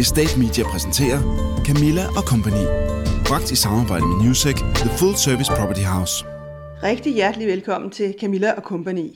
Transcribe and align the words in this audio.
Estate 0.00 0.38
Media 0.38 0.64
præsenterer 0.64 1.20
Camilla 1.66 2.04
og 2.18 2.22
Company. 2.22 2.64
Bragt 3.28 3.50
i 3.50 3.56
samarbejde 3.56 4.06
med 4.06 4.24
Newsec, 4.24 4.56
The 4.74 4.90
Full 4.98 5.16
Service 5.16 5.52
Property 5.58 5.80
House. 5.80 6.24
Rigtig 6.82 7.14
hjertelig 7.14 7.48
velkommen 7.48 7.90
til 7.90 8.14
Camilla 8.20 8.52
og 8.52 8.62
Company. 8.62 9.08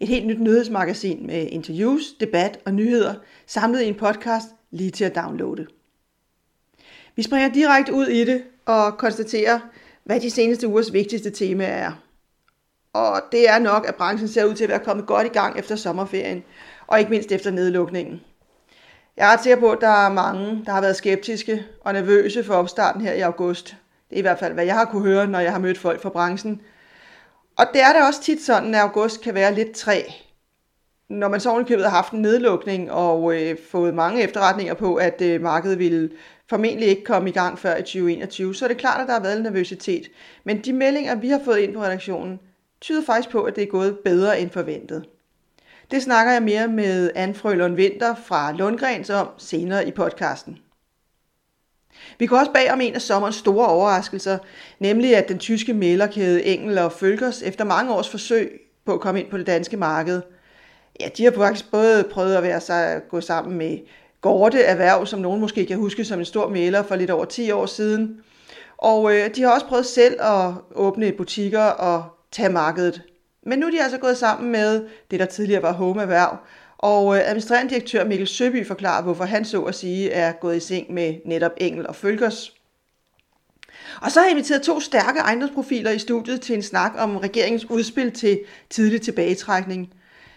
Et 0.00 0.08
helt 0.08 0.26
nyt 0.26 0.40
nyhedsmagasin 0.40 1.26
med 1.26 1.46
interviews, 1.50 2.02
debat 2.20 2.58
og 2.66 2.74
nyheder, 2.74 3.14
samlet 3.46 3.82
i 3.82 3.88
en 3.88 3.94
podcast 3.94 4.46
lige 4.70 4.90
til 4.90 5.04
at 5.04 5.14
downloade. 5.14 5.66
Vi 7.16 7.22
springer 7.22 7.52
direkte 7.52 7.92
ud 7.92 8.06
i 8.06 8.24
det 8.24 8.42
og 8.66 8.98
konstaterer, 8.98 9.58
hvad 10.04 10.20
de 10.20 10.30
seneste 10.30 10.68
ugers 10.68 10.92
vigtigste 10.92 11.30
tema 11.30 11.64
er. 11.64 11.92
Og 12.92 13.22
det 13.32 13.48
er 13.48 13.58
nok, 13.58 13.88
at 13.88 13.94
branchen 13.94 14.28
ser 14.28 14.44
ud 14.44 14.54
til 14.54 14.64
at 14.64 14.70
være 14.70 14.84
kommet 14.84 15.06
godt 15.06 15.26
i 15.26 15.30
gang 15.30 15.58
efter 15.58 15.76
sommerferien, 15.76 16.42
og 16.86 16.98
ikke 16.98 17.10
mindst 17.10 17.32
efter 17.32 17.50
nedlukningen. 17.50 18.20
Jeg 19.20 19.28
er 19.28 19.32
ret 19.32 19.42
sikker 19.42 19.60
på, 19.60 19.70
at 19.70 19.80
der 19.80 20.06
er 20.06 20.12
mange, 20.12 20.62
der 20.66 20.72
har 20.72 20.80
været 20.80 20.96
skeptiske 20.96 21.66
og 21.80 21.92
nervøse 21.92 22.44
for 22.44 22.54
opstarten 22.54 23.00
her 23.00 23.12
i 23.12 23.20
august. 23.20 23.76
Det 24.10 24.16
er 24.16 24.18
i 24.18 24.20
hvert 24.20 24.38
fald, 24.38 24.52
hvad 24.52 24.64
jeg 24.64 24.74
har 24.74 24.84
kunne 24.84 25.02
høre, 25.02 25.26
når 25.26 25.38
jeg 25.38 25.52
har 25.52 25.58
mødt 25.58 25.78
folk 25.78 26.02
fra 26.02 26.08
branchen. 26.08 26.60
Og 27.58 27.64
det 27.72 27.82
er 27.82 27.92
da 27.92 28.06
også 28.06 28.22
tit 28.22 28.42
sådan, 28.42 28.74
at 28.74 28.80
august 28.80 29.20
kan 29.20 29.34
være 29.34 29.54
lidt 29.54 29.72
træ. 29.72 30.02
Når 31.08 31.28
man 31.28 31.40
så 31.40 31.50
ovenikøbet 31.50 31.84
har 31.84 31.90
haft 31.90 32.12
en 32.12 32.22
nedlukning 32.22 32.92
og 32.92 33.34
øh, 33.34 33.56
fået 33.70 33.94
mange 33.94 34.22
efterretninger 34.22 34.74
på, 34.74 34.94
at 34.94 35.22
øh, 35.22 35.40
markedet 35.40 35.78
ville 35.78 36.10
formentlig 36.50 36.88
ikke 36.88 37.04
komme 37.04 37.28
i 37.28 37.32
gang 37.32 37.58
før 37.58 37.76
i 37.76 37.82
2021, 37.82 38.54
så 38.54 38.64
er 38.64 38.68
det 38.68 38.78
klart, 38.78 39.00
at 39.00 39.06
der 39.06 39.12
har 39.12 39.22
været 39.22 39.36
en 39.36 39.42
nervøsitet. 39.42 40.10
Men 40.44 40.60
de 40.60 40.72
meldinger, 40.72 41.14
vi 41.14 41.28
har 41.28 41.40
fået 41.44 41.58
ind 41.58 41.74
på 41.74 41.82
redaktionen, 41.82 42.40
tyder 42.80 43.04
faktisk 43.04 43.30
på, 43.30 43.42
at 43.42 43.56
det 43.56 43.62
er 43.62 43.68
gået 43.68 43.98
bedre 44.04 44.40
end 44.40 44.50
forventet. 44.50 45.04
Det 45.90 46.02
snakker 46.02 46.32
jeg 46.32 46.42
mere 46.42 46.68
med 46.68 47.10
Anne 47.14 47.34
Frølund 47.34 47.76
Vinter 47.76 48.14
fra 48.14 48.52
Lundgrens 48.52 49.10
om 49.10 49.28
senere 49.38 49.88
i 49.88 49.90
podcasten. 49.90 50.58
Vi 52.18 52.26
går 52.26 52.38
også 52.38 52.52
bag 52.52 52.72
om 52.72 52.80
en 52.80 52.94
af 52.94 53.02
sommerens 53.02 53.36
store 53.36 53.66
overraskelser, 53.66 54.38
nemlig 54.78 55.16
at 55.16 55.28
den 55.28 55.38
tyske 55.38 55.74
malerkæde 55.74 56.44
Engel 56.44 56.78
og 56.78 56.92
Følgers 56.92 57.42
efter 57.42 57.64
mange 57.64 57.94
års 57.94 58.08
forsøg 58.08 58.60
på 58.86 58.94
at 58.94 59.00
komme 59.00 59.20
ind 59.20 59.30
på 59.30 59.38
det 59.38 59.46
danske 59.46 59.76
marked, 59.76 60.22
ja, 61.00 61.08
de 61.16 61.24
har 61.24 61.32
faktisk 61.32 61.70
både 61.70 62.04
prøvet 62.10 62.36
at 62.36 62.42
være 62.42 62.60
sig 62.60 63.00
gå 63.08 63.20
sammen 63.20 63.58
med 63.58 63.78
Gorte 64.20 64.62
Erhverv, 64.62 65.06
som 65.06 65.20
nogen 65.20 65.40
måske 65.40 65.66
kan 65.66 65.76
huske 65.76 66.04
som 66.04 66.18
en 66.18 66.24
stor 66.24 66.48
mæler 66.48 66.82
for 66.82 66.96
lidt 66.96 67.10
over 67.10 67.24
10 67.24 67.50
år 67.50 67.66
siden. 67.66 68.20
Og 68.78 69.14
øh, 69.14 69.34
de 69.36 69.42
har 69.42 69.54
også 69.54 69.66
prøvet 69.66 69.86
selv 69.86 70.20
at 70.20 70.52
åbne 70.74 71.12
butikker 71.12 71.62
og 71.62 72.04
tage 72.32 72.48
markedet. 72.48 73.02
Men 73.46 73.58
nu 73.58 73.66
er 73.66 73.70
de 73.70 73.82
altså 73.82 73.98
gået 73.98 74.16
sammen 74.16 74.52
med 74.52 74.84
det, 75.10 75.20
der 75.20 75.26
tidligere 75.26 75.62
var 75.62 75.72
Home 75.72 76.02
Erhverv, 76.02 76.36
og 76.78 77.16
øh, 77.16 77.22
administrerende 77.24 77.70
direktør 77.70 78.04
Mikkel 78.04 78.26
Søby 78.26 78.66
forklarer, 78.66 79.02
hvorfor 79.02 79.24
han 79.24 79.44
så 79.44 79.62
at 79.62 79.74
sige 79.74 80.10
er 80.10 80.32
gået 80.32 80.56
i 80.56 80.60
seng 80.60 80.92
med 80.92 81.14
netop 81.24 81.52
Engel 81.56 81.86
og 81.86 81.96
Følgers. 81.96 82.52
Og 84.02 84.10
så 84.10 84.20
har 84.20 84.26
jeg 84.26 84.30
inviteret 84.30 84.62
to 84.62 84.80
stærke 84.80 85.18
ejendomsprofiler 85.18 85.90
i 85.90 85.98
studiet 85.98 86.40
til 86.40 86.54
en 86.54 86.62
snak 86.62 86.92
om 86.98 87.16
regeringens 87.16 87.70
udspil 87.70 88.12
til 88.12 88.40
tidlig 88.70 89.02
tilbagetrækning. 89.02 89.92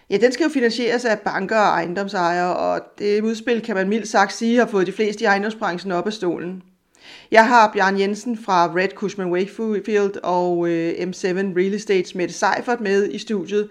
Ja, 0.09 0.17
den 0.17 0.31
skal 0.31 0.43
jo 0.43 0.49
finansieres 0.49 1.05
af 1.05 1.19
banker 1.19 1.57
og 1.59 1.67
ejendomsejere, 1.67 2.55
og 2.55 2.81
det 2.99 3.21
udspil 3.21 3.61
kan 3.61 3.75
man 3.75 3.89
mildt 3.89 4.07
sagt 4.07 4.33
sige 4.33 4.59
har 4.59 4.65
fået 4.65 4.87
de 4.87 4.91
fleste 4.91 5.23
i 5.23 5.25
ejendomsbranchen 5.25 5.91
op 5.91 6.07
af 6.07 6.13
stolen. 6.13 6.63
Jeg 7.31 7.47
har 7.47 7.71
Bjørn 7.73 7.99
Jensen 7.99 8.37
fra 8.37 8.71
Red 8.75 8.89
Cushman 8.95 9.31
Wakefield 9.31 10.17
og 10.23 10.69
øh, 10.69 10.91
M7 10.93 11.27
Real 11.27 11.73
Estates 11.73 12.15
Mette 12.15 12.33
Seifert 12.33 12.81
med 12.81 13.09
i 13.11 13.17
studiet. 13.17 13.69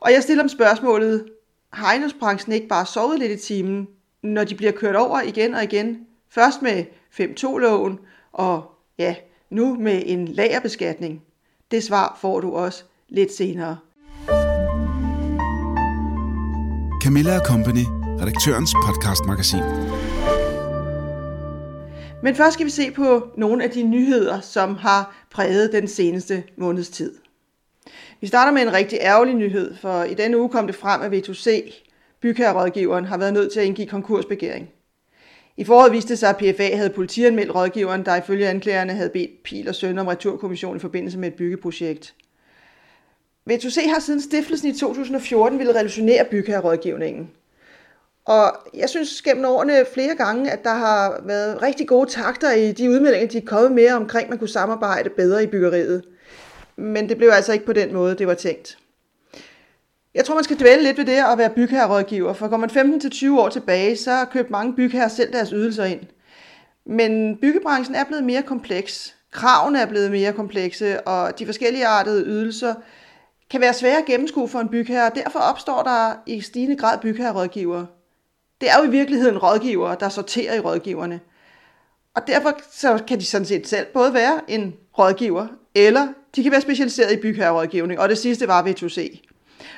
Og 0.00 0.12
jeg 0.12 0.22
stiller 0.22 0.42
dem 0.42 0.48
spørgsmålet, 0.48 1.24
har 1.72 1.86
ejendomsbranchen 1.86 2.52
ikke 2.52 2.68
bare 2.68 2.86
sovet 2.86 3.18
lidt 3.18 3.32
i 3.32 3.46
timen, 3.46 3.88
når 4.22 4.44
de 4.44 4.54
bliver 4.54 4.72
kørt 4.72 4.96
over 4.96 5.20
igen 5.20 5.54
og 5.54 5.62
igen? 5.62 5.98
Først 6.30 6.62
med 6.62 6.84
5-2-loven, 7.20 7.98
og 8.32 8.64
ja, 8.98 9.14
nu 9.50 9.74
med 9.80 10.02
en 10.06 10.28
lagerbeskatning. 10.28 11.22
Det 11.70 11.82
svar 11.82 12.18
får 12.20 12.40
du 12.40 12.52
også 12.54 12.84
lidt 13.08 13.32
senere. 13.32 13.78
Camilla 17.02 17.38
Company, 17.38 17.84
redaktørens 18.20 18.74
podcastmagasin. 18.86 20.11
Men 22.22 22.34
først 22.34 22.54
skal 22.54 22.66
vi 22.66 22.70
se 22.70 22.90
på 22.90 23.28
nogle 23.36 23.64
af 23.64 23.70
de 23.70 23.82
nyheder, 23.82 24.40
som 24.40 24.74
har 24.74 25.26
præget 25.30 25.72
den 25.72 25.88
seneste 25.88 26.44
måneds 26.56 26.88
tid. 26.88 27.14
Vi 28.20 28.26
starter 28.26 28.52
med 28.52 28.62
en 28.62 28.72
rigtig 28.72 28.98
ærgerlig 29.02 29.34
nyhed, 29.34 29.74
for 29.76 30.02
i 30.02 30.14
denne 30.14 30.38
uge 30.38 30.48
kom 30.48 30.66
det 30.66 30.76
frem, 30.76 31.02
at 31.02 31.12
V2C, 31.12 31.72
bygherrerådgiveren, 32.20 33.04
har 33.04 33.18
været 33.18 33.32
nødt 33.32 33.52
til 33.52 33.60
at 33.60 33.66
indgive 33.66 33.88
konkursbegæring. 33.88 34.70
I 35.56 35.64
foråret 35.64 35.92
viste 35.92 36.08
det 36.08 36.18
sig, 36.18 36.28
at 36.28 36.36
PFA 36.36 36.76
havde 36.76 36.90
politianmeldt 36.90 37.54
rådgiveren, 37.54 38.04
der 38.04 38.16
ifølge 38.16 38.48
anklagerne 38.48 38.92
havde 38.92 39.10
bedt 39.10 39.42
Pil 39.42 39.68
og 39.68 39.74
Søn 39.74 39.98
om 39.98 40.06
returkommission 40.06 40.76
i 40.76 40.80
forbindelse 40.80 41.18
med 41.18 41.28
et 41.28 41.34
byggeprojekt. 41.34 42.14
V2C 43.50 43.88
har 43.88 44.00
siden 44.00 44.20
stiftelsen 44.20 44.68
i 44.68 44.78
2014 44.78 45.58
ville 45.58 45.74
revolutionere 45.74 46.24
bygherrerådgivningen. 46.30 47.30
Og 48.24 48.52
jeg 48.74 48.88
synes 48.88 49.22
gennem 49.22 49.44
årene 49.44 49.84
flere 49.94 50.14
gange, 50.14 50.50
at 50.50 50.64
der 50.64 50.74
har 50.74 51.20
været 51.24 51.62
rigtig 51.62 51.88
gode 51.88 52.10
takter 52.10 52.50
i 52.50 52.72
de 52.72 52.90
udmeldinger, 52.90 53.28
de 53.28 53.38
er 53.38 53.46
kommet 53.46 53.72
med 53.72 53.92
omkring, 53.92 54.24
at 54.24 54.30
man 54.30 54.38
kunne 54.38 54.48
samarbejde 54.48 55.10
bedre 55.10 55.42
i 55.42 55.46
byggeriet. 55.46 56.04
Men 56.76 57.08
det 57.08 57.16
blev 57.16 57.28
altså 57.28 57.52
ikke 57.52 57.66
på 57.66 57.72
den 57.72 57.94
måde, 57.94 58.14
det 58.14 58.26
var 58.26 58.34
tænkt. 58.34 58.78
Jeg 60.14 60.24
tror, 60.24 60.34
man 60.34 60.44
skal 60.44 60.60
dvæle 60.60 60.82
lidt 60.82 60.98
ved 60.98 61.04
det 61.04 61.24
at 61.32 61.38
være 61.38 61.50
bygherrerådgiver, 61.50 62.32
for 62.32 62.48
går 62.48 62.56
man 62.56 62.70
15-20 63.36 63.40
år 63.40 63.48
tilbage, 63.48 63.96
så 63.96 64.10
har 64.10 64.24
købt 64.24 64.50
mange 64.50 64.74
bygherrer 64.76 65.08
selv 65.08 65.32
deres 65.32 65.50
ydelser 65.50 65.84
ind. 65.84 66.00
Men 66.86 67.36
byggebranchen 67.36 67.94
er 67.94 68.04
blevet 68.04 68.24
mere 68.24 68.42
kompleks. 68.42 69.14
Kravene 69.30 69.80
er 69.80 69.86
blevet 69.86 70.10
mere 70.10 70.32
komplekse, 70.32 71.00
og 71.00 71.38
de 71.38 71.46
forskellige 71.46 71.86
artede 71.86 72.24
ydelser 72.24 72.74
kan 73.50 73.60
være 73.60 73.74
svære 73.74 73.98
at 73.98 74.04
gennemskue 74.04 74.48
for 74.48 74.58
en 74.58 74.68
bygherre, 74.68 75.06
og 75.06 75.14
derfor 75.14 75.38
opstår 75.38 75.82
der 75.82 76.14
i 76.26 76.40
stigende 76.40 76.76
grad 76.76 76.98
bygherrerådgivere. 76.98 77.86
Det 78.62 78.70
er 78.70 78.78
jo 78.78 78.84
i 78.84 78.90
virkeligheden 78.90 79.38
rådgivere, 79.38 79.96
der 80.00 80.08
sorterer 80.08 80.54
i 80.54 80.60
rådgiverne. 80.60 81.20
Og 82.14 82.22
derfor 82.26 82.60
så 82.72 83.02
kan 83.08 83.20
de 83.20 83.24
sådan 83.24 83.44
set 83.44 83.68
selv 83.68 83.86
både 83.94 84.14
være 84.14 84.40
en 84.48 84.74
rådgiver, 84.98 85.46
eller 85.74 86.08
de 86.36 86.42
kan 86.42 86.52
være 86.52 86.60
specialiseret 86.60 87.12
i 87.12 87.16
bygherrerådgivning, 87.16 88.00
og 88.00 88.08
det 88.08 88.18
sidste 88.18 88.48
var 88.48 88.62
V2C. 88.62 89.18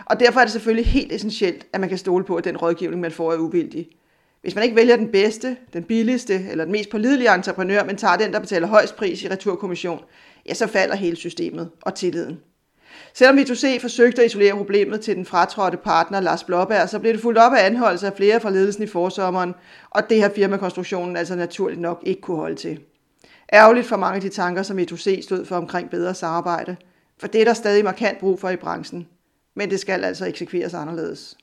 Og 0.04 0.20
derfor 0.20 0.40
er 0.40 0.44
det 0.44 0.52
selvfølgelig 0.52 0.86
helt 0.86 1.12
essentielt, 1.12 1.66
at 1.72 1.80
man 1.80 1.88
kan 1.88 1.98
stole 1.98 2.24
på, 2.24 2.36
at 2.36 2.44
den 2.44 2.56
rådgivning, 2.56 3.00
man 3.00 3.12
får, 3.12 3.32
er 3.32 3.36
uvildig. 3.36 3.88
Hvis 4.42 4.54
man 4.54 4.64
ikke 4.64 4.76
vælger 4.76 4.96
den 4.96 5.12
bedste, 5.12 5.56
den 5.72 5.84
billigste 5.84 6.34
eller 6.50 6.64
den 6.64 6.72
mest 6.72 6.90
pålidelige 6.90 7.34
entreprenør, 7.34 7.84
men 7.84 7.96
tager 7.96 8.16
den, 8.16 8.32
der 8.32 8.40
betaler 8.40 8.66
højst 8.66 8.96
pris 8.96 9.22
i 9.22 9.28
returkommission, 9.28 10.00
ja, 10.48 10.54
så 10.54 10.66
falder 10.66 10.96
hele 10.96 11.16
systemet 11.16 11.70
og 11.82 11.94
tilliden. 11.94 12.40
Selvom 13.14 13.38
Vitusé 13.38 13.80
forsøgte 13.80 14.22
at 14.22 14.26
isolere 14.26 14.56
problemet 14.56 15.00
til 15.00 15.16
den 15.16 15.26
fratrådte 15.26 15.76
partner 15.76 16.20
Lars 16.20 16.44
Blåberg, 16.44 16.88
så 16.88 16.98
blev 16.98 17.12
det 17.12 17.22
fuldt 17.22 17.38
op 17.38 17.52
af 17.52 17.66
anholdelse 17.66 18.06
af 18.06 18.12
flere 18.16 18.40
fra 18.40 18.50
ledelsen 18.50 18.82
i 18.82 18.86
forsommeren, 18.86 19.54
og 19.90 20.10
det 20.10 20.16
her 20.16 20.28
firmakonstruktionen 20.28 21.16
altså 21.16 21.34
naturligt 21.34 21.80
nok 21.80 22.02
ikke 22.06 22.20
kunne 22.20 22.36
holde 22.36 22.56
til. 22.56 22.80
Ærgerligt 23.52 23.86
for 23.86 23.96
mange 23.96 24.14
af 24.14 24.20
de 24.20 24.28
tanker, 24.28 24.62
som 24.62 24.78
Vitusé 24.78 25.22
stod 25.22 25.44
for 25.44 25.56
omkring 25.56 25.90
bedre 25.90 26.14
samarbejde, 26.14 26.76
for 27.18 27.26
det 27.26 27.40
er 27.40 27.44
der 27.44 27.54
stadig 27.54 27.84
markant 27.84 28.18
brug 28.18 28.40
for 28.40 28.50
i 28.50 28.56
branchen. 28.56 29.08
Men 29.54 29.70
det 29.70 29.80
skal 29.80 30.04
altså 30.04 30.26
eksekveres 30.26 30.74
anderledes. 30.74 31.36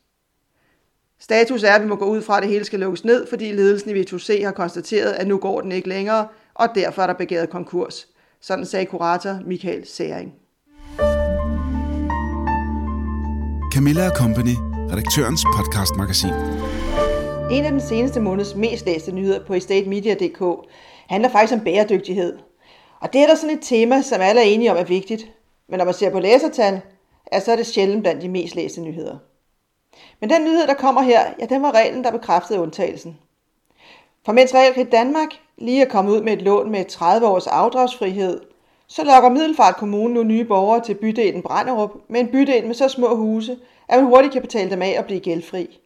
Status 1.20 1.64
er, 1.64 1.72
at 1.72 1.82
vi 1.82 1.88
må 1.88 1.96
gå 1.96 2.06
ud 2.06 2.22
fra, 2.22 2.38
at 2.38 2.44
det 2.44 2.52
hele 2.52 2.66
skal 2.66 2.80
lukkes 2.80 3.06
ned, 3.06 3.28
fordi 3.28 3.52
ledelsen 3.52 3.98
i 3.98 4.02
V2C 4.02 4.44
har 4.44 4.52
konstateret, 4.52 5.12
at 5.12 5.28
nu 5.28 5.38
går 5.38 5.62
den 5.62 5.72
ikke 5.72 5.90
længere, 5.90 6.28
og 6.54 6.68
derfor 6.76 7.02
er 7.02 7.08
der 7.08 7.14
begæret 7.14 7.50
konkurs. 7.50 8.08
Sådan 8.40 8.66
sagde 8.66 8.86
kurator 8.86 9.40
Michael 9.46 9.88
Særing. 9.88 10.34
Camilla 13.74 14.10
Company, 14.10 14.56
redaktørens 14.92 15.46
podcastmagasin. 15.56 16.34
En 17.52 17.66
af 17.66 17.72
den 17.72 17.82
seneste 17.82 18.20
måneds 18.20 18.56
mest 18.56 18.86
læste 18.86 19.12
nyheder 19.12 19.46
på 19.46 19.54
estatemedia.dk 19.54 20.70
handler 21.10 21.30
faktisk 21.30 21.54
om 21.54 21.64
bæredygtighed. 21.64 22.38
Og 23.00 23.14
det 23.14 23.22
er 23.22 23.28
der 23.28 23.36
sådan 23.36 23.58
et 23.58 23.62
tema, 23.62 24.02
som 24.02 24.22
alle 24.22 24.42
er 24.42 24.46
enige 24.46 24.72
om 24.72 24.78
er 24.78 24.84
vigtigt. 24.84 25.32
Men 25.70 25.78
når 25.78 25.86
man 25.86 25.94
ser 25.94 26.12
på 26.12 26.20
læsertal, 26.20 26.82
er 27.26 27.40
så 27.40 27.52
er 27.52 27.56
det 27.56 27.68
sjældent 27.68 28.04
blandt 28.04 28.22
de 28.22 28.30
mest 28.30 28.56
læste 28.56 28.82
nyheder. 28.82 29.18
Men 30.20 30.30
den 30.30 30.44
nyhed, 30.44 30.68
der 30.68 30.74
kommer 30.74 31.02
her, 31.02 31.22
ja, 31.40 31.46
den 31.46 31.62
var 31.62 31.72
reglen, 31.72 32.04
der 32.04 32.12
bekræftede 32.12 32.60
undtagelsen. 32.60 33.18
For 34.26 34.32
mens 34.32 34.54
Realkredit 34.54 34.92
Danmark 34.92 35.30
lige 35.58 35.86
er 35.86 35.90
kommet 35.90 36.12
ud 36.12 36.22
med 36.22 36.34
et 36.34 36.42
lån 36.42 36.72
med 36.72 36.86
30 36.86 37.28
års 37.28 37.48
afdragsfrihed, 37.48 38.42
så 38.92 39.04
lokker 39.04 39.30
Middelfart 39.30 39.76
Kommune 39.76 40.14
nu 40.14 40.24
nye 40.24 40.46
borgere 40.46 40.84
til 40.84 40.94
bydelen 40.94 41.42
Branderup 41.42 41.92
med 42.08 42.20
en 42.20 42.32
bydel 42.32 42.66
med 42.68 42.74
så 42.74 42.88
små 42.88 43.16
huse, 43.16 43.58
at 43.90 44.00
man 44.00 44.06
hurtigt 44.06 44.34
kan 44.34 44.42
betale 44.42 44.70
dem 44.70 44.82
af 44.82 44.96
og 45.00 45.06
blive 45.06 45.20
gældfri. 45.20 45.80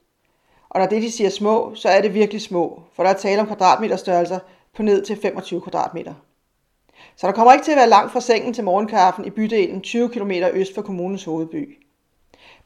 Og 0.69 0.79
når 0.79 0.87
det 0.87 1.01
de 1.01 1.11
siger 1.11 1.29
små, 1.29 1.71
så 1.75 1.89
er 1.89 2.01
det 2.01 2.13
virkelig 2.13 2.41
små, 2.41 2.81
for 2.95 3.03
der 3.03 3.09
er 3.09 3.13
tale 3.13 3.41
om 3.41 3.47
kvadratmeterstørrelser 3.47 4.39
på 4.75 4.83
ned 4.83 5.05
til 5.05 5.17
25 5.21 5.61
kvadratmeter. 5.61 6.13
Så 7.15 7.27
der 7.27 7.33
kommer 7.33 7.53
ikke 7.53 7.65
til 7.65 7.71
at 7.71 7.77
være 7.77 7.89
langt 7.89 8.11
fra 8.11 8.21
sengen 8.21 8.53
til 8.53 8.63
morgenkaffen 8.63 9.25
i 9.25 9.29
bydelen 9.29 9.81
20 9.81 10.09
km 10.09 10.31
øst 10.53 10.75
for 10.75 10.81
kommunens 10.81 11.23
hovedby. 11.23 11.77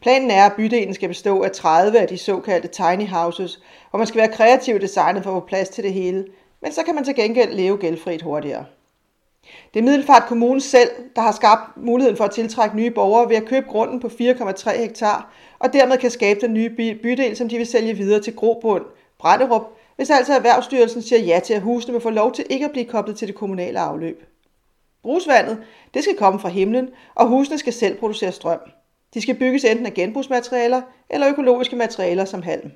Planen 0.01 0.31
er, 0.31 0.45
at 0.45 0.53
bydelen 0.57 0.93
skal 0.93 1.07
bestå 1.07 1.41
af 1.41 1.51
30 1.51 1.99
af 1.99 2.07
de 2.07 2.17
såkaldte 2.17 2.67
tiny 2.67 3.07
houses, 3.07 3.59
hvor 3.89 3.97
man 3.97 4.07
skal 4.07 4.19
være 4.19 4.33
kreativ 4.33 4.75
i 4.75 4.79
designet 4.79 5.23
for 5.23 5.37
at 5.37 5.41
få 5.41 5.47
plads 5.47 5.69
til 5.69 5.83
det 5.83 5.93
hele, 5.93 6.25
men 6.61 6.71
så 6.71 6.83
kan 6.83 6.95
man 6.95 7.03
til 7.03 7.15
gengæld 7.15 7.53
leve 7.53 7.77
gældfrit 7.77 8.21
hurtigere. 8.21 8.65
Det 9.73 9.79
er 9.79 9.83
Middelfart 9.83 10.23
Kommune 10.27 10.61
selv, 10.61 10.89
der 11.15 11.21
har 11.21 11.31
skabt 11.31 11.77
muligheden 11.77 12.17
for 12.17 12.23
at 12.23 12.31
tiltrække 12.31 12.75
nye 12.75 12.91
borgere 12.91 13.29
ved 13.29 13.35
at 13.35 13.45
købe 13.45 13.67
grunden 13.67 13.99
på 13.99 14.07
4,3 14.07 14.77
hektar, 14.77 15.33
og 15.59 15.73
dermed 15.73 15.97
kan 15.97 16.11
skabe 16.11 16.39
den 16.41 16.53
nye 16.53 16.69
bydel, 17.03 17.37
som 17.37 17.49
de 17.49 17.57
vil 17.57 17.67
sælge 17.67 17.93
videre 17.93 18.21
til 18.21 18.35
Grobund, 18.35 18.85
Brænderup, 19.19 19.63
hvis 19.95 20.09
altså 20.09 20.33
Erhvervsstyrelsen 20.33 21.01
siger 21.01 21.19
ja 21.19 21.39
til, 21.39 21.53
at 21.53 21.61
husene 21.61 21.93
vil 21.93 22.01
få 22.01 22.09
lov 22.09 22.33
til 22.33 22.45
ikke 22.49 22.65
at 22.65 22.71
blive 22.71 22.85
koblet 22.85 23.17
til 23.17 23.27
det 23.27 23.35
kommunale 23.35 23.79
afløb. 23.79 24.23
Brugsvandet, 25.03 25.57
det 25.93 26.03
skal 26.03 26.17
komme 26.17 26.39
fra 26.39 26.49
himlen, 26.49 26.89
og 27.15 27.27
husene 27.27 27.57
skal 27.57 27.73
selv 27.73 27.97
producere 27.97 28.31
strøm. 28.31 28.59
De 29.13 29.21
skal 29.21 29.35
bygges 29.35 29.63
enten 29.63 29.85
af 29.85 29.93
genbrugsmaterialer 29.93 30.81
eller 31.09 31.29
økologiske 31.29 31.75
materialer 31.75 32.25
som 32.25 32.41
halm. 32.41 32.71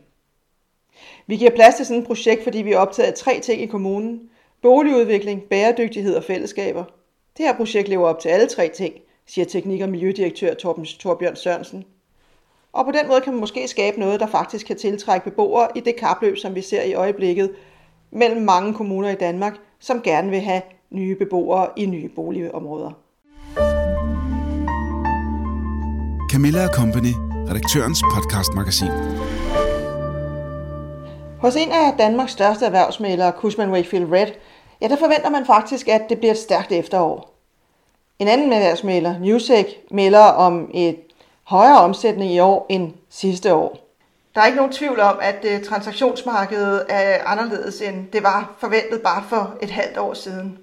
Vi 1.27 1.37
giver 1.37 1.51
plads 1.51 1.75
til 1.75 1.85
sådan 1.85 2.01
et 2.01 2.07
projekt, 2.07 2.43
fordi 2.43 2.57
vi 2.57 2.71
er 2.71 2.77
optaget 2.77 3.07
af 3.07 3.13
tre 3.13 3.39
ting 3.39 3.61
i 3.61 3.65
kommunen. 3.65 4.29
Boligudvikling, 4.63 5.41
bæredygtighed 5.49 6.15
og 6.15 6.23
fællesskaber. 6.23 6.83
Det 7.37 7.45
her 7.45 7.57
projekt 7.57 7.87
lever 7.87 8.07
op 8.07 8.19
til 8.19 8.29
alle 8.29 8.47
tre 8.47 8.71
ting, 8.75 8.93
siger 9.27 9.45
teknik- 9.45 9.81
og 9.81 9.89
miljødirektør 9.89 10.53
Torben, 10.53 10.85
Torbjørn 10.85 11.35
Sørensen. 11.35 11.83
Og 12.73 12.85
på 12.85 12.91
den 12.91 13.07
måde 13.07 13.21
kan 13.21 13.33
man 13.33 13.39
måske 13.39 13.67
skabe 13.67 13.99
noget, 13.99 14.19
der 14.19 14.27
faktisk 14.27 14.67
kan 14.67 14.77
tiltrække 14.77 15.29
beboere 15.29 15.67
i 15.75 15.79
det 15.79 15.95
kapløb, 15.95 16.37
som 16.37 16.55
vi 16.55 16.61
ser 16.61 16.81
i 16.81 16.93
øjeblikket 16.93 17.51
mellem 18.11 18.41
mange 18.41 18.73
kommuner 18.73 19.09
i 19.09 19.15
Danmark, 19.15 19.53
som 19.79 20.01
gerne 20.01 20.29
vil 20.29 20.39
have 20.39 20.61
nye 20.91 21.15
beboere 21.15 21.67
i 21.77 21.85
nye 21.85 22.09
boligområder. 22.09 22.91
Camilla 26.31 26.67
Company, 26.67 27.13
redaktørens 27.49 28.03
podcastmagasin. 28.13 28.91
Hos 31.43 31.55
en 31.55 31.71
af 31.71 31.93
Danmarks 31.97 32.31
største 32.31 32.65
erhvervsmælere, 32.65 33.31
Cushman 33.31 33.71
Wakefield 33.71 34.11
Red, 34.11 34.27
ja, 34.83 34.87
der 34.87 34.95
forventer 34.95 35.29
man 35.29 35.45
faktisk, 35.45 35.87
at 35.87 36.01
det 36.09 36.17
bliver 36.17 36.31
et 36.31 36.37
stærkt 36.37 36.71
efterår. 36.71 37.33
En 38.19 38.27
anden 38.27 38.53
erhvervsmæler, 38.53 39.19
Newsec, 39.19 39.67
melder 39.91 40.23
om 40.23 40.69
et 40.73 40.99
højere 41.43 41.79
omsætning 41.79 42.31
i 42.31 42.39
år 42.39 42.65
end 42.69 42.93
sidste 43.09 43.53
år. 43.53 43.77
Der 44.35 44.41
er 44.41 44.45
ikke 44.45 44.57
nogen 44.57 44.71
tvivl 44.71 44.99
om, 44.99 45.17
at 45.21 45.45
øh, 45.45 45.63
transaktionsmarkedet 45.63 46.85
er 46.89 47.23
anderledes 47.25 47.81
end 47.81 48.07
det 48.13 48.23
var 48.23 48.55
forventet 48.59 49.01
bare 49.01 49.23
for 49.29 49.53
et 49.61 49.69
halvt 49.69 49.97
år 49.97 50.13
siden. 50.13 50.57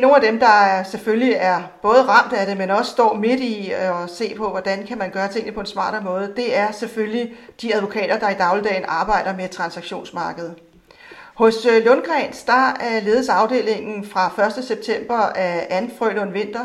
Nogle 0.00 0.16
af 0.16 0.22
dem, 0.22 0.40
der 0.40 0.82
selvfølgelig 0.82 1.32
er 1.32 1.62
både 1.82 2.02
ramt 2.02 2.32
af 2.32 2.46
det, 2.46 2.56
men 2.56 2.70
også 2.70 2.90
står 2.90 3.14
midt 3.14 3.40
i 3.40 3.72
øh, 3.72 4.02
at 4.02 4.10
se 4.10 4.34
på, 4.36 4.48
hvordan 4.48 4.86
kan 4.86 4.98
man 4.98 5.10
gøre 5.10 5.28
tingene 5.28 5.54
på 5.54 5.60
en 5.60 5.66
smartere 5.66 6.02
måde, 6.02 6.32
det 6.36 6.56
er 6.56 6.72
selvfølgelig 6.72 7.32
de 7.62 7.74
advokater, 7.74 8.18
der 8.18 8.28
i 8.28 8.34
dagligdagen 8.34 8.84
arbejder 8.88 9.36
med 9.36 9.48
transaktionsmarkedet. 9.48 10.54
Hos 11.40 11.66
øh, 11.66 11.84
Lundgrens, 11.84 12.42
der 12.42 12.72
ledes 13.04 13.28
afdelingen 13.28 14.04
fra 14.06 14.46
1. 14.58 14.64
september 14.64 15.14
af 15.16 15.66
Anne 15.70 15.90
Frølund 15.98 16.32
Vinter, 16.32 16.64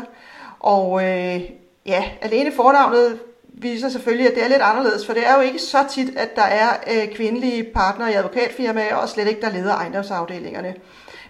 og 0.60 1.02
øh, 1.04 1.40
ja, 1.86 2.04
alene 2.22 2.52
fornavnet 2.52 3.18
viser 3.48 3.88
selvfølgelig, 3.88 4.28
at 4.28 4.34
det 4.34 4.44
er 4.44 4.48
lidt 4.48 4.62
anderledes, 4.62 5.06
for 5.06 5.12
det 5.12 5.26
er 5.26 5.34
jo 5.34 5.40
ikke 5.40 5.58
så 5.58 5.78
tit, 5.90 6.18
at 6.18 6.36
der 6.36 6.42
er 6.42 6.68
øh, 6.92 7.14
kvindelige 7.14 7.64
partnere 7.74 8.12
i 8.12 8.14
advokatfirmaer, 8.14 8.96
og 8.96 9.08
slet 9.08 9.28
ikke 9.28 9.40
der 9.40 9.50
leder 9.50 9.74
ejendomsafdelingerne. 9.74 10.74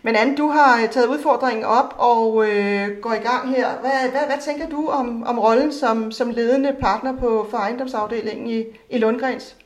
Men 0.02 0.16
Anne, 0.16 0.36
du 0.36 0.48
har 0.48 0.82
øh, 0.82 0.88
taget 0.88 1.06
udfordringen 1.06 1.64
op 1.64 1.94
og 1.98 2.48
øh, 2.48 2.88
går 3.02 3.12
i 3.12 3.28
gang 3.28 3.48
her. 3.56 3.68
Hvad, 3.80 4.10
hvad, 4.10 4.26
hvad 4.26 4.38
tænker 4.40 4.68
du 4.68 4.88
om, 4.88 5.22
om 5.26 5.38
rollen 5.38 5.72
som, 5.72 6.12
som 6.12 6.30
ledende 6.30 6.76
partner 6.80 7.16
på 7.16 7.46
for 7.50 7.58
ejendomsafdelingen 7.58 8.46
i, 8.46 8.64
i 8.90 8.98
Lundgrens? 8.98 9.56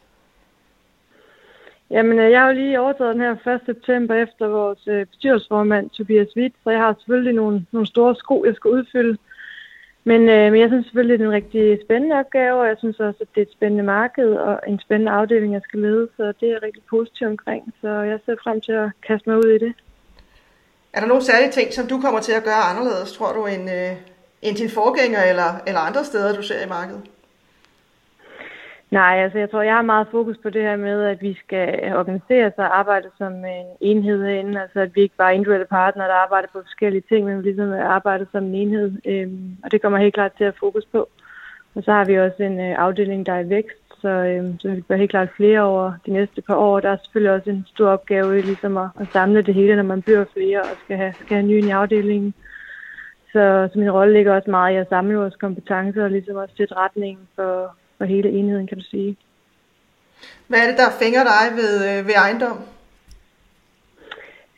Jamen, 1.91 2.19
øh, 2.19 2.31
jeg 2.31 2.41
har 2.41 2.49
jo 2.49 2.55
lige 2.55 2.81
overtaget 2.81 3.15
den 3.15 3.23
her 3.23 3.55
1. 3.55 3.61
september 3.67 4.15
efter 4.15 4.49
vores 4.49 4.83
øh, 4.87 5.07
bestyrelsesformand 5.07 5.91
Tobias 5.91 6.37
Witt, 6.37 6.55
så 6.65 6.71
jeg 6.71 6.81
har 6.81 6.95
selvfølgelig 6.99 7.35
nogle, 7.35 7.67
nogle 7.73 7.87
store 7.87 8.15
sko, 8.17 8.45
jeg 8.45 8.55
skal 8.55 8.71
udfylde. 8.71 9.19
Men, 10.05 10.21
øh, 10.29 10.53
men 10.53 10.61
jeg 10.61 10.69
synes 10.69 10.87
selvfølgelig, 10.87 11.19
det 11.19 11.25
er 11.25 11.29
en 11.29 11.35
rigtig 11.35 11.79
spændende 11.85 12.17
opgave, 12.17 12.61
og 12.61 12.67
jeg 12.67 12.77
synes 12.79 13.01
også, 13.01 13.19
at 13.21 13.29
det 13.35 13.41
er 13.41 13.47
et 13.47 13.53
spændende 13.53 13.85
marked 13.85 14.31
og 14.35 14.61
en 14.69 14.81
spændende 14.81 15.13
afdeling, 15.13 15.53
jeg 15.53 15.63
skal 15.65 15.79
lede, 15.81 16.09
så 16.17 16.33
det 16.41 16.49
er 16.51 16.63
rigtig 16.63 16.83
positivt 16.91 17.31
omkring. 17.31 17.75
Så 17.81 17.89
jeg 17.89 18.19
ser 18.25 18.37
frem 18.45 18.61
til 18.61 18.73
at 18.73 18.91
kaste 19.07 19.29
mig 19.29 19.39
ud 19.39 19.51
i 19.57 19.59
det. 19.59 19.73
Er 20.93 21.01
der 21.01 21.07
nogle 21.07 21.25
særlige 21.25 21.51
ting, 21.51 21.73
som 21.73 21.87
du 21.87 22.01
kommer 22.01 22.21
til 22.21 22.33
at 22.33 22.45
gøre 22.45 22.63
anderledes, 22.71 23.13
tror 23.13 23.33
du, 23.33 23.47
end, 23.47 23.71
øh, 23.71 23.93
end 24.43 24.57
din 24.57 24.71
forgænger 24.71 25.23
eller, 25.31 25.51
eller 25.67 25.81
andre 25.81 26.05
steder, 26.05 26.37
du 26.37 26.43
ser 26.43 26.67
i 26.67 26.69
markedet? 26.69 27.03
Nej, 28.91 29.23
altså 29.25 29.39
jeg 29.39 29.51
tror, 29.51 29.63
jeg 29.63 29.75
har 29.75 29.83
meget 29.83 30.07
fokus 30.11 30.37
på 30.43 30.51
det 30.51 30.63
her 30.63 30.77
med, 30.77 31.03
at 31.03 31.23
vi 31.23 31.35
skal 31.45 31.97
organisere 31.97 32.47
os 32.47 32.53
og 32.57 32.79
arbejde 32.79 33.09
som 33.19 33.45
en 33.45 33.67
enhed 33.81 34.25
herinde. 34.25 34.61
Altså 34.63 34.81
at 34.81 34.95
vi 34.95 35.01
ikke 35.01 35.17
bare 35.17 35.31
er 35.31 35.35
individuelle 35.35 35.67
partnere, 35.67 36.09
der 36.09 36.15
arbejder 36.15 36.49
på 36.53 36.63
forskellige 36.63 37.05
ting, 37.09 37.27
men 37.27 37.43
ligesom 37.43 37.73
arbejder 37.73 38.25
som 38.33 38.45
en 38.45 38.55
enhed. 38.55 38.93
Øhm, 39.07 39.57
og 39.65 39.73
det 39.73 39.83
kommer 39.83 39.99
helt 39.99 40.15
klart 40.15 40.33
til 40.33 40.45
at 40.45 40.59
fokus 40.61 40.85
på. 40.93 41.09
Og 41.75 41.83
så 41.83 41.93
har 41.93 42.05
vi 42.05 42.19
også 42.19 42.43
en 42.43 42.61
øh, 42.61 42.75
afdeling, 42.79 43.27
der 43.27 43.33
er 43.33 43.41
i 43.41 43.49
vækst, 43.49 44.01
så, 44.01 44.09
øhm, 44.09 44.59
så 44.59 44.69
vi 44.69 44.81
bliver 44.81 44.99
helt 44.99 45.11
klart 45.11 45.29
flere 45.37 45.61
over 45.61 45.93
de 46.07 46.11
næste 46.13 46.43
par 46.43 46.55
år. 46.55 46.81
Der 46.81 46.91
er 46.91 46.97
selvfølgelig 46.97 47.33
også 47.33 47.51
en 47.51 47.67
stor 47.75 47.89
opgave 47.89 48.39
i 48.39 48.43
ligesom 48.43 48.77
at, 48.77 48.89
at 49.01 49.07
samle 49.13 49.43
det 49.43 49.55
hele, 49.55 49.77
når 49.77 49.83
man 49.83 50.03
bliver 50.03 50.25
flere 50.33 50.61
og 50.61 50.77
skal 50.85 50.97
have, 50.97 51.13
skal 51.13 51.37
have 51.37 51.47
nye 51.47 51.67
i 51.67 51.71
afdelingen. 51.71 52.35
Så, 53.33 53.69
så 53.73 53.79
min 53.79 53.91
rolle 53.91 54.13
ligger 54.13 54.35
også 54.35 54.51
meget 54.51 54.75
i 54.75 54.77
at 54.77 54.89
samle 54.89 55.17
vores 55.17 55.37
kompetencer 55.37 56.05
og 56.05 56.11
ligesom 56.11 56.37
også 56.37 56.55
sætte 56.57 56.75
retningen 56.75 57.29
for, 57.37 57.77
for 58.01 58.05
hele 58.05 58.29
enheden, 58.31 58.67
kan 58.67 58.79
du 58.79 58.85
sige. 58.85 59.17
Hvad 60.49 60.59
er 60.59 60.67
det, 60.71 60.79
der 60.79 60.99
fænger 61.03 61.23
dig 61.33 61.45
ved, 61.61 61.73
øh, 61.89 62.07
ved 62.07 62.15
ejendom? 62.25 62.59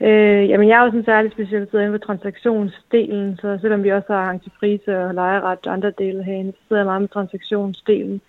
Øh, 0.01 0.49
jamen, 0.51 0.69
jeg 0.69 0.79
er 0.79 0.85
jo 0.85 0.91
sådan 0.91 1.05
særligt 1.05 1.35
specialiseret 1.35 1.83
inden 1.83 1.99
for 1.99 2.07
transaktionsdelen, 2.07 3.37
så 3.41 3.59
selvom 3.61 3.85
vi 3.85 3.91
også 3.93 4.13
har 4.13 4.31
entreprise 4.31 4.99
og 5.05 5.15
lejeret 5.15 5.43
og 5.43 5.73
andre 5.73 5.91
dele 5.91 6.25
herinde, 6.25 6.53
så 6.53 6.59
sidder 6.69 6.83
jeg 6.83 6.87
meget 6.87 7.01
med 7.01 7.09
transaktionsdelen. 7.09 8.21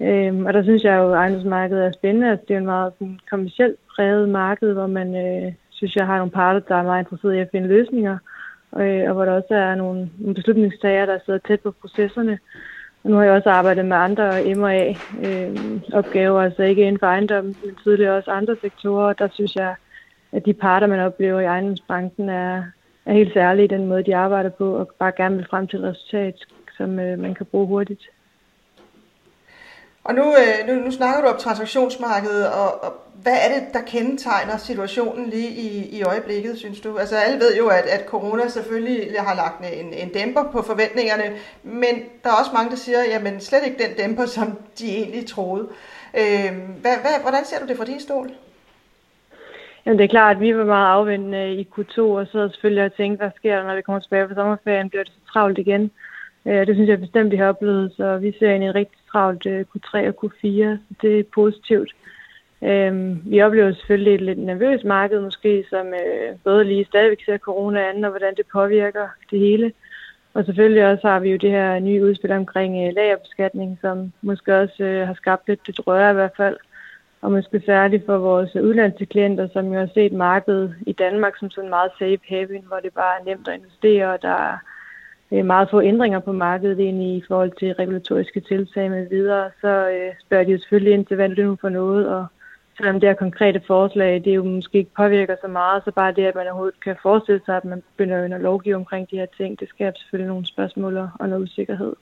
Øhm, 0.00 0.46
og 0.46 0.52
der 0.54 0.62
synes 0.62 0.82
jeg 0.84 0.96
jo, 0.96 1.12
at 1.12 1.18
ejendomsmarkedet 1.18 1.86
er 1.86 1.92
spændende. 1.92 2.30
Altså, 2.30 2.44
det 2.48 2.54
er 2.54 2.58
en 2.58 2.72
meget 2.74 2.92
sådan, 2.98 3.18
kommersielt 3.30 3.76
præget 3.96 4.28
marked, 4.28 4.72
hvor 4.72 4.86
man 4.86 5.08
øh, 5.26 5.52
synes, 5.70 5.96
jeg 5.96 6.06
har 6.06 6.16
nogle 6.18 6.30
parter, 6.30 6.60
der 6.60 6.74
er 6.74 6.82
meget 6.82 7.04
interesserede 7.04 7.36
i 7.36 7.40
at 7.40 7.48
finde 7.52 7.68
løsninger, 7.68 8.18
øh, 8.76 9.08
og 9.08 9.12
hvor 9.14 9.24
der 9.24 9.32
også 9.32 9.54
er 9.54 9.74
nogle, 9.74 10.10
nogle 10.18 10.34
beslutningstager, 10.34 11.06
der 11.06 11.18
sidder 11.24 11.38
tæt 11.38 11.60
på 11.60 11.70
processerne 11.70 12.38
nu 13.06 13.16
har 13.16 13.24
jeg 13.24 13.32
også 13.32 13.50
arbejdet 13.50 13.84
med 13.84 13.96
andre 13.96 14.54
M&A-opgaver, 14.54 16.38
øh, 16.38 16.44
altså 16.44 16.62
ikke 16.62 16.82
inden 16.82 16.98
for 16.98 17.06
ejendommen, 17.06 17.56
men 17.64 17.74
tidligere 17.82 18.16
også 18.16 18.30
andre 18.30 18.56
sektorer. 18.60 19.12
Der 19.12 19.28
synes 19.32 19.56
jeg, 19.56 19.74
at 20.32 20.46
de 20.46 20.54
parter, 20.54 20.86
man 20.86 21.00
oplever 21.00 21.40
i 21.40 21.44
ejendomsbranchen, 21.44 22.28
er, 22.28 22.62
er 23.06 23.12
helt 23.12 23.32
særlige 23.32 23.64
i 23.64 23.68
den 23.68 23.86
måde, 23.86 24.04
de 24.04 24.16
arbejder 24.16 24.50
på, 24.50 24.76
og 24.76 24.90
bare 24.98 25.12
gerne 25.16 25.36
vil 25.36 25.46
frem 25.50 25.66
til 25.66 25.78
et 25.78 25.84
resultat, 25.84 26.34
som 26.76 26.98
øh, 26.98 27.18
man 27.18 27.34
kan 27.34 27.46
bruge 27.46 27.66
hurtigt. 27.66 28.02
Og 30.04 30.14
nu, 30.14 30.22
øh, 30.22 30.68
nu, 30.68 30.84
nu 30.84 30.90
snakker 30.90 31.20
du 31.22 31.28
om 31.28 31.38
transaktionsmarkedet, 31.38 32.46
og, 32.52 32.84
og 32.84 33.05
hvad 33.26 33.38
er 33.44 33.48
det, 33.54 33.62
der 33.76 33.82
kendetegner 33.94 34.56
situationen 34.56 35.24
lige 35.30 35.52
i, 35.66 35.98
i 35.98 36.02
øjeblikket, 36.02 36.58
synes 36.58 36.80
du? 36.80 36.98
Altså 36.98 37.16
alle 37.16 37.38
ved 37.44 37.56
jo, 37.60 37.66
at, 37.68 37.86
at 37.96 38.02
corona 38.06 38.48
selvfølgelig 38.48 39.20
har 39.20 39.34
lagt 39.42 39.58
en, 39.80 39.88
en 40.02 40.08
dæmper 40.18 40.44
på 40.52 40.62
forventningerne, 40.62 41.26
men 41.62 41.94
der 42.22 42.28
er 42.30 42.38
også 42.40 42.50
mange, 42.54 42.70
der 42.70 42.76
siger, 42.76 42.98
jamen 43.12 43.40
slet 43.40 43.64
ikke 43.66 43.82
den 43.84 43.92
dæmper, 44.02 44.26
som 44.36 44.46
de 44.78 44.86
egentlig 45.00 45.26
troede. 45.26 45.64
Øh, 46.20 46.50
hvad, 46.82 46.96
hvad, 47.04 47.16
hvordan 47.22 47.44
ser 47.44 47.58
du 47.60 47.66
det 47.68 47.76
fra 47.76 47.84
din 47.84 48.00
stol? 48.00 48.30
Jamen 49.84 49.98
det 49.98 50.04
er 50.04 50.16
klart, 50.16 50.36
at 50.36 50.42
vi 50.42 50.56
var 50.56 50.64
meget 50.64 50.92
afvendende 50.96 51.54
i 51.54 51.68
Q2, 51.72 52.00
og 52.00 52.26
så 52.26 52.48
selvfølgelig 52.48 52.84
og 52.84 52.94
tænkte, 52.94 53.22
hvad 53.22 53.30
sker 53.36 53.56
der, 53.56 53.66
når 53.66 53.76
vi 53.76 53.82
kommer 53.82 54.00
tilbage 54.00 54.28
fra 54.28 54.34
sommerferien, 54.34 54.90
bliver 54.90 55.04
det 55.04 55.12
så 55.12 55.32
travlt 55.32 55.58
igen. 55.58 55.90
Øh, 56.46 56.66
det 56.66 56.74
synes 56.76 56.88
jeg 56.88 57.00
bestemt, 57.00 57.32
vi 57.32 57.36
har 57.36 57.48
oplevet, 57.48 57.92
så 57.96 58.16
vi 58.16 58.36
ser 58.38 58.50
ind 58.50 58.64
i 58.64 58.66
en 58.66 58.74
rigtig 58.74 58.98
travlt 59.12 59.46
øh, 59.46 59.64
Q3 59.70 59.92
og 60.10 60.14
Q4, 60.20 60.78
så 60.86 60.94
det 61.02 61.18
er 61.18 61.32
positivt. 61.34 61.92
Øhm, 62.62 63.22
vi 63.24 63.42
oplever 63.42 63.72
selvfølgelig 63.72 64.14
et 64.14 64.20
lidt 64.20 64.38
nervøst 64.38 64.84
marked 64.84 65.20
måske, 65.20 65.64
som 65.70 65.86
øh, 65.86 66.36
både 66.44 66.64
lige 66.64 66.84
stadigvæk 66.84 67.24
ser 67.24 67.38
corona 67.38 67.88
an, 67.88 68.04
og 68.04 68.10
hvordan 68.10 68.34
det 68.36 68.46
påvirker 68.52 69.08
det 69.30 69.38
hele. 69.38 69.72
Og 70.34 70.44
selvfølgelig 70.44 70.86
også 70.86 71.08
har 71.08 71.20
vi 71.20 71.30
jo 71.30 71.36
det 71.36 71.50
her 71.50 71.78
nye 71.78 72.04
udspil 72.04 72.32
omkring 72.32 72.86
øh, 72.86 72.94
lagerbeskatning, 72.94 73.78
som 73.80 74.12
måske 74.22 74.56
også 74.56 74.84
øh, 74.84 75.06
har 75.06 75.14
skabt 75.14 75.48
lidt, 75.48 75.66
det 75.66 75.86
røre 75.86 76.10
i 76.10 76.14
hvert 76.14 76.36
fald. 76.36 76.56
Og 77.22 77.32
måske 77.32 77.62
særligt 77.66 78.06
for 78.06 78.18
vores 78.18 78.56
udlandske 78.56 79.06
klienter, 79.06 79.48
som 79.52 79.72
jo 79.72 79.78
har 79.78 79.88
set 79.94 80.12
markedet 80.12 80.74
i 80.86 80.92
Danmark 80.92 81.36
som 81.36 81.50
sådan 81.50 81.70
meget 81.70 81.90
safe 81.98 82.20
haven, 82.28 82.64
hvor 82.66 82.76
det 82.76 82.94
bare 82.94 83.20
er 83.20 83.24
nemt 83.24 83.48
at 83.48 83.54
investere, 83.54 84.12
og 84.12 84.22
der 84.22 84.28
er 84.28 84.58
øh, 85.32 85.44
meget 85.44 85.70
få 85.70 85.82
ændringer 85.82 86.20
på 86.20 86.32
markedet 86.32 86.78
ind 86.78 87.02
i 87.02 87.22
forhold 87.28 87.52
til 87.58 87.72
regulatoriske 87.74 88.40
tiltag 88.40 88.90
med 88.90 89.08
videre, 89.08 89.50
så 89.60 89.88
øh, 89.88 90.14
spørger 90.20 90.44
de 90.44 90.52
jo 90.52 90.58
selvfølgelig 90.58 90.94
ind 90.94 91.06
til, 91.06 91.16
hvad 91.16 91.28
det 91.28 91.38
nu 91.38 91.56
for 91.60 91.68
noget, 91.68 92.08
og 92.08 92.26
selvom 92.76 93.00
det 93.00 93.08
her 93.08 93.14
konkrete 93.14 93.60
forslag, 93.66 94.24
det 94.24 94.36
jo 94.36 94.44
måske 94.44 94.78
ikke 94.78 94.94
påvirker 94.96 95.36
så 95.40 95.48
meget, 95.48 95.84
så 95.84 95.90
bare 95.90 96.12
det, 96.12 96.24
at 96.24 96.34
man 96.34 96.46
overhovedet 96.46 96.80
kan 96.80 96.96
forestille 97.02 97.40
sig, 97.46 97.56
at 97.56 97.64
man 97.64 97.82
begynder 97.96 98.36
at 98.36 98.40
lovgive 98.40 98.76
omkring 98.76 99.10
de 99.10 99.16
her 99.16 99.26
ting, 99.36 99.60
det 99.60 99.68
skaber 99.68 99.98
selvfølgelig 99.98 100.28
nogle 100.28 100.46
spørgsmål 100.46 100.96
og 100.96 101.28
noget 101.28 101.42
usikkerhed. 101.42 101.92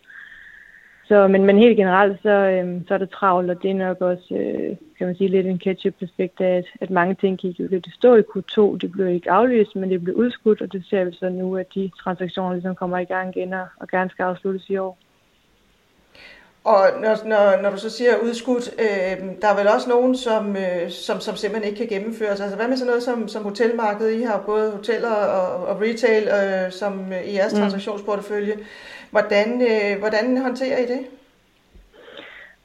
Så, 1.09 1.29
men, 1.29 1.45
men 1.45 1.59
helt 1.59 1.77
generelt, 1.77 2.23
så, 2.23 2.29
øhm, 2.29 2.87
så 2.87 2.95
er 2.95 2.99
det 2.99 3.11
travlt, 3.11 3.51
og 3.51 3.63
det 3.63 3.71
er 3.71 3.75
nok 3.75 4.01
også, 4.01 4.35
øh, 4.35 4.77
kan 4.99 5.07
man 5.07 5.17
sige, 5.17 5.29
lidt 5.29 5.47
en 5.47 5.59
ketchup-aspekt 5.59 6.41
af, 6.41 6.57
at, 6.57 6.65
at 6.81 6.91
mange 6.91 7.15
ting 7.15 7.39
gik 7.39 7.61
jo 7.61 7.67
lidt 7.71 7.87
i 7.87 7.91
stå 7.91 8.17
i 8.17 8.21
Q2. 8.21 8.79
Det 8.79 8.93
blev 8.93 9.09
ikke 9.09 9.31
aflyst, 9.31 9.77
men 9.77 9.91
det 9.91 10.05
blev 10.05 10.15
udskudt, 10.15 10.63
og 10.63 10.73
det 10.73 10.85
ser 10.87 11.05
vi 11.05 11.13
så 11.13 11.29
nu, 11.29 11.57
at 11.57 11.75
de 11.75 11.91
transaktioner 12.03 12.53
ligesom 12.53 12.75
kommer 12.75 12.99
i 12.99 13.05
gang 13.05 13.37
igen 13.37 13.53
og, 13.53 13.67
og 13.77 13.89
gerne 13.89 14.11
skal 14.11 14.23
afsluttes 14.23 14.71
i 14.71 14.77
år. 14.77 14.99
Og 16.65 16.87
når, 17.01 17.29
når, 17.29 17.63
når 17.63 17.71
du 17.71 17.79
så 17.79 17.91
siger 17.91 18.17
udskudt, 18.23 18.71
øh, 18.79 19.29
der 19.43 19.49
er 19.49 19.57
vel 19.57 19.69
også 19.69 19.89
nogen, 19.89 20.17
som, 20.17 20.57
øh, 20.57 20.91
som, 20.91 21.21
som 21.21 21.37
simpelthen 21.37 21.73
ikke 21.73 21.79
kan 21.79 21.99
gennemføres. 21.99 22.41
Altså 22.41 22.57
hvad 22.57 22.69
med 22.69 22.77
sådan 22.77 22.87
noget 22.87 23.03
som, 23.03 23.29
som 23.29 23.43
hotelmarkedet? 23.43 24.21
I 24.21 24.23
har 24.23 24.43
både 24.47 24.71
hoteller 24.71 25.11
og, 25.11 25.67
og 25.67 25.81
retail 25.81 26.29
øh, 26.29 26.73
som 26.73 27.13
i 27.25 27.35
jeres 27.35 27.53
mm. 27.53 27.59
transaktionsportefølje. 27.59 28.55
Hvordan, 29.11 29.63
øh, 29.63 29.99
hvordan 29.99 30.37
håndterer 30.37 30.79
I 30.79 30.87
det? 30.87 31.01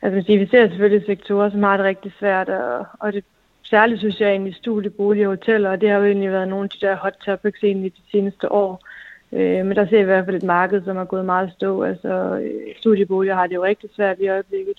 Altså, 0.02 0.32
vi 0.38 0.48
ser 0.52 0.68
selvfølgelig 0.68 1.06
sektorer, 1.06 1.50
som 1.50 1.64
har 1.64 1.78
det 1.78 1.86
rigtig 1.86 2.12
svært, 2.20 2.50
og, 2.50 2.86
og 3.00 3.14
det 3.14 3.24
særligt 3.64 4.00
synes 4.00 4.20
jeg 4.20 4.30
egentlig 4.30 4.56
studiebolig 4.56 5.28
og 5.28 5.34
hoteller, 5.34 5.70
og 5.70 5.82
det 5.82 5.90
har 5.90 5.98
jo 5.98 6.06
egentlig 6.06 6.32
været 6.32 6.48
nogle 6.48 6.64
af 6.64 6.70
de 6.70 6.86
der 6.86 6.96
hot 6.96 7.16
topics 7.26 7.64
egentlig 7.64 7.94
de 7.96 8.02
seneste 8.12 8.52
år. 8.52 8.74
Øh, 8.74 9.09
Øh, 9.34 9.66
men 9.66 9.76
der 9.76 9.86
ser 9.86 9.98
vi 9.98 10.02
i 10.02 10.12
hvert 10.12 10.26
fald 10.26 10.36
et 10.36 10.44
marked, 10.44 10.84
som 10.84 10.98
er 10.98 11.06
gået 11.06 11.26
meget 11.26 11.52
stå. 11.52 11.84
Altså, 11.84 12.40
øh, 12.44 12.76
studieboliger 12.78 13.36
har 13.36 13.48
det 13.48 13.56
jo 13.56 13.64
rigtig 13.64 13.90
svært 13.96 14.20
i 14.20 14.28
øjeblikket, 14.28 14.74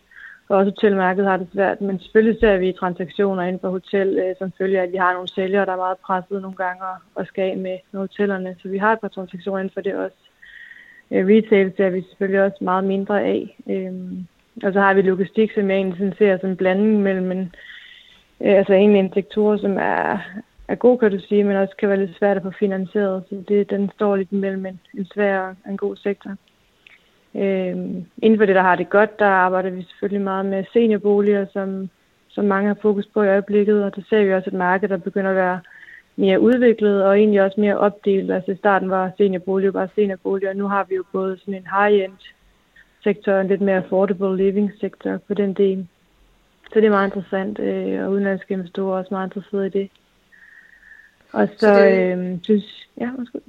og 0.49 0.57
også 0.57 0.71
hotelmarkedet 0.71 1.31
har 1.31 1.37
det 1.37 1.49
svært. 1.53 1.81
Men 1.81 2.01
selvfølgelig 2.01 2.41
ser 2.41 2.57
vi 2.57 2.73
transaktioner 2.73 3.43
inden 3.43 3.61
for 3.61 3.71
hotel, 3.71 4.19
øh, 4.19 4.35
som 4.39 4.53
følger, 4.59 4.83
at 4.83 4.93
vi 4.93 4.97
har 4.97 5.13
nogle 5.13 5.29
sælgere, 5.29 5.67
der 5.67 5.73
er 5.73 5.77
meget 5.77 5.99
presset 5.99 6.43
nogle 6.43 6.57
gange 6.57 6.83
og 7.15 7.27
skal 7.27 7.51
af 7.51 7.57
med, 7.57 7.79
med 7.93 8.01
hotellerne. 8.01 8.57
Så 8.63 8.69
vi 8.69 8.79
har 8.79 8.93
et 8.93 9.01
par 9.01 9.09
transaktioner 9.09 9.59
inden 9.59 9.75
for 9.75 9.81
det 9.81 9.95
også. 9.95 10.17
Øh, 11.11 11.27
retail 11.27 11.73
ser 11.77 11.91
vi 11.91 12.03
selvfølgelig 12.03 12.43
også 12.43 12.59
meget 12.61 12.85
mindre 12.85 13.23
af. 13.23 13.57
Øh, 13.71 13.93
og 14.65 14.73
så 14.73 14.81
har 14.81 14.95
vi 14.95 15.03
logistik, 15.03 15.53
som 15.53 15.71
jeg 15.71 15.77
egentlig 15.77 16.15
ser 16.19 16.39
som 16.39 16.51
en 16.51 16.57
blanding 16.57 17.03
mellem 17.03 17.33
en, 17.33 17.53
øh, 18.41 18.59
altså 18.59 18.73
egentlig 18.73 19.01
en 19.01 19.13
sektor, 19.13 19.57
som 19.57 19.77
er, 19.79 20.19
er 20.71 20.75
god, 20.75 20.99
kan 20.99 21.11
du 21.11 21.19
sige, 21.29 21.45
men 21.45 21.57
også 21.57 21.77
kan 21.79 21.89
være 21.89 21.99
lidt 21.99 22.19
svært 22.19 22.37
at 22.37 22.43
få 22.43 22.51
finansieret. 22.51 23.25
Så 23.29 23.45
det, 23.49 23.71
den 23.71 23.91
står 23.95 24.17
lidt 24.17 24.33
mellem 24.33 24.67
en, 24.67 24.81
en 24.99 25.07
svær 25.15 25.39
og 25.41 25.71
en 25.71 25.77
god 25.77 25.97
sektor. 25.97 26.31
Øhm, 27.35 28.05
inden 28.23 28.39
for 28.39 28.47
det, 28.47 28.55
der 28.55 28.63
har 28.63 28.77
det 28.77 28.91
godt, 28.91 29.19
der 29.19 29.27
arbejder 29.27 29.71
vi 29.71 29.83
selvfølgelig 29.83 30.25
meget 30.25 30.47
med 30.47 30.65
seniorboliger, 30.73 31.47
som, 31.53 31.91
som 32.29 32.45
mange 32.45 32.69
har 32.69 32.77
fokus 32.83 33.07
på 33.15 33.23
i 33.23 33.29
øjeblikket, 33.29 33.85
og 33.85 33.97
der 33.97 34.03
ser 34.09 34.25
vi 34.25 34.35
også 34.35 34.51
et 34.51 34.57
marked, 34.57 34.89
der 34.89 34.97
begynder 34.97 35.31
at 35.31 35.37
være 35.37 35.61
mere 36.17 36.41
udviklet 36.41 37.05
og 37.05 37.19
egentlig 37.19 37.43
også 37.43 37.61
mere 37.61 37.79
opdelt. 37.79 38.31
Altså 38.31 38.53
i 38.53 38.57
starten 38.57 38.91
var 38.91 39.11
seniorboliger 39.17 39.73
bare 39.73 39.89
seniorboliger, 39.95 40.51
og 40.51 40.57
nu 40.57 40.69
har 40.69 40.87
vi 40.89 40.95
jo 40.95 41.05
både 41.13 41.39
sådan 41.39 41.55
en 41.55 41.69
high-end 41.79 42.19
sektor 43.05 43.33
og 43.33 43.41
en 43.41 43.49
lidt 43.49 43.61
mere 43.61 43.77
affordable 43.77 44.37
living 44.37 44.73
sektor 44.81 45.17
på 45.29 45.35
den 45.35 45.53
del. 45.55 45.89
Så 46.73 46.81
det 46.81 46.85
er 46.85 46.91
meget 46.91 47.07
interessant, 47.07 47.59
øh, 47.59 48.05
og 48.05 48.11
udenlandske 48.11 48.55
investorer 48.55 48.95
er 48.95 48.99
også 48.99 49.15
meget 49.15 49.27
interesserede 49.27 49.67
i 49.67 49.71
det. 49.71 49.91
Og 51.33 51.49
så, 51.49 51.59
så 51.59 51.75
det... 51.75 52.19
øh, 52.19 52.39
synes... 52.43 52.89
Ja, 53.01 53.09
undskyld. 53.19 53.43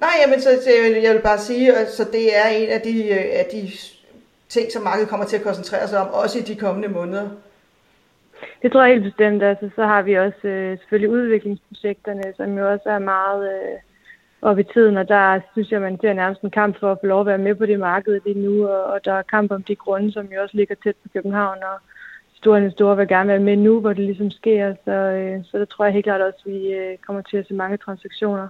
Nej, 0.00 0.10
jamen, 0.22 0.40
så, 0.40 0.48
så 0.64 0.70
jeg 1.02 1.14
vil 1.14 1.22
bare 1.22 1.38
sige, 1.38 1.76
at 1.76 1.88
så 1.88 2.04
det 2.12 2.36
er 2.36 2.48
en 2.48 2.68
af 2.68 2.80
de, 2.80 3.08
øh, 3.08 3.24
af 3.40 3.46
de 3.52 3.68
ting, 4.48 4.72
som 4.72 4.82
markedet 4.82 5.08
kommer 5.08 5.26
til 5.26 5.36
at 5.36 5.42
koncentrere 5.42 5.88
sig 5.88 6.00
om, 6.00 6.08
også 6.08 6.38
i 6.38 6.42
de 6.42 6.56
kommende 6.56 6.88
måneder. 6.88 7.28
Det 8.62 8.72
tror 8.72 8.84
jeg 8.84 8.92
helt 8.92 9.04
bestemt. 9.04 9.42
Altså, 9.42 9.70
så 9.76 9.84
har 9.84 10.02
vi 10.02 10.14
også 10.14 10.48
øh, 10.48 10.78
selvfølgelig 10.78 11.10
udviklingsprojekterne, 11.10 12.22
som 12.36 12.58
jo 12.58 12.70
også 12.72 12.88
er 12.90 12.98
meget 12.98 13.52
øh, 13.52 13.78
op 14.42 14.58
i 14.58 14.64
tiden, 14.64 14.96
og 14.96 15.08
der 15.08 15.40
synes 15.52 15.70
jeg, 15.70 15.80
man 15.80 16.00
ser 16.00 16.12
nærmest 16.12 16.42
en 16.42 16.50
kamp 16.50 16.80
for 16.80 16.92
at 16.92 16.98
få 17.00 17.06
lov 17.06 17.20
at 17.20 17.26
være 17.26 17.38
med 17.38 17.54
på 17.54 17.66
det 17.66 17.78
marked 17.78 18.20
lige 18.26 18.42
nu, 18.46 18.68
og, 18.68 18.84
og 18.84 19.04
der 19.04 19.12
er 19.12 19.22
kamp 19.22 19.52
om 19.52 19.62
de 19.62 19.76
grunde, 19.76 20.12
som 20.12 20.26
jo 20.26 20.42
også 20.42 20.56
ligger 20.56 20.74
tæt 20.74 20.96
på 21.02 21.08
København, 21.12 21.58
og 21.62 21.78
store 22.40 22.58
investorer 22.58 22.94
vil 22.94 23.08
gerne 23.08 23.28
være 23.28 23.38
med 23.38 23.56
nu, 23.56 23.80
hvor 23.80 23.92
det 23.92 24.04
ligesom 24.04 24.30
sker, 24.30 24.74
så, 24.84 24.90
øh, 24.90 25.44
så 25.44 25.58
der 25.58 25.64
tror 25.64 25.84
jeg 25.84 25.94
helt 25.94 26.04
klart 26.04 26.20
også, 26.20 26.38
at 26.46 26.52
vi 26.52 26.72
øh, 26.72 26.98
kommer 27.06 27.22
til 27.22 27.36
at 27.36 27.46
se 27.46 27.54
mange 27.54 27.76
transaktioner, 27.76 28.48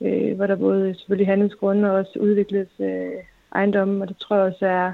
øh, 0.00 0.36
hvor 0.36 0.46
der 0.46 0.56
både 0.56 0.94
selvfølgelig 0.94 1.26
handelsgrunde 1.26 1.90
og 1.90 1.96
også 1.96 2.18
udvikles 2.18 2.68
øh, 2.80 3.12
ejendomme, 3.54 4.04
og 4.04 4.08
det 4.08 4.16
tror 4.16 4.36
jeg 4.36 4.44
også 4.44 4.66
er 4.66 4.92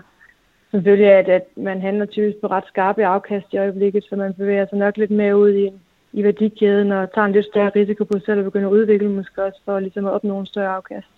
selvfølgelig, 0.70 1.12
at, 1.12 1.28
at 1.28 1.46
man 1.56 1.80
handler 1.80 2.06
typisk 2.06 2.38
på 2.40 2.46
ret 2.46 2.66
skarpe 2.66 3.06
afkast 3.06 3.46
i 3.52 3.58
øjeblikket, 3.58 4.04
så 4.04 4.16
man 4.16 4.34
bevæger 4.34 4.66
sig 4.66 4.78
nok 4.78 4.96
lidt 4.96 5.10
mere 5.10 5.38
ud 5.38 5.54
i, 5.54 5.70
i 6.12 6.24
værdikæden 6.24 6.92
og 6.92 7.12
tager 7.14 7.26
en 7.26 7.32
lidt 7.32 7.46
større 7.46 7.72
risiko 7.76 8.04
på 8.04 8.18
selv 8.18 8.38
at 8.38 8.44
begynde 8.44 8.66
at 8.66 8.72
udvikle, 8.72 9.08
måske 9.08 9.44
også 9.44 9.60
for 9.64 9.80
ligesom 9.80 10.06
at 10.06 10.12
opnå 10.12 10.40
en 10.40 10.46
større 10.46 10.76
afkast. 10.76 11.14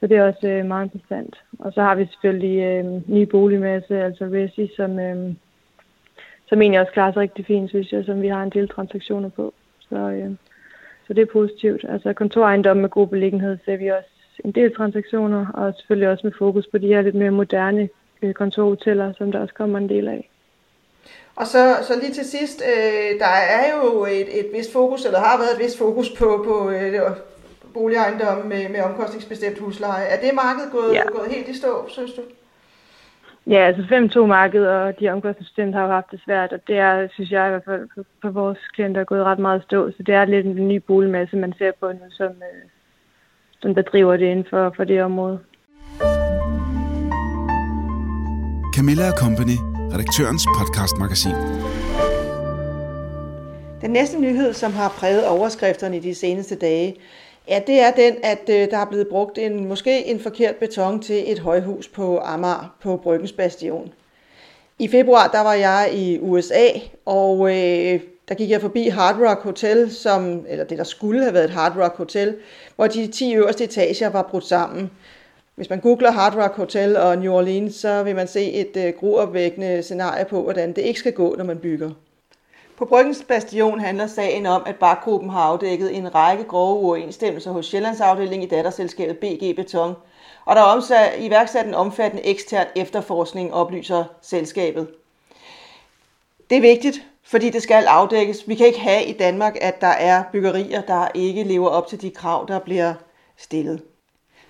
Så 0.00 0.06
det 0.06 0.16
er 0.16 0.26
også 0.26 0.48
øh, 0.48 0.66
meget 0.66 0.84
interessant. 0.84 1.34
Og 1.58 1.72
så 1.72 1.82
har 1.82 1.94
vi 1.94 2.06
selvfølgelig 2.06 2.58
øh, 2.62 2.84
ny 3.08 3.22
boligmasse, 3.22 4.02
altså 4.02 4.24
Resi, 4.24 4.70
som, 4.76 4.98
øh, 4.98 5.34
som 6.52 6.62
egentlig 6.62 6.80
også 6.80 6.92
klarer 6.92 7.12
sig 7.12 7.22
rigtig 7.22 7.46
fint, 7.46 7.68
synes 7.68 7.92
jeg, 7.92 8.04
som 8.04 8.22
vi 8.22 8.28
har 8.28 8.42
en 8.42 8.50
del 8.50 8.68
transaktioner 8.68 9.28
på. 9.28 9.54
Så, 9.88 9.96
øh, 9.96 10.30
så 11.06 11.14
det 11.14 11.22
er 11.22 11.32
positivt. 11.32 11.84
Altså 11.88 12.12
kontorejendom 12.12 12.76
med 12.76 12.88
god 12.88 13.06
beliggenhed 13.06 13.58
ser 13.64 13.76
vi 13.76 13.88
også 13.88 14.10
en 14.44 14.52
del 14.52 14.74
transaktioner, 14.74 15.46
og 15.54 15.74
selvfølgelig 15.76 16.08
også 16.08 16.26
med 16.26 16.32
fokus 16.38 16.66
på 16.66 16.78
de 16.78 16.86
her 16.86 17.02
lidt 17.02 17.14
mere 17.14 17.30
moderne 17.30 17.88
øh, 18.22 18.34
kontorhoteller, 18.34 19.12
som 19.18 19.32
der 19.32 19.38
også 19.40 19.54
kommer 19.54 19.78
en 19.78 19.88
del 19.88 20.08
af. 20.08 20.30
Og 21.36 21.46
så, 21.46 21.76
så 21.82 21.92
lige 22.00 22.12
til 22.12 22.24
sidst, 22.24 22.62
øh, 22.72 23.18
der 23.18 23.34
er 23.58 23.64
jo 23.76 24.04
et, 24.04 24.40
et 24.40 24.46
vist 24.52 24.72
fokus, 24.72 25.04
eller 25.06 25.18
har 25.18 25.38
været 25.38 25.52
et 25.56 25.64
vist 25.64 25.78
fokus 25.78 26.10
på, 26.10 26.42
på 26.46 26.70
øh, 26.70 27.00
boligejendomme 27.74 28.44
med, 28.44 28.68
med 28.68 28.80
omkostningsbestemt 28.80 29.58
husleje. 29.58 30.04
Er 30.04 30.20
det 30.20 30.34
markedet 30.34 30.72
gået, 30.72 30.94
ja. 30.94 31.02
gået 31.12 31.30
helt 31.30 31.48
i 31.48 31.56
stå, 31.58 31.88
synes 31.88 32.12
du? 32.12 32.22
Ja, 33.46 33.58
altså 33.66 33.82
5-2-markedet 33.82 34.68
og 34.68 35.00
de 35.00 35.08
omkostningsbestemte 35.08 35.76
har 35.76 35.84
jo 35.84 35.92
haft 35.92 36.10
det 36.10 36.20
svært, 36.24 36.52
og 36.52 36.60
det 36.66 36.78
er, 36.78 37.08
synes 37.12 37.30
jeg 37.30 37.46
i 37.46 37.50
hvert 37.50 37.64
fald, 37.64 37.88
på, 37.94 38.04
på 38.22 38.30
vores 38.30 38.58
klienter 38.74 39.04
gået 39.04 39.24
ret 39.24 39.38
meget 39.38 39.62
stå. 39.62 39.90
Så 39.90 40.02
det 40.02 40.14
er 40.14 40.24
lidt 40.24 40.46
en 40.46 40.68
ny 40.68 40.76
boligmasse, 40.76 41.36
man 41.36 41.54
ser 41.58 41.72
på 41.80 41.92
nu, 41.92 41.98
som, 42.10 42.26
øh, 42.26 42.62
som 43.60 43.74
der 43.74 43.82
driver 43.82 44.16
det 44.16 44.26
inden 44.26 44.46
for, 44.50 44.72
for 44.76 44.84
det 44.84 45.02
område. 45.02 45.38
Camilla 48.76 49.10
Company, 49.22 49.58
redaktørens 49.94 50.46
podcastmagasin. 50.58 51.36
Den 53.80 53.90
næste 53.90 54.20
nyhed, 54.20 54.52
som 54.52 54.72
har 54.72 54.88
præget 54.88 55.28
overskrifterne 55.28 55.96
i 55.96 56.00
de 56.00 56.14
seneste 56.14 56.56
dage, 56.56 56.96
ja, 57.48 57.60
det 57.66 57.80
er 57.80 57.90
den, 57.90 58.16
at 58.22 58.48
øh, 58.50 58.70
der 58.70 58.78
er 58.78 58.84
blevet 58.84 59.08
brugt 59.08 59.38
en 59.38 59.68
måske 59.68 60.06
en 60.06 60.20
forkert 60.20 60.56
beton 60.56 61.02
til 61.02 61.32
et 61.32 61.38
højhus 61.38 61.88
på 61.88 62.18
Amager 62.18 62.76
på 62.82 62.96
Bryggens 62.96 63.32
Bastion. 63.32 63.92
I 64.78 64.88
februar 64.88 65.28
der 65.28 65.40
var 65.40 65.54
jeg 65.54 65.90
i 65.94 66.18
USA, 66.20 66.66
og 67.06 67.50
øh, 67.50 68.00
der 68.28 68.34
gik 68.34 68.50
jeg 68.50 68.60
forbi 68.60 68.88
Hard 68.88 69.16
Rock 69.28 69.42
Hotel, 69.42 69.90
som, 69.90 70.46
eller 70.48 70.64
det 70.64 70.78
der 70.78 70.84
skulle 70.84 71.22
have 71.22 71.34
været 71.34 71.44
et 71.44 71.50
Hard 71.50 71.76
Rock 71.76 71.96
Hotel, 71.96 72.36
hvor 72.76 72.86
de 72.86 73.06
10 73.06 73.34
øverste 73.34 73.64
etager 73.64 74.08
var 74.08 74.22
brudt 74.22 74.46
sammen. 74.46 74.90
Hvis 75.54 75.70
man 75.70 75.80
googler 75.80 76.10
Hard 76.10 76.36
Rock 76.36 76.56
Hotel 76.56 76.96
og 76.96 77.18
New 77.18 77.32
Orleans, 77.32 77.74
så 77.74 78.02
vil 78.02 78.16
man 78.16 78.28
se 78.28 78.52
et 78.52 78.76
øh, 78.76 78.92
gruopvækkende 79.00 79.82
scenarie 79.82 80.24
på, 80.24 80.42
hvordan 80.42 80.72
det 80.72 80.82
ikke 80.82 81.00
skal 81.00 81.12
gå, 81.12 81.34
når 81.38 81.44
man 81.44 81.58
bygger. 81.58 81.90
På 82.82 82.86
Bryggens 82.86 83.24
Bastion 83.28 83.80
handler 83.80 84.06
sagen 84.06 84.46
om, 84.46 84.62
at 84.66 84.76
Bakgruppen 84.76 85.30
har 85.30 85.40
afdækket 85.40 85.96
en 85.96 86.14
række 86.14 86.44
grove 86.44 86.80
uoverensstemmelser 86.80 87.52
hos 87.52 87.66
Sjællands 87.66 88.00
afdeling 88.00 88.42
i 88.42 88.46
datterselskabet 88.46 89.18
BG 89.18 89.56
Beton, 89.56 89.94
og 90.44 90.56
der 90.56 90.62
er 90.62 90.66
omsat, 90.66 91.12
iværksat 91.18 91.66
en 91.66 91.74
omfattende 91.74 92.26
ekstern 92.26 92.66
efterforskning, 92.76 93.54
oplyser 93.54 94.04
selskabet. 94.22 94.88
Det 96.50 96.56
er 96.56 96.60
vigtigt, 96.60 97.06
fordi 97.22 97.50
det 97.50 97.62
skal 97.62 97.84
afdækkes. 97.84 98.48
Vi 98.48 98.54
kan 98.54 98.66
ikke 98.66 98.80
have 98.80 99.04
i 99.04 99.12
Danmark, 99.12 99.56
at 99.60 99.80
der 99.80 99.86
er 99.86 100.24
byggerier, 100.32 100.80
der 100.80 101.08
ikke 101.14 101.42
lever 101.42 101.68
op 101.68 101.86
til 101.86 102.02
de 102.02 102.10
krav, 102.10 102.44
der 102.48 102.58
bliver 102.58 102.94
stillet. 103.36 103.82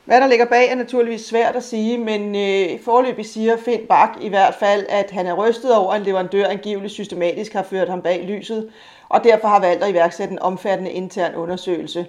Hvad 0.04 0.20
der 0.20 0.26
ligger 0.26 0.44
bag 0.44 0.70
er 0.70 0.74
naturligvis 0.74 1.24
svært 1.24 1.56
at 1.56 1.64
sige, 1.64 1.98
men 1.98 2.34
øh, 2.36 2.80
forløbig 2.84 3.26
siger 3.26 3.56
Finn 3.56 3.86
Bak 3.86 4.08
i 4.20 4.28
hvert 4.28 4.54
fald, 4.54 4.86
at 4.88 5.10
han 5.10 5.26
er 5.26 5.34
rystet 5.34 5.76
over, 5.76 5.92
at 5.92 6.00
en 6.00 6.06
leverandør 6.06 6.46
angiveligt 6.46 6.92
systematisk 6.92 7.52
har 7.52 7.62
ført 7.62 7.88
ham 7.88 8.02
bag 8.02 8.24
lyset, 8.24 8.70
og 9.08 9.24
derfor 9.24 9.48
har 9.48 9.60
valgt 9.60 9.82
at 9.82 9.90
iværksætte 9.90 10.32
en 10.32 10.38
omfattende 10.38 10.90
intern 10.90 11.34
undersøgelse. 11.34 12.06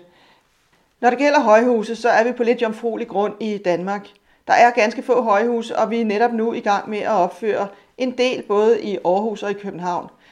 Når 1.01 1.09
det 1.09 1.19
gælder 1.19 1.39
højhuse, 1.39 1.95
så 1.95 2.09
er 2.09 2.23
vi 2.23 2.31
på 2.31 2.43
lidt 2.43 2.61
jomfruelig 2.61 3.07
grund 3.07 3.33
i 3.39 3.57
Danmark. 3.57 4.07
Der 4.47 4.53
er 4.53 4.71
ganske 4.71 5.03
få 5.03 5.21
højhuse, 5.21 5.75
og 5.75 5.89
vi 5.89 6.01
er 6.01 6.05
netop 6.05 6.33
nu 6.33 6.53
i 6.53 6.59
gang 6.59 6.89
med 6.89 6.99
at 6.99 7.11
opføre 7.11 7.67
en 7.97 8.11
del 8.17 8.41
både 8.41 8.81
i 8.81 8.97
Aarhus 9.05 9.43
og 9.43 9.51
i 9.51 9.53
København– 9.53 10.09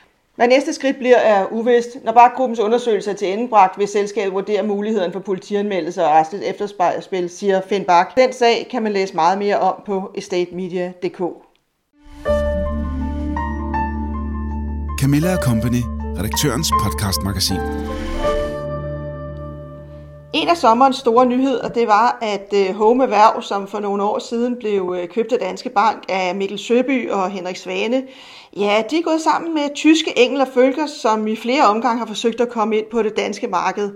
hvad 0.41 0.47
næste 0.47 0.73
skridt 0.73 0.97
bliver, 0.97 1.17
er 1.17 1.45
uvist. 1.51 1.97
Når 2.03 2.11
bare 2.11 2.31
gruppens 2.35 2.59
undersøgelse 2.59 3.11
er 3.11 3.15
til 3.15 3.33
endebragt, 3.33 3.79
vil 3.79 3.87
selskabet 3.87 4.33
vurdere 4.33 4.63
muligheden 4.63 5.11
for 5.11 5.19
politianmeldelse 5.19 6.05
og 6.05 6.11
restligt 6.11 6.43
efterspil, 6.43 7.29
siger 7.29 7.61
Finn 7.69 7.85
Bak. 7.85 8.17
Den 8.17 8.33
sag 8.33 8.67
kan 8.71 8.83
man 8.83 8.91
læse 8.91 9.15
meget 9.15 9.37
mere 9.37 9.59
om 9.59 9.73
på 9.85 10.11
estatemedia.dk. 10.15 11.21
Camilla 15.01 15.35
Company, 15.35 15.83
redaktørens 16.17 16.71
podcastmagasin. 16.83 17.59
En 20.33 20.47
af 20.47 20.57
sommerens 20.57 20.95
store 20.95 21.25
nyheder, 21.25 21.67
det 21.67 21.87
var, 21.87 22.17
at 22.21 22.53
øh, 22.55 22.75
Home 22.75 23.03
Erhverv, 23.03 23.41
som 23.41 23.67
for 23.67 23.79
nogle 23.79 24.03
år 24.03 24.19
siden 24.19 24.55
blev 24.59 24.95
øh, 24.97 25.07
købt 25.07 25.31
af 25.31 25.39
Danske 25.39 25.69
Bank 25.69 26.03
af 26.09 26.35
Mikkel 26.35 26.59
Søby 26.59 27.09
og 27.09 27.29
Henrik 27.29 27.55
Svane, 27.55 28.03
ja, 28.57 28.83
de 28.89 28.97
er 28.97 29.03
gået 29.03 29.21
sammen 29.21 29.53
med 29.53 29.75
tyske 29.75 30.11
engler 30.17 30.45
Følger, 30.45 30.85
som 30.85 31.27
i 31.27 31.35
flere 31.35 31.63
omgange 31.73 31.99
har 31.99 32.05
forsøgt 32.05 32.41
at 32.41 32.49
komme 32.49 32.77
ind 32.77 32.85
på 32.91 33.03
det 33.03 33.17
danske 33.17 33.47
marked. 33.47 33.89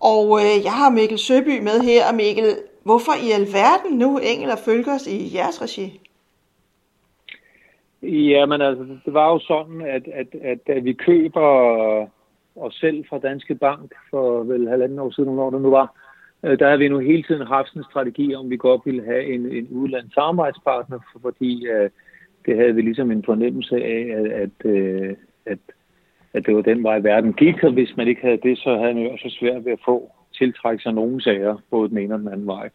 Og 0.00 0.24
øh, 0.40 0.64
jeg 0.64 0.72
har 0.72 0.90
Mikkel 0.90 1.18
Søby 1.18 1.62
med 1.68 1.80
her, 1.80 2.08
og 2.10 2.14
Mikkel, 2.14 2.56
hvorfor 2.82 3.12
i 3.26 3.30
alverden 3.30 3.98
nu 3.98 4.18
Engel 4.18 4.50
og 4.50 4.58
Følgers 4.58 5.06
i 5.06 5.36
jeres 5.36 5.62
regi? 5.62 6.00
Jamen 8.02 8.60
altså, 8.60 8.84
det 9.04 9.14
var 9.14 9.32
jo 9.32 9.38
sådan, 9.38 9.80
at, 9.80 10.08
at, 10.12 10.26
at, 10.42 10.76
at 10.76 10.84
vi 10.84 10.92
køber 10.92 11.48
os 12.56 12.74
selv 12.74 13.04
fra 13.08 13.18
Danske 13.18 13.54
Bank 13.54 13.94
for 14.10 14.42
vel 14.42 14.68
halvanden 14.68 14.98
år 14.98 15.10
siden, 15.10 15.36
når 15.36 15.50
det 15.50 15.62
nu 15.62 15.70
var, 15.70 15.94
øh, 16.42 16.58
der 16.58 16.70
har 16.70 16.76
vi 16.76 16.88
nu 16.88 16.98
hele 16.98 17.22
tiden 17.22 17.46
haft 17.46 17.74
en 17.74 17.84
strategi, 17.90 18.34
om 18.34 18.50
vi 18.50 18.56
godt 18.56 18.82
ville 18.84 19.04
have 19.04 19.24
en, 19.34 19.52
en 19.52 19.68
udlands 19.70 20.14
samarbejdspartner, 20.14 20.98
fordi 21.22 21.66
uh, 21.70 21.90
det 22.46 22.56
havde 22.56 22.74
vi 22.74 22.82
ligesom 22.82 23.10
en 23.10 23.24
fornemmelse 23.24 23.76
af, 23.76 24.14
at, 24.18 24.26
at, 24.26 24.70
øh, 24.70 25.14
at, 25.46 25.58
at 26.34 26.46
det 26.46 26.54
var 26.54 26.62
den 26.62 26.82
vej, 26.82 26.98
verden 26.98 27.32
gik, 27.32 27.64
og 27.64 27.72
hvis 27.72 27.96
man 27.96 28.08
ikke 28.08 28.20
havde 28.20 28.40
det, 28.42 28.58
så 28.58 28.76
havde 28.76 28.94
man 28.94 29.02
jo 29.02 29.10
også 29.10 29.36
svært 29.40 29.64
ved 29.64 29.72
at 29.72 29.84
få 29.84 30.12
tiltrække 30.38 30.82
sig 30.82 30.92
nogle 30.92 31.22
sager, 31.22 31.56
både 31.70 31.88
den 31.88 31.98
ene 31.98 32.14
og 32.14 32.20
den 32.20 32.28
anden 32.28 32.46
vej. 32.46 32.70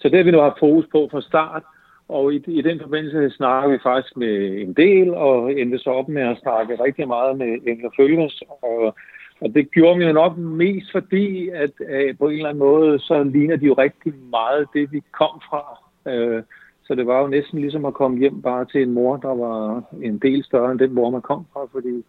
Så 0.00 0.08
det 0.08 0.16
har 0.16 0.24
vi 0.24 0.30
nu 0.30 0.40
haft 0.40 0.58
fokus 0.58 0.86
på 0.92 1.08
fra 1.10 1.20
start, 1.20 1.62
og 2.08 2.34
i, 2.34 2.44
i 2.46 2.62
den 2.62 2.80
forbindelse 2.80 3.36
snakker 3.36 3.70
vi 3.70 3.78
faktisk 3.82 4.16
med 4.16 4.62
en 4.62 4.72
del, 4.72 5.14
og 5.14 5.52
endte 5.52 5.78
så 5.78 5.90
op 5.90 6.08
med 6.08 6.22
at 6.22 6.38
snakke 6.42 6.84
rigtig 6.84 7.08
meget 7.08 7.38
med 7.38 7.58
Engler 7.66 7.90
Følges, 7.96 8.42
og 8.62 8.96
og 9.40 9.54
det 9.54 9.70
gjorde 9.70 9.98
vi 9.98 10.04
jo 10.04 10.12
nok 10.12 10.36
mest 10.36 10.92
fordi, 10.92 11.48
at 11.48 11.70
øh, 11.88 12.16
på 12.18 12.28
en 12.28 12.36
eller 12.36 12.48
anden 12.48 12.58
måde, 12.58 12.98
så 12.98 13.22
ligner 13.22 13.56
de 13.56 13.66
jo 13.66 13.74
rigtig 13.74 14.14
meget 14.30 14.66
det, 14.74 14.92
vi 14.92 15.02
kom 15.12 15.40
fra. 15.50 15.64
Øh, 16.10 16.42
så 16.90 16.94
det 16.94 17.06
var 17.06 17.20
jo 17.20 17.26
næsten 17.26 17.58
ligesom 17.58 17.84
at 17.84 17.94
komme 17.94 18.18
hjem 18.18 18.42
bare 18.42 18.64
til 18.64 18.82
en 18.82 18.92
mor, 18.92 19.16
der 19.16 19.34
var 19.34 19.82
en 20.02 20.18
del 20.18 20.44
større 20.44 20.70
end 20.70 20.78
den 20.78 20.94
mor, 20.94 21.10
man 21.10 21.22
kom 21.22 21.46
fra, 21.52 21.60
fordi 21.72 22.04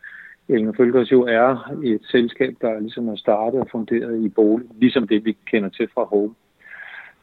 Elner 0.49 0.73
Følgers 0.77 1.11
jo 1.11 1.21
er 1.21 1.71
et 1.83 2.01
selskab, 2.03 2.53
der 2.61 2.79
ligesom 2.79 3.07
er 3.07 3.15
startet 3.15 3.59
og 3.59 3.67
funderet 3.71 4.23
i 4.25 4.29
bolig, 4.29 4.67
ligesom 4.79 5.07
det, 5.07 5.25
vi 5.25 5.37
kender 5.51 5.69
til 5.69 5.87
fra 5.93 6.03
Home. 6.03 6.33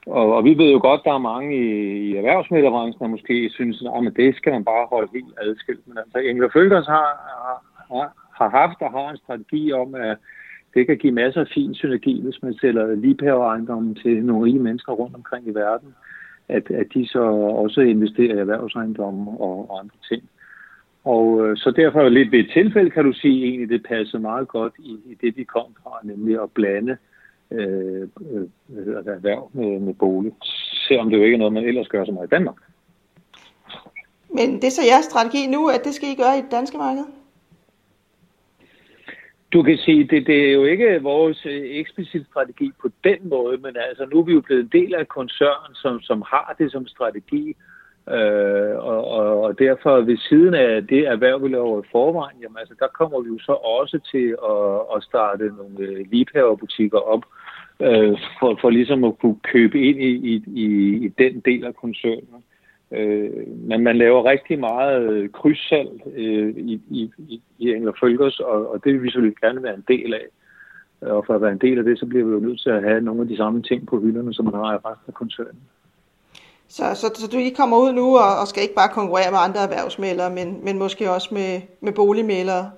Og, 0.07 0.37
og 0.37 0.45
vi 0.45 0.59
ved 0.59 0.71
jo 0.73 0.81
godt, 0.83 1.01
der 1.05 1.13
er 1.15 1.29
mange 1.33 1.57
i, 1.57 1.69
i 2.09 2.17
erhvervsmiddelbranchen, 2.17 3.03
der 3.03 3.07
måske 3.07 3.51
synes, 3.51 3.85
at 4.07 4.17
det 4.17 4.37
skal 4.37 4.53
man 4.53 4.65
bare 4.65 4.87
holde 4.87 5.11
helt 5.15 5.35
adskilt. 5.43 5.89
Men 5.89 5.99
altså, 5.99 6.19
Engler 6.19 6.49
Følgers 6.53 6.87
har, 6.87 7.09
har, 7.89 8.13
har, 8.39 8.49
haft 8.49 8.81
og 8.81 8.91
har 8.91 9.11
en 9.11 9.17
strategi 9.17 9.73
om, 9.73 9.95
at 9.95 10.17
det 10.75 10.87
kan 10.87 10.99
give 10.99 11.13
masser 11.13 11.41
af 11.41 11.49
fin 11.55 11.75
synergi, 11.75 12.23
hvis 12.23 12.43
man 12.43 12.55
sælger 12.55 12.95
ligepaveejendommen 12.95 13.95
til 13.95 14.25
nogle 14.25 14.45
rige 14.45 14.59
mennesker 14.59 14.93
rundt 14.93 15.15
omkring 15.15 15.47
i 15.47 15.55
verden, 15.55 15.95
at, 16.49 16.71
at 16.71 16.87
de 16.95 17.09
så 17.09 17.23
også 17.65 17.81
investerer 17.81 18.35
i 18.35 18.39
erhvervsejendomme 18.39 19.31
og, 19.31 19.71
og 19.71 19.79
andre 19.79 19.97
ting. 20.09 20.23
Og 21.05 21.47
øh, 21.47 21.57
så 21.57 21.71
derfor 21.71 22.03
jo 22.03 22.09
lidt 22.09 22.33
ved 22.33 22.39
et 22.39 22.51
tilfælde, 22.53 22.91
kan 22.91 23.05
du 23.05 23.13
sige, 23.13 23.45
egentlig 23.45 23.69
det 23.69 23.87
passer 23.89 24.19
meget 24.19 24.49
godt 24.49 24.73
i, 24.79 24.93
i 25.07 25.15
det, 25.21 25.37
vi 25.37 25.45
kom 25.45 25.67
fra, 25.83 26.01
nemlig 26.03 26.43
at 26.43 26.51
blande 26.51 26.97
øh, 27.51 28.09
øh, 28.31 28.47
erhverv 29.07 29.51
med, 29.53 29.81
med 29.81 29.95
bolig, 29.95 30.33
selvom 30.89 31.11
det 31.11 31.19
jo 31.19 31.23
ikke 31.23 31.35
er 31.35 31.39
noget, 31.39 31.53
man 31.53 31.65
ellers 31.65 31.89
gør 31.89 32.05
så 32.05 32.13
meget 32.13 32.27
i 32.27 32.31
Danmark. 32.31 32.57
Men 34.29 34.55
det 34.55 34.65
er 34.65 34.71
så 34.71 34.83
jeres 34.93 35.05
strategi 35.05 35.47
nu, 35.47 35.69
at 35.69 35.85
det 35.85 35.95
skal 35.95 36.09
I 36.09 36.15
gøre 36.15 36.39
i 36.39 36.43
det 36.43 36.51
danske 36.51 36.77
marked? 36.77 37.05
Du 39.53 39.63
kan 39.63 39.79
sige, 39.79 40.05
det, 40.05 40.27
det 40.27 40.49
er 40.49 40.53
jo 40.53 40.65
ikke 40.65 41.03
vores 41.03 41.47
øh, 41.47 41.63
eksplicit 41.65 42.27
strategi 42.27 42.71
på 42.83 42.89
den 43.05 43.19
måde, 43.23 43.59
men 43.59 43.77
altså 43.89 44.07
nu 44.13 44.19
er 44.19 44.25
vi 44.25 44.33
jo 44.33 44.41
blevet 44.41 44.63
en 44.63 44.83
del 44.83 44.95
af 44.95 45.09
koncernen, 45.09 45.75
koncern, 45.75 45.75
som, 45.75 46.01
som 46.01 46.23
har 46.23 46.55
det 46.59 46.73
som 46.73 46.87
strategi, 46.87 47.57
øh, 48.11 48.77
og, 48.77 49.05
og, 49.11 49.43
og 49.43 49.59
derfor 49.59 50.01
ved 50.01 50.17
siden 50.17 50.55
af 50.55 50.87
det 50.87 51.07
erhverv, 51.07 51.43
vi 51.43 51.49
laver 51.49 51.83
i 51.83 51.89
forvejen, 51.93 52.39
jamen 52.43 52.59
altså 52.59 52.75
der 52.79 52.87
kommer 52.99 53.21
vi 53.21 53.29
jo 53.29 53.39
så 53.39 53.53
også 53.53 53.99
til 54.13 54.37
at, 54.53 54.97
at 54.97 55.03
starte 55.03 55.45
nogle 55.45 55.79
øh, 55.79 56.07
liebhaverbutikker 56.11 56.99
op, 56.99 57.25
øh, 57.81 58.19
for, 58.41 58.59
for 58.61 58.71
ligesom 58.71 59.05
at 59.05 59.19
kunne 59.19 59.41
købe 59.53 59.81
ind 59.81 59.99
i, 60.03 60.13
i, 60.33 60.43
i, 60.47 60.67
i 61.07 61.09
den 61.09 61.41
del 61.41 61.65
af 61.65 61.75
koncernen. 61.75 62.45
Øh, 62.93 63.31
men 63.49 63.81
man 63.83 63.99
laver 63.99 64.25
rigtig 64.25 64.59
meget 64.59 65.11
øh, 65.11 65.31
krydssalg 65.31 66.03
øh, 66.17 66.55
i, 66.57 66.81
i, 66.91 67.11
i 67.59 67.73
Engler 67.73 67.93
Følgers, 68.01 68.41
og, 68.41 68.71
og 68.73 68.85
det 68.85 68.93
vil 68.93 69.03
vi 69.03 69.11
selvfølgelig 69.11 69.37
gerne 69.37 69.63
være 69.63 69.75
en 69.75 69.85
del 69.89 70.15
af. 70.15 70.27
Og 71.01 71.27
for 71.27 71.35
at 71.35 71.43
være 71.43 71.53
en 71.53 71.59
del 71.59 71.79
af 71.79 71.85
det, 71.85 71.99
så 71.99 72.07
bliver 72.07 72.27
vi 72.27 72.33
jo 72.33 72.39
nødt 72.39 72.61
til 72.61 72.71
at 72.71 72.83
have 72.83 73.01
nogle 73.01 73.21
af 73.21 73.29
de 73.29 73.37
samme 73.37 73.63
ting 73.63 73.87
på 73.87 74.01
hylderne, 74.01 74.35
som 74.35 74.45
man 74.45 74.55
har 74.55 74.75
i 74.75 74.77
resten 74.77 75.09
af 75.09 75.15
koncernen. 75.15 75.61
Så, 76.69 76.85
så, 76.95 77.07
så 77.15 77.29
du 77.33 77.39
I 77.39 77.51
kommer 77.51 77.77
ud 77.77 77.93
nu 77.93 78.17
og, 78.17 78.41
og 78.41 78.47
skal 78.49 78.63
ikke 78.63 78.75
bare 78.75 78.89
konkurrere 78.89 79.31
med 79.31 79.39
andre 79.39 79.61
erhvervsmælere, 79.61 80.31
men, 80.31 80.65
men 80.65 80.79
måske 80.79 81.11
også 81.11 81.29
med, 81.35 81.61
med 81.81 81.93
boligmælere? 81.93 82.71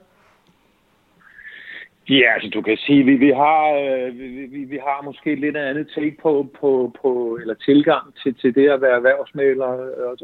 Ja, 2.18 2.32
altså 2.34 2.50
du 2.50 2.62
kan 2.62 2.76
sige, 2.76 3.04
vi, 3.04 3.14
vi 3.14 3.30
har 3.30 3.62
øh, 3.84 4.18
vi, 4.52 4.60
vi 4.64 4.78
har 4.86 5.02
måske 5.02 5.34
lidt 5.34 5.56
andet 5.56 5.88
take 5.94 6.16
på, 6.22 6.48
på, 6.60 6.92
på 7.02 7.38
eller 7.40 7.54
tilgang 7.54 8.14
til, 8.22 8.34
til 8.34 8.54
det 8.54 8.68
at 8.68 8.80
være 8.80 8.96
erhvervsmaler. 8.96 9.66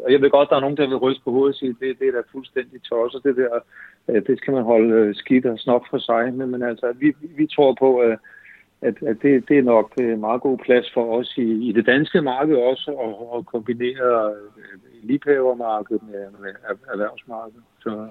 Og 0.04 0.12
jeg 0.12 0.20
ved 0.20 0.30
godt, 0.30 0.50
der 0.50 0.56
er 0.56 0.60
nogen, 0.60 0.76
der 0.76 0.88
vil 0.88 0.96
ryste 0.96 1.22
på 1.24 1.30
hovedet 1.30 1.54
og 1.54 1.58
sige, 1.58 1.76
det, 1.80 1.98
det 1.98 2.08
er 2.08 2.12
da 2.12 2.22
fuldstændig 2.32 2.82
tosset, 2.82 3.24
det 3.24 3.36
der, 3.36 3.58
øh, 4.08 4.26
det 4.26 4.38
skal 4.38 4.52
man 4.54 4.62
holde 4.62 4.94
øh, 4.94 5.14
skidt 5.14 5.46
og 5.46 5.58
snop 5.58 5.82
for 5.90 5.98
sig. 5.98 6.34
Men, 6.34 6.50
men 6.50 6.62
altså, 6.62 6.94
vi, 7.00 7.14
vi 7.36 7.46
tror 7.46 7.76
på, 7.78 7.98
at, 7.98 8.18
at, 8.80 9.02
at 9.02 9.16
det, 9.22 9.48
det 9.48 9.58
er 9.58 9.62
nok 9.62 9.92
en 9.98 10.20
meget 10.20 10.40
god 10.40 10.58
plads 10.58 10.90
for 10.94 11.18
os 11.18 11.34
i, 11.36 11.68
i 11.68 11.72
det 11.72 11.86
danske 11.86 12.22
marked 12.22 12.56
også, 12.56 12.90
at, 12.90 13.38
at 13.38 13.46
kombinere 13.46 14.34
liebhavermarkedet 15.02 16.02
med, 16.02 16.24
med 16.40 16.52
erhvervsmarkedet. 16.92 17.62
Så, 17.80 18.08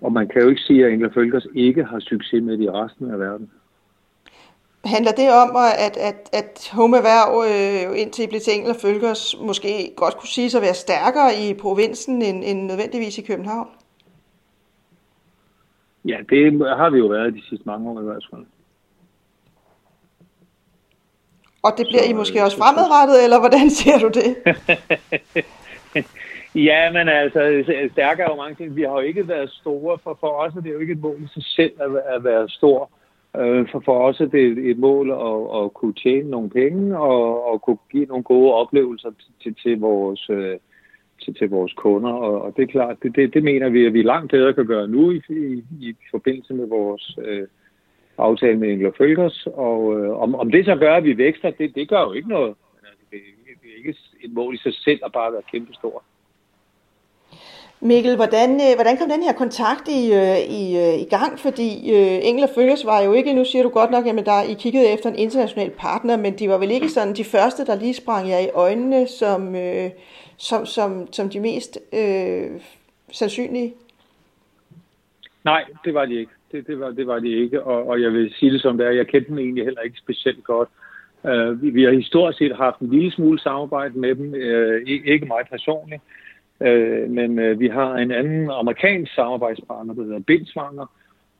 og 0.00 0.12
man 0.12 0.28
kan 0.28 0.42
jo 0.42 0.48
ikke 0.48 0.60
sige, 0.60 0.86
at 0.86 0.92
Engler 0.92 1.12
Følgers 1.14 1.46
ikke 1.54 1.84
har 1.84 2.00
succes 2.00 2.42
med 2.42 2.58
det 2.58 2.64
i 2.64 2.70
resten 2.70 3.10
af 3.10 3.18
verden. 3.18 3.50
Handler 4.84 5.12
det 5.12 5.32
om, 5.32 5.56
at, 5.56 5.96
at, 5.96 6.30
at 6.32 6.70
Home 6.72 6.96
Erhverv 6.96 7.44
øh, 7.50 8.00
indtil 8.00 8.24
I 8.24 8.28
blev 8.28 8.40
til 8.40 8.54
Engler 8.54 8.74
Følgers 8.82 9.36
måske 9.40 9.92
godt 9.96 10.16
kunne 10.16 10.28
sige 10.28 10.50
sig 10.50 10.58
at 10.58 10.62
være 10.62 10.74
stærkere 10.74 11.30
i 11.42 11.54
provinsen 11.54 12.22
end, 12.22 12.44
end 12.44 12.66
nødvendigvis 12.66 13.18
i 13.18 13.22
København? 13.22 13.68
Ja, 16.04 16.16
det 16.28 16.66
har 16.76 16.90
vi 16.90 16.98
jo 16.98 17.06
været 17.06 17.34
de 17.34 17.42
sidste 17.48 17.66
mange 17.66 17.90
år 17.90 18.00
i 18.00 18.04
hvert 18.04 18.26
fald. 18.30 18.46
Og 21.62 21.72
det 21.78 21.86
bliver 21.86 22.02
så, 22.02 22.10
I 22.10 22.12
måske 22.12 22.44
også 22.44 22.56
fremadrettet, 22.56 23.24
eller 23.24 23.38
hvordan 23.38 23.70
ser 23.70 23.98
du 23.98 24.08
det? 24.08 24.36
Ja, 26.54 26.92
men 26.92 27.08
altså, 27.08 27.64
stærkere 27.92 28.26
er 28.26 28.30
jo 28.30 28.42
mange 28.42 28.54
ting. 28.54 28.76
Vi 28.76 28.82
har 28.82 28.92
jo 28.92 29.00
ikke 29.00 29.28
været 29.28 29.50
store, 29.50 29.98
for, 30.04 30.16
for 30.20 30.26
os 30.26 30.54
er 30.54 30.60
det 30.60 30.72
jo 30.72 30.78
ikke 30.78 30.92
et 30.92 31.00
mål 31.00 31.16
i 31.24 31.28
sig 31.34 31.44
selv 31.44 31.72
at, 31.80 32.14
at 32.14 32.24
være 32.24 32.48
stor. 32.48 32.90
Øh, 33.36 33.68
for, 33.72 33.82
for 33.84 33.98
os 34.08 34.20
er 34.20 34.26
det 34.26 34.70
et 34.70 34.78
mål 34.78 35.10
at, 35.10 35.64
at 35.64 35.74
kunne 35.74 35.94
tjene 35.94 36.30
nogle 36.30 36.50
penge 36.50 36.98
og 36.98 37.54
at 37.54 37.62
kunne 37.62 37.78
give 37.90 38.04
nogle 38.04 38.24
gode 38.24 38.54
oplevelser 38.54 39.10
til, 39.42 39.54
til, 39.62 39.80
vores, 39.80 40.30
øh, 40.30 40.56
til, 41.22 41.34
til 41.34 41.50
vores 41.50 41.72
kunder. 41.72 42.12
Og, 42.12 42.42
og 42.42 42.56
det 42.56 42.62
er 42.62 42.66
klart, 42.66 42.96
det, 43.02 43.16
det, 43.16 43.34
det 43.34 43.42
mener 43.42 43.68
vi, 43.68 43.86
at 43.86 43.92
vi 43.92 44.02
langt 44.02 44.30
bedre 44.30 44.54
kan 44.54 44.66
gøre 44.66 44.88
nu 44.88 45.10
i, 45.10 45.22
i, 45.28 45.64
i 45.80 45.94
forbindelse 46.10 46.54
med 46.54 46.66
vores 46.66 47.18
øh, 47.24 47.46
aftale 48.18 48.58
med 48.58 48.68
Engler 48.68 48.92
Følgers. 48.98 49.46
Og 49.46 50.00
øh, 50.00 50.22
om, 50.22 50.34
om 50.34 50.50
det 50.50 50.64
så 50.64 50.76
gør, 50.76 50.94
at 50.94 51.04
vi 51.04 51.18
vækster, 51.18 51.50
det, 51.50 51.74
det 51.74 51.88
gør 51.88 52.00
jo 52.00 52.12
ikke 52.12 52.28
noget. 52.28 52.54
Altså, 52.88 53.04
det, 53.10 53.20
det 53.62 53.70
er 53.72 53.76
ikke 53.78 53.94
et 54.20 54.32
mål 54.32 54.54
i 54.54 54.58
sig 54.58 54.74
selv 54.74 55.00
at 55.04 55.12
bare 55.12 55.32
være 55.32 55.42
kæmpestor. 55.52 56.02
Mikkel, 57.82 58.16
hvordan, 58.16 58.50
øh, 58.50 58.74
hvordan 58.74 58.96
kom 58.96 59.08
den 59.08 59.22
her 59.22 59.32
kontakt 59.32 59.88
i, 59.88 60.12
øh, 60.12 60.38
i, 60.60 60.64
øh, 60.84 60.94
i 61.04 61.08
gang? 61.10 61.38
Fordi 61.38 61.68
øh, 61.96 62.18
Engel 62.28 62.48
Følges 62.54 62.86
var 62.86 63.00
jo 63.00 63.12
ikke, 63.12 63.34
nu 63.34 63.44
siger 63.44 63.62
du 63.62 63.68
godt 63.68 63.90
nok, 63.90 64.06
at 64.06 64.26
der 64.26 64.42
I 64.42 64.54
kiggede 64.54 64.92
efter 64.94 65.10
en 65.10 65.16
international 65.16 65.70
partner, 65.70 66.16
men 66.16 66.38
de 66.38 66.48
var 66.48 66.58
vel 66.58 66.70
ikke 66.70 66.88
sådan 66.88 67.14
de 67.14 67.24
første, 67.24 67.66
der 67.66 67.74
lige 67.74 67.94
sprang 67.94 68.28
jer 68.28 68.38
i 68.38 68.50
øjnene 68.54 69.06
som, 69.06 69.56
øh, 69.56 69.90
som, 70.36 70.66
som, 70.66 71.12
som 71.12 71.28
de 71.28 71.40
mest 71.40 71.78
øh, 71.92 72.60
sandsynlige? 73.12 73.74
Nej, 75.44 75.64
det 75.84 75.94
var 75.94 76.04
de 76.04 76.14
ikke. 76.14 76.32
Det, 76.52 76.66
det, 76.66 76.80
var, 76.80 76.90
det 76.90 77.06
var 77.06 77.18
de 77.18 77.42
ikke, 77.42 77.62
og, 77.62 77.88
og 77.88 78.02
jeg 78.02 78.12
vil 78.12 78.34
sige 78.34 78.52
det 78.52 78.60
som 78.60 78.78
det 78.78 78.86
er, 78.86 78.90
jeg 78.90 79.06
kendte 79.06 79.28
dem 79.28 79.38
egentlig 79.38 79.64
heller 79.64 79.80
ikke 79.80 79.98
specielt 79.98 80.44
godt. 80.44 80.68
Uh, 81.24 81.62
vi, 81.62 81.70
vi 81.70 81.82
har 81.82 81.90
historisk 81.90 82.38
set 82.38 82.56
haft 82.56 82.80
en 82.80 82.90
lille 82.90 83.12
smule 83.12 83.38
samarbejde 83.38 83.98
med 83.98 84.14
dem, 84.14 84.28
uh, 84.32 84.90
ikke 85.12 85.26
mig 85.26 85.44
personligt, 85.50 86.02
Øh, 86.60 87.10
men 87.10 87.38
øh, 87.38 87.60
vi 87.60 87.68
har 87.68 87.94
en 87.94 88.10
anden 88.10 88.50
amerikansk 88.50 89.14
samarbejdspartner, 89.14 89.94
der 89.94 90.02
hedder 90.02 90.20
Bindsvanger, 90.20 90.86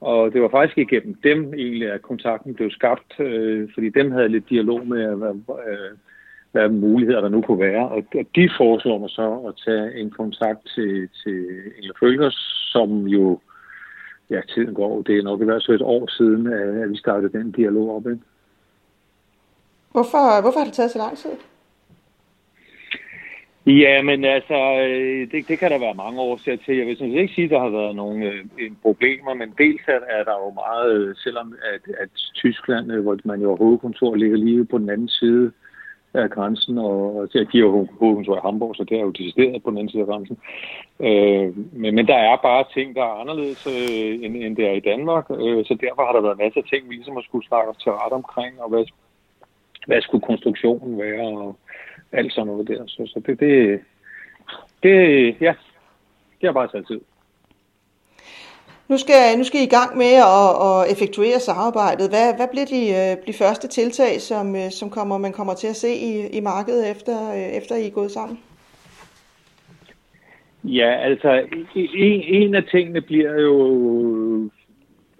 og 0.00 0.32
det 0.32 0.42
var 0.42 0.48
faktisk 0.48 0.78
igennem 0.78 1.14
dem 1.22 1.54
egentlig, 1.54 1.92
at 1.92 2.02
kontakten 2.02 2.54
blev 2.54 2.70
skabt, 2.70 3.20
øh, 3.20 3.68
fordi 3.74 3.88
dem 3.88 4.10
havde 4.10 4.28
lidt 4.28 4.50
dialog 4.50 4.86
med, 4.86 5.14
hvad, 5.14 5.34
øh, 5.68 5.96
hvad 6.52 6.68
muligheder 6.68 7.20
der 7.20 7.28
nu 7.28 7.42
kunne 7.42 7.60
være. 7.60 7.88
Og, 7.88 8.04
og 8.14 8.24
de 8.34 8.50
foreslår 8.56 8.98
mig 8.98 9.10
så 9.10 9.28
at 9.48 9.54
tage 9.64 10.00
en 10.00 10.10
kontakt 10.10 10.60
til, 10.74 11.08
til 11.24 11.46
Inger 11.78 11.94
Følgers, 12.00 12.68
som 12.72 13.06
jo, 13.06 13.40
ja, 14.30 14.40
tiden 14.54 14.74
går, 14.74 15.02
det 15.02 15.18
er 15.18 15.22
nok 15.22 15.40
i 15.40 15.44
hvert 15.44 15.64
fald 15.66 15.76
et 15.76 15.82
år 15.86 16.10
siden, 16.10 16.52
at 16.82 16.90
vi 16.90 16.96
startede 16.96 17.38
den 17.38 17.52
dialog 17.52 17.96
op. 17.96 18.06
Ikke? 18.06 18.22
Hvorfor, 19.92 20.40
hvorfor 20.42 20.58
har 20.58 20.64
det 20.64 20.74
taget 20.74 20.90
så 20.90 20.98
lang 20.98 21.16
tid? 21.16 21.30
Ja, 23.66 24.02
men 24.02 24.24
altså, 24.24 24.80
øh, 24.88 25.30
det, 25.30 25.48
det 25.48 25.58
kan 25.58 25.70
der 25.70 25.78
være 25.78 25.94
mange 25.94 26.20
årsager 26.20 26.58
til. 26.64 26.76
Jeg 26.76 26.86
vil 26.86 26.96
sådan 26.96 27.14
ikke 27.14 27.34
sige, 27.34 27.44
at 27.44 27.50
der 27.50 27.60
har 27.60 27.68
været 27.68 27.96
nogle 27.96 28.24
øh, 28.26 28.70
problemer, 28.82 29.34
men 29.34 29.54
dels 29.58 29.82
er, 29.88 30.00
er 30.08 30.24
der 30.24 30.36
jo 30.44 30.50
meget, 30.50 30.92
øh, 30.92 31.16
selvom 31.16 31.54
at, 31.74 31.94
at 32.00 32.08
Tyskland, 32.34 32.92
øh, 32.92 33.02
hvor 33.02 33.16
man 33.24 33.40
jo 33.40 33.56
hovedkontor 33.56 34.14
ligger 34.14 34.36
lige 34.36 34.64
på 34.64 34.78
den 34.78 34.90
anden 34.90 35.08
side 35.08 35.52
af 36.14 36.30
grænsen, 36.30 36.78
og 36.78 37.22
at 37.22 37.46
de 37.52 37.58
har 37.58 37.66
hovedkontor 38.00 38.36
i 38.36 38.40
Hamburg, 38.44 38.76
så 38.76 38.84
det 38.84 38.96
er 38.96 39.00
jo 39.00 39.10
decideret 39.10 39.62
på 39.62 39.70
den 39.70 39.78
anden 39.78 39.90
side 39.90 40.02
af 40.02 40.08
grænsen. 40.08 40.38
Øh, 41.00 41.48
men, 41.80 41.94
men 41.94 42.06
der 42.06 42.16
er 42.16 42.36
bare 42.36 42.64
ting, 42.74 42.96
der 42.96 43.02
er 43.02 43.20
anderledes, 43.20 43.66
øh, 43.66 44.24
end, 44.24 44.36
end 44.36 44.56
det 44.56 44.66
er 44.66 44.72
i 44.72 44.86
Danmark, 44.90 45.26
øh, 45.30 45.64
så 45.64 45.74
derfor 45.80 46.02
har 46.04 46.12
der 46.12 46.20
været 46.20 46.38
masser 46.38 46.60
af 46.60 46.68
ting, 46.68 46.88
vi 46.88 46.94
ligesom 46.94 47.14
har 47.14 47.22
skulle 47.22 47.46
snakke 47.46 47.72
til 47.82 47.92
ret 47.92 48.12
omkring, 48.12 48.62
og 48.62 48.68
hvad, 48.68 48.84
hvad 49.86 50.00
skulle 50.00 50.26
konstruktionen 50.26 50.98
være, 50.98 51.26
og 51.38 51.56
alt 52.12 52.32
sådan 52.32 52.46
noget 52.46 52.68
der. 52.68 52.82
Så, 52.86 53.06
så 53.06 53.20
det, 53.26 53.40
det, 53.40 53.80
det, 54.82 54.96
ja, 55.40 55.54
det 56.40 56.46
har 56.48 56.52
bare 56.52 56.68
taget 56.68 56.86
tid. 56.86 57.00
Nu 58.90 58.98
skal, 58.98 59.38
nu 59.38 59.44
skal 59.44 59.60
I 59.60 59.64
i 59.64 59.76
gang 59.78 59.96
med 59.96 60.12
at, 60.38 60.50
at 60.66 60.92
effektuere 60.92 61.38
samarbejdet. 61.38 62.08
Hvad, 62.08 62.36
hvad 62.36 62.48
bliver 62.52 62.66
de, 62.66 62.82
øh, 63.00 63.26
de 63.26 63.38
første 63.42 63.68
tiltag, 63.68 64.20
som, 64.20 64.56
øh, 64.56 64.70
som 64.70 64.90
kommer, 64.90 65.18
man 65.18 65.32
kommer 65.32 65.54
til 65.54 65.66
at 65.66 65.76
se 65.76 65.88
i, 65.88 66.28
i 66.38 66.40
markedet, 66.40 66.90
efter, 66.90 67.30
øh, 67.30 67.56
efter 67.58 67.76
I 67.76 67.86
er 67.86 67.90
gået 67.90 68.10
sammen? 68.10 68.38
Ja, 70.64 70.90
altså 71.08 71.30
en, 71.74 72.20
en 72.22 72.54
af 72.54 72.64
tingene 72.64 73.00
bliver 73.00 73.40
jo, 73.40 73.54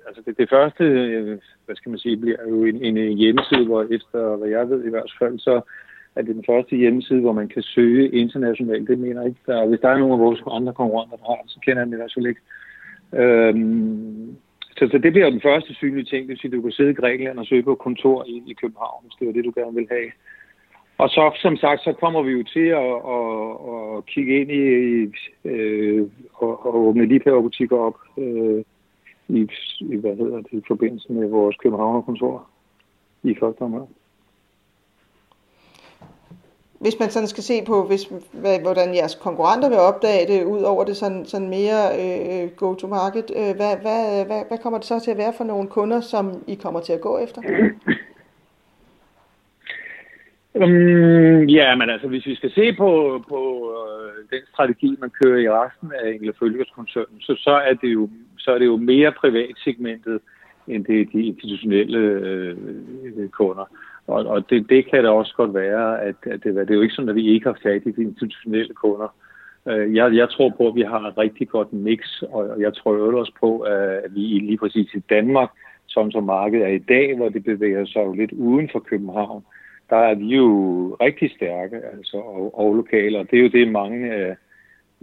altså 0.07 0.23
det, 0.27 0.39
det 0.39 0.49
første, 0.51 0.85
hvad 1.67 1.77
skal 1.77 1.91
man 1.91 1.99
sige, 1.99 2.17
bliver 2.17 2.49
jo 2.49 2.65
en, 2.65 2.97
en 2.97 3.19
hjemmeside, 3.19 3.65
hvor 3.67 3.83
efter 3.83 4.37
hvad 4.37 4.49
jeg 4.49 4.71
ved 4.71 4.85
i 4.85 4.91
hvert 4.91 5.13
fald, 5.19 5.39
så 5.39 5.61
at 6.17 6.27
det 6.27 6.35
den 6.35 6.45
første 6.47 6.77
hjemmeside, 6.77 7.21
hvor 7.21 7.33
man 7.33 7.49
kan 7.49 7.63
søge 7.63 8.11
internationalt. 8.11 8.89
Det 8.89 8.99
mener 8.99 9.21
jeg 9.21 9.29
ikke. 9.29 9.41
Der, 9.47 9.67
hvis 9.67 9.81
der 9.81 9.89
er 9.89 9.99
nogen 9.99 10.13
af 10.13 10.19
vores 10.19 10.43
andre 10.51 10.73
konkurrenter, 10.73 11.17
der 11.17 11.25
har, 11.25 11.43
så 11.47 11.59
kender 11.65 11.83
jeg 11.83 11.87
det 11.87 11.93
i 11.93 11.97
hvert 11.97 12.15
fald 12.15 12.27
ikke. 12.27 12.41
Øhm, 13.15 14.37
så, 14.77 14.89
så 14.91 14.99
det 14.99 15.13
bliver 15.13 15.31
den 15.31 15.41
første 15.41 15.75
synlige 15.75 16.05
ting. 16.05 16.29
Det 16.29 16.53
du 16.53 16.63
kan 16.63 16.73
sidde 16.73 16.91
i 16.91 17.01
Grækenland 17.01 17.39
og 17.39 17.47
søge 17.47 17.63
på 17.63 17.75
kontor 17.75 18.25
i, 18.25 18.43
i 18.47 18.53
København, 18.53 19.05
hvis 19.05 19.17
det 19.21 19.29
er 19.29 19.33
det, 19.33 19.45
du 19.45 19.53
gerne 19.61 19.75
vil 19.75 19.87
have. 19.91 20.11
Og 20.99 21.09
så, 21.09 21.33
som 21.43 21.57
sagt, 21.57 21.81
så 21.81 21.93
kommer 21.93 22.23
vi 22.23 22.31
jo 22.31 22.43
til 22.43 22.69
at, 22.83 22.93
at, 23.17 23.97
at 23.97 24.07
kigge 24.07 24.41
ind 24.41 24.51
i, 24.51 24.63
i 25.03 25.49
øh, 25.49 26.07
og, 26.35 26.67
og 26.67 26.75
åbne 26.77 27.21
butikker 27.25 27.79
op 27.79 27.97
øh, 28.19 28.65
i, 29.29 29.49
i, 29.81 29.97
hvad 29.97 30.17
hedder 30.17 30.37
det, 30.37 30.53
i 30.53 30.63
forbindelse 30.69 31.13
med 31.13 31.29
vores 31.29 31.57
Københavner-kontor 31.57 32.47
i 33.23 33.37
første 33.41 33.63
omgang 33.63 33.89
hvis 36.81 36.99
man 37.01 37.11
sådan 37.11 37.29
skal 37.29 37.43
se 37.43 37.65
på, 37.67 37.87
hvis, 37.87 38.03
hvad, 38.33 38.61
hvordan 38.61 38.95
jeres 38.95 39.15
konkurrenter 39.15 39.69
vil 39.69 39.79
opdage 39.79 40.27
det, 40.33 40.45
ud 40.45 40.63
over 40.63 40.85
det 40.85 40.97
sådan, 40.97 41.27
sådan 41.27 41.49
mere 41.49 41.81
øh, 42.03 42.51
go-to-market, 42.57 43.31
øh, 43.37 43.57
hvad, 43.57 43.77
hvad, 43.85 44.27
hvad, 44.27 44.43
hvad 44.49 44.59
kommer 44.59 44.79
det 44.79 44.87
så 44.87 45.01
til 45.01 45.11
at 45.11 45.19
være 45.19 45.33
for 45.37 45.45
nogle 45.45 45.69
kunder, 45.69 46.01
som 46.01 46.45
I 46.47 46.55
kommer 46.55 46.81
til 46.81 46.93
at 46.93 47.01
gå 47.01 47.19
efter? 47.19 47.43
Um, 50.55 51.45
ja, 51.45 51.75
men 51.75 51.91
altså, 51.91 52.09
hvis 52.09 52.27
vi 52.27 52.35
skal 52.35 52.51
se 52.51 52.73
på, 52.73 53.23
på 53.29 53.41
øh, 53.77 54.39
den 54.39 54.47
strategi, 54.53 54.97
man 55.01 55.11
kører 55.23 55.39
i 55.41 55.49
resten 55.49 55.93
af 56.03 56.11
Engle 56.11 56.33
koncernen 56.75 57.21
så, 57.21 57.35
så, 57.39 57.51
er 57.51 57.75
det 57.75 57.89
jo, 57.89 58.09
så 58.39 58.51
er 58.51 58.59
det 58.59 58.67
jo 58.67 58.77
mere 58.77 59.13
privatsegmentet, 59.13 60.21
end 60.69 60.85
det 60.85 61.01
er 61.01 61.05
de 61.13 61.27
institutionelle 61.27 61.99
øh, 61.99 62.57
kunder. 63.29 63.65
Og, 64.11 64.27
og 64.27 64.51
det, 64.51 64.71
det 64.71 64.91
kan 64.91 65.05
da 65.05 65.11
også 65.11 65.35
godt 65.37 65.55
være, 65.55 66.03
at, 66.03 66.15
at 66.23 66.45
det, 66.45 66.55
det 66.55 66.71
er 66.71 66.75
jo 66.75 66.83
ikke 66.83 66.95
sådan, 66.95 67.09
at 67.09 67.15
vi 67.15 67.29
ikke 67.29 67.47
har 67.47 67.59
fat 67.63 67.83
i 67.87 67.91
de 67.91 68.03
institutionelle 68.03 68.75
kunder. 68.75 69.15
Øh, 69.69 69.95
jeg, 69.97 70.15
jeg 70.15 70.31
tror 70.31 70.55
på, 70.57 70.69
at 70.69 70.75
vi 70.75 70.83
har 70.83 71.09
et 71.09 71.19
rigtig 71.19 71.49
godt 71.49 71.73
mix, 71.73 72.23
og 72.23 72.61
jeg 72.61 72.75
tror 72.75 73.19
også 73.21 73.33
på, 73.41 73.67
øh, 73.67 73.99
at 74.05 74.15
vi 74.15 74.21
lige 74.21 74.59
præcis 74.59 74.95
i 74.95 75.03
Danmark, 75.11 75.51
som 75.87 76.11
som 76.11 76.25
markedet 76.25 76.65
er 76.67 76.73
i 76.73 76.79
dag, 76.79 77.17
hvor 77.17 77.29
det 77.29 77.45
bevæger 77.45 77.87
sig 77.87 78.01
jo 78.07 78.13
lidt 78.13 78.33
uden 78.33 78.69
for 78.73 78.79
København, 78.79 79.45
der 79.91 79.97
er 79.97 80.15
vi 80.15 80.27
jo 80.37 80.51
rigtig 81.01 81.31
stærke 81.37 81.77
altså, 81.93 82.17
og, 82.17 82.59
og 82.59 82.75
lokale, 82.75 83.19
og 83.19 83.31
det 83.31 83.39
er 83.39 83.43
jo 83.43 83.49
det, 83.49 83.73
mange 83.73 84.17
øh, 84.17 84.37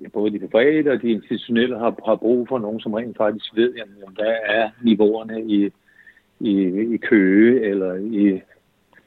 af 0.05 0.11
både 0.11 0.31
de 0.31 0.47
private 0.47 0.91
og 0.91 1.01
de 1.01 1.11
institutionelle 1.11 1.79
har, 1.79 1.95
har 2.05 2.15
brug 2.15 2.47
for 2.47 2.59
nogen, 2.59 2.79
som 2.79 2.93
rent 2.93 3.17
faktisk 3.17 3.55
ved, 3.55 3.73
jamen, 3.73 4.15
hvad 4.15 4.35
er 4.45 4.69
niveauerne 4.83 5.41
i, 5.41 5.71
i, 6.39 6.53
i 6.93 6.97
Køge 6.97 7.61
eller 7.61 7.95
i 7.95 8.41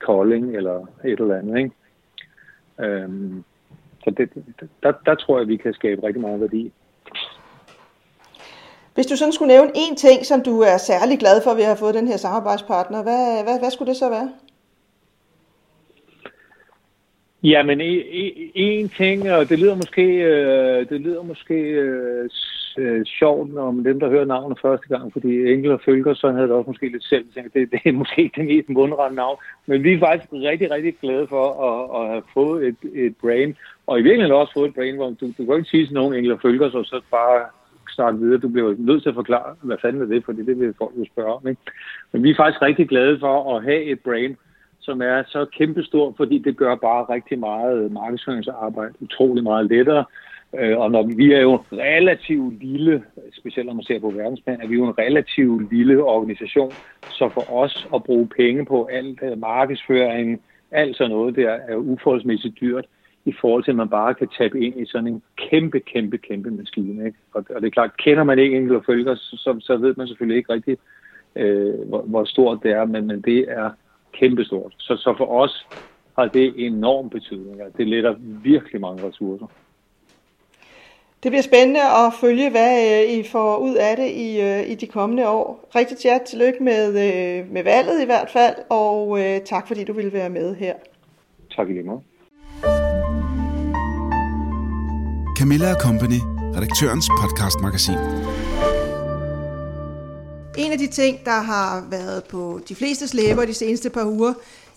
Kolding 0.01 0.57
eller 0.57 0.87
et 1.05 1.21
eller 1.21 1.39
andet. 1.39 1.59
Ikke? 1.59 1.71
Øhm, 2.81 3.45
så 4.05 4.11
det, 4.11 4.31
der, 4.83 4.93
der 5.07 5.15
tror 5.15 5.39
jeg, 5.39 5.49
vi 5.49 5.57
kan 5.57 5.73
skabe 5.73 6.07
rigtig 6.07 6.21
meget 6.21 6.41
værdi. 6.41 6.73
Hvis 8.95 9.07
du 9.07 9.17
sådan 9.17 9.33
skulle 9.33 9.55
nævne 9.55 9.71
en 9.75 9.97
ting, 9.97 10.27
som 10.27 10.43
du 10.43 10.61
er 10.61 10.77
særlig 10.77 11.19
glad 11.19 11.43
for, 11.43 11.51
at 11.51 11.57
vi 11.57 11.63
har 11.63 11.75
fået 11.75 11.95
den 11.95 12.09
her 12.09 12.17
samarbejdspartner, 12.17 13.03
hvad, 13.03 13.45
hvad, 13.45 13.59
hvad 13.59 13.71
skulle 13.71 13.89
det 13.89 13.97
så 13.97 14.09
være? 14.09 14.33
Jamen, 17.43 17.81
en 18.55 18.89
ting, 18.89 19.33
og 19.33 19.49
det 19.49 19.59
lyder 19.59 19.75
måske, 19.75 20.03
øh, 20.03 20.89
det 20.89 21.01
lyder 21.01 21.23
måske 21.23 21.55
øh, 21.55 22.31
øh, 22.81 23.05
sjovt 23.07 23.59
om 23.59 23.85
dem, 23.85 24.01
der 24.01 24.09
hører 24.09 24.25
navnet 24.25 24.59
første 24.63 24.89
gang, 24.89 25.13
fordi 25.13 25.53
Engel 25.53 25.71
og 25.71 25.81
Følger, 25.85 26.15
så 26.15 26.31
havde 26.31 26.49
det 26.49 26.57
også 26.57 26.71
måske 26.71 26.89
lidt 26.89 27.05
selv 27.05 27.25
tænkt, 27.35 27.55
det, 27.55 27.73
det 27.73 27.81
er 27.85 27.93
måske 27.93 28.31
det 28.37 28.45
mest 28.45 28.69
mundrende 28.69 29.17
navn. 29.17 29.37
Men 29.67 29.85
vi 29.85 29.93
er 29.93 29.99
faktisk 29.99 30.33
rigtig, 30.33 30.71
rigtig 30.71 30.95
glade 31.01 31.27
for 31.27 31.47
at, 31.69 32.03
at 32.03 32.11
have 32.13 32.23
fået 32.35 32.67
et, 32.69 32.77
et 32.95 33.17
brain, 33.17 33.57
og 33.87 33.99
i 33.99 34.03
virkeligheden 34.03 34.41
også 34.41 34.53
fået 34.53 34.69
et 34.69 34.75
brain, 34.75 34.97
hvor 34.97 35.09
du, 35.21 35.27
du 35.39 35.45
kan 35.45 35.57
ikke 35.57 35.71
sige 35.71 35.87
til 35.87 35.95
nogen 35.95 36.15
Engel 36.15 36.33
og 36.33 36.41
Følger, 36.43 36.71
så, 36.71 36.83
så 36.85 37.01
bare 37.11 37.41
starte 37.89 38.19
videre. 38.19 38.39
Du 38.39 38.49
bliver 38.49 38.75
nødt 38.79 39.03
til 39.03 39.09
at 39.09 39.15
forklare, 39.15 39.55
hvad 39.63 39.77
fanden 39.83 40.03
er 40.03 40.07
det, 40.07 40.25
fordi 40.25 40.43
det 40.47 40.61
vil 40.61 40.75
folk 40.79 40.93
jo 40.99 41.05
spørge 41.13 41.35
om. 41.35 41.49
Ikke? 41.49 41.61
Men 42.13 42.23
vi 42.23 42.31
er 42.31 42.37
faktisk 42.37 42.63
rigtig 42.63 42.89
glade 42.89 43.19
for 43.19 43.57
at 43.57 43.65
have 43.65 43.83
et 43.83 44.01
brain, 44.01 44.37
som 44.81 45.03
er 45.03 45.23
så 45.27 45.45
kæmpestort, 45.59 46.15
fordi 46.17 46.39
det 46.39 46.57
gør 46.57 46.75
bare 46.75 47.15
rigtig 47.15 47.39
meget 47.39 47.93
markedsføringsarbejde 47.93 48.95
utrolig 49.01 49.43
meget 49.43 49.67
lettere. 49.67 50.05
Øh, 50.59 50.79
og 50.79 50.91
når 50.91 51.03
vi 51.03 51.33
er 51.33 51.41
jo 51.41 51.53
en 51.55 51.79
relativt 51.79 52.63
lille, 52.63 53.03
specielt 53.33 53.67
når 53.67 53.75
man 53.75 53.85
ser 53.85 54.01
på 54.01 54.11
verdensplan, 54.11 54.61
er 54.61 54.67
vi 54.67 54.75
jo 54.75 54.85
en 54.85 54.99
relativt 54.99 55.73
lille 55.73 56.05
organisation, 56.05 56.73
så 57.11 57.29
for 57.29 57.53
os 57.53 57.89
at 57.95 58.05
bruge 58.05 58.29
penge 58.37 58.65
på 58.65 58.89
alt 58.93 59.19
øh, 59.23 59.39
markedsføring, 59.39 60.43
alt 60.71 60.97
sådan 60.97 61.11
noget, 61.11 61.37
der 61.37 61.51
er 61.51 61.77
uforholdsmæssigt 61.77 62.61
dyrt 62.61 62.85
i 63.25 63.35
forhold 63.41 63.65
til, 63.65 63.71
at 63.71 63.77
man 63.77 63.89
bare 63.89 64.15
kan 64.15 64.29
tabe 64.39 64.61
ind 64.61 64.81
i 64.81 64.87
sådan 64.87 65.07
en 65.07 65.23
kæmpe, 65.37 65.81
kæmpe, 65.81 66.19
kæmpe 66.19 66.51
maskine. 66.51 67.07
Ikke? 67.07 67.19
Og, 67.35 67.45
og 67.51 67.63
det 67.63 67.67
er 67.67 67.71
klart, 67.71 67.97
kender 67.97 68.25
man 68.25 68.39
ikke 68.39 68.57
enkelte 68.57 68.87
følger, 68.87 69.15
så, 69.15 69.57
så 69.61 69.77
ved 69.77 69.95
man 69.97 70.07
selvfølgelig 70.07 70.39
ikke 70.39 70.53
rigtigt, 70.53 70.81
øh, 71.37 71.89
hvor, 71.89 72.03
hvor 72.03 72.25
stort 72.25 72.59
det 72.63 72.71
er, 72.71 72.85
men, 72.85 73.07
men 73.07 73.21
det 73.21 73.45
er 73.49 73.71
kæmpestort. 74.13 74.75
Så, 74.79 74.97
så 74.97 75.15
for 75.17 75.27
os 75.27 75.67
har 76.19 76.27
det 76.27 76.55
enorm 76.57 77.11
betydning. 77.11 77.61
Det 77.77 77.89
letter 77.89 78.15
virkelig 78.43 78.81
mange 78.81 79.09
ressourcer. 79.09 79.47
Det 81.23 81.31
bliver 81.31 81.43
spændende 81.43 81.81
at 81.81 82.13
følge, 82.21 82.51
hvad 82.51 83.03
øh, 83.05 83.19
I 83.19 83.29
får 83.29 83.57
ud 83.57 83.75
af 83.75 83.97
det 83.97 84.11
i, 84.11 84.41
øh, 84.41 84.71
i 84.71 84.75
de 84.75 84.87
kommende 84.87 85.29
år. 85.29 85.71
Rigtig 85.75 85.99
tjert, 85.99 86.23
tillykke 86.23 86.63
med, 86.65 86.89
øh, 86.89 87.53
med 87.53 87.63
valget 87.63 88.03
i 88.03 88.05
hvert 88.05 88.31
fald, 88.31 88.55
og 88.69 89.19
tak 89.45 89.69
fordi 89.69 89.85
du 89.85 89.93
ville 89.93 90.13
være 90.13 90.31
med 90.31 90.57
her. 90.57 90.75
Tak 91.57 91.69
i 91.69 91.73
lige 91.73 91.83
måde. 91.83 92.01
Camilla 95.39 95.75
Company, 95.75 96.21
redaktørens 96.57 97.09
podcast-magasin. 97.21 97.99
En 100.59 100.73
af 100.73 100.79
de 100.79 100.87
ting, 100.87 101.25
der 101.25 101.41
har 101.53 101.87
været 101.91 102.25
på 102.25 102.61
de 102.69 102.75
fleste 102.75 103.17
læber 103.17 103.45
de 103.45 103.55
seneste 103.55 103.91
par 103.91 104.05
uger, 104.05 104.33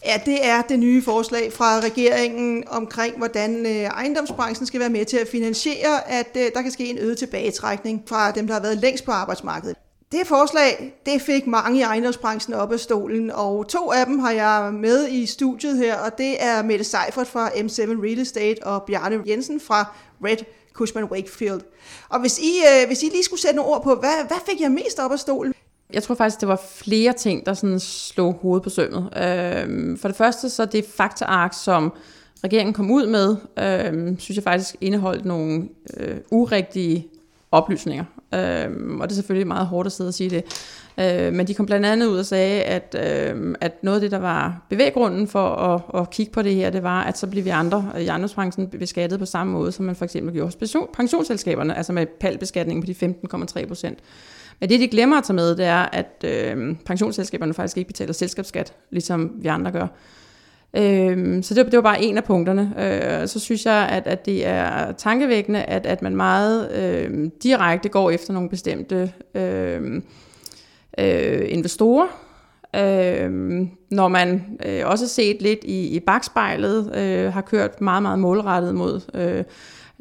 Ja, 0.05 0.21
det 0.25 0.45
er 0.45 0.61
det 0.61 0.79
nye 0.79 1.01
forslag 1.01 1.53
fra 1.53 1.79
regeringen 1.79 2.63
omkring, 2.67 3.17
hvordan 3.17 3.65
øh, 3.65 3.71
ejendomsbranchen 3.71 4.67
skal 4.67 4.79
være 4.79 4.89
med 4.89 5.05
til 5.05 5.17
at 5.17 5.27
finansiere, 5.27 6.09
at 6.09 6.37
øh, 6.37 6.51
der 6.55 6.61
kan 6.61 6.71
ske 6.71 6.85
en 6.85 6.97
øget 6.97 7.17
tilbagetrækning 7.17 8.03
fra 8.07 8.31
dem, 8.31 8.47
der 8.47 8.53
har 8.53 8.61
været 8.61 8.77
længst 8.77 9.05
på 9.05 9.11
arbejdsmarkedet. 9.11 9.75
Det 10.11 10.27
forslag, 10.27 10.93
det 11.05 11.21
fik 11.21 11.47
mange 11.47 11.79
i 11.79 11.81
ejendomsbranchen 11.81 12.53
op 12.53 12.71
af 12.71 12.79
stolen, 12.79 13.31
og 13.31 13.67
to 13.67 13.91
af 13.91 14.05
dem 14.05 14.19
har 14.19 14.31
jeg 14.31 14.73
med 14.73 15.07
i 15.09 15.25
studiet 15.25 15.77
her, 15.77 15.95
og 15.95 16.17
det 16.17 16.43
er 16.43 16.63
Mette 16.63 16.83
Seifert 16.85 17.27
fra 17.27 17.49
M7 17.49 17.81
Real 18.03 18.19
Estate 18.19 18.63
og 18.63 18.83
Bjarne 18.83 19.23
Jensen 19.27 19.59
fra 19.59 19.85
Red 20.25 20.37
Cushman 20.73 21.03
Wakefield. 21.03 21.61
Og 22.09 22.19
hvis 22.19 22.39
I, 22.39 22.61
øh, 22.71 22.87
hvis 22.87 23.03
I 23.03 23.05
lige 23.05 23.23
skulle 23.23 23.41
sætte 23.41 23.55
nogle 23.55 23.71
ord 23.71 23.83
på, 23.83 23.95
hvad, 23.95 24.27
hvad 24.27 24.37
fik 24.49 24.61
jeg 24.61 24.71
mest 24.71 24.99
op 24.99 25.11
af 25.11 25.19
stolen? 25.19 25.53
Jeg 25.93 26.03
tror 26.03 26.15
faktisk, 26.15 26.39
det 26.39 26.47
var 26.47 26.61
flere 26.75 27.13
ting, 27.13 27.45
der 27.45 27.53
sådan 27.53 27.79
slog 27.79 28.33
hovedet 28.41 28.63
på 28.63 28.69
sømmet. 28.69 29.09
Øh, 29.17 29.97
for 29.97 30.07
det 30.07 30.17
første, 30.17 30.49
så 30.49 30.65
det 30.65 30.85
faktaark, 30.97 31.53
som 31.53 31.93
regeringen 32.43 32.73
kom 32.73 32.91
ud 32.91 33.07
med, 33.07 33.35
øh, 33.59 34.19
synes 34.19 34.35
jeg 34.35 34.43
faktisk 34.43 34.75
indeholdt 34.81 35.25
nogle 35.25 35.69
øh, 35.97 36.17
urigtige 36.31 37.07
oplysninger. 37.51 38.03
Øh, 38.33 38.99
og 38.99 39.09
det 39.09 39.11
er 39.11 39.15
selvfølgelig 39.15 39.47
meget 39.47 39.67
hårdt 39.67 39.85
at 39.85 39.91
sidde 39.91 40.07
og 40.07 40.13
sige 40.13 40.29
det. 40.29 40.43
Øh, 40.97 41.33
men 41.33 41.47
de 41.47 41.53
kom 41.53 41.65
blandt 41.65 41.85
andet 41.85 42.07
ud 42.07 42.17
og 42.17 42.25
sagde, 42.25 42.63
at, 42.63 42.95
øh, 42.99 43.55
at 43.61 43.83
noget 43.83 43.97
af 43.97 44.01
det, 44.01 44.11
der 44.11 44.17
var 44.17 44.61
bevæggrunden 44.69 45.27
for 45.27 45.47
at, 45.49 46.01
at 46.01 46.09
kigge 46.09 46.31
på 46.31 46.41
det 46.41 46.55
her, 46.55 46.69
det 46.69 46.83
var, 46.83 47.03
at 47.03 47.17
så 47.17 47.27
bliver 47.27 47.43
vi 47.43 47.49
andre 47.49 47.91
øh, 47.95 48.01
i 48.01 48.07
ejendomsbranchen 48.07 48.67
beskattet 48.67 49.19
på 49.19 49.25
samme 49.25 49.53
måde, 49.53 49.71
som 49.71 49.85
man 49.85 49.95
for 49.95 50.05
eksempel 50.05 50.33
gjorde 50.33 50.55
hos 50.61 50.77
pensionsselskaberne, 50.93 51.77
altså 51.77 51.93
med 51.93 52.05
palbeskatningen 52.05 52.83
på 52.83 52.87
de 52.87 53.15
15,3 53.59 53.67
procent. 53.67 53.99
Men 54.63 54.69
det, 54.69 54.79
de 54.79 54.87
glemmer 54.87 55.17
at 55.17 55.23
tage 55.23 55.35
med, 55.35 55.55
det 55.55 55.65
er, 55.65 55.89
at 55.91 56.25
øh, 56.25 56.75
pensionsselskaberne 56.85 57.53
faktisk 57.53 57.77
ikke 57.77 57.87
betaler 57.87 58.13
selskabsskat, 58.13 58.73
ligesom 58.89 59.31
vi 59.35 59.47
andre 59.47 59.71
gør. 59.71 59.87
Øh, 60.73 61.43
så 61.43 61.53
det, 61.53 61.65
det 61.65 61.75
var 61.75 61.81
bare 61.81 62.03
en 62.03 62.17
af 62.17 62.23
punkterne. 62.23 62.73
Øh, 62.77 63.27
så 63.27 63.39
synes 63.39 63.65
jeg, 63.65 63.89
at, 63.91 64.07
at 64.07 64.25
det 64.25 64.45
er 64.45 64.91
tankevækkende, 64.91 65.63
at, 65.63 65.85
at 65.85 66.01
man 66.01 66.15
meget 66.15 66.71
øh, 66.71 67.29
direkte 67.43 67.89
går 67.89 68.11
efter 68.11 68.33
nogle 68.33 68.49
bestemte 68.49 69.11
øh, 69.35 70.01
øh, 70.99 71.45
investorer, 71.49 72.07
øh, 72.75 73.31
når 73.89 74.07
man 74.07 74.57
øh, 74.65 74.81
også 74.85 75.07
set 75.07 75.41
lidt 75.41 75.59
i, 75.63 75.87
i 75.87 75.99
bagspejlet, 75.99 76.95
øh, 76.95 77.33
har 77.33 77.41
kørt 77.41 77.81
meget, 77.81 78.03
meget 78.03 78.19
målrettet 78.19 78.75
mod, 78.75 79.01
øh, 79.13 79.43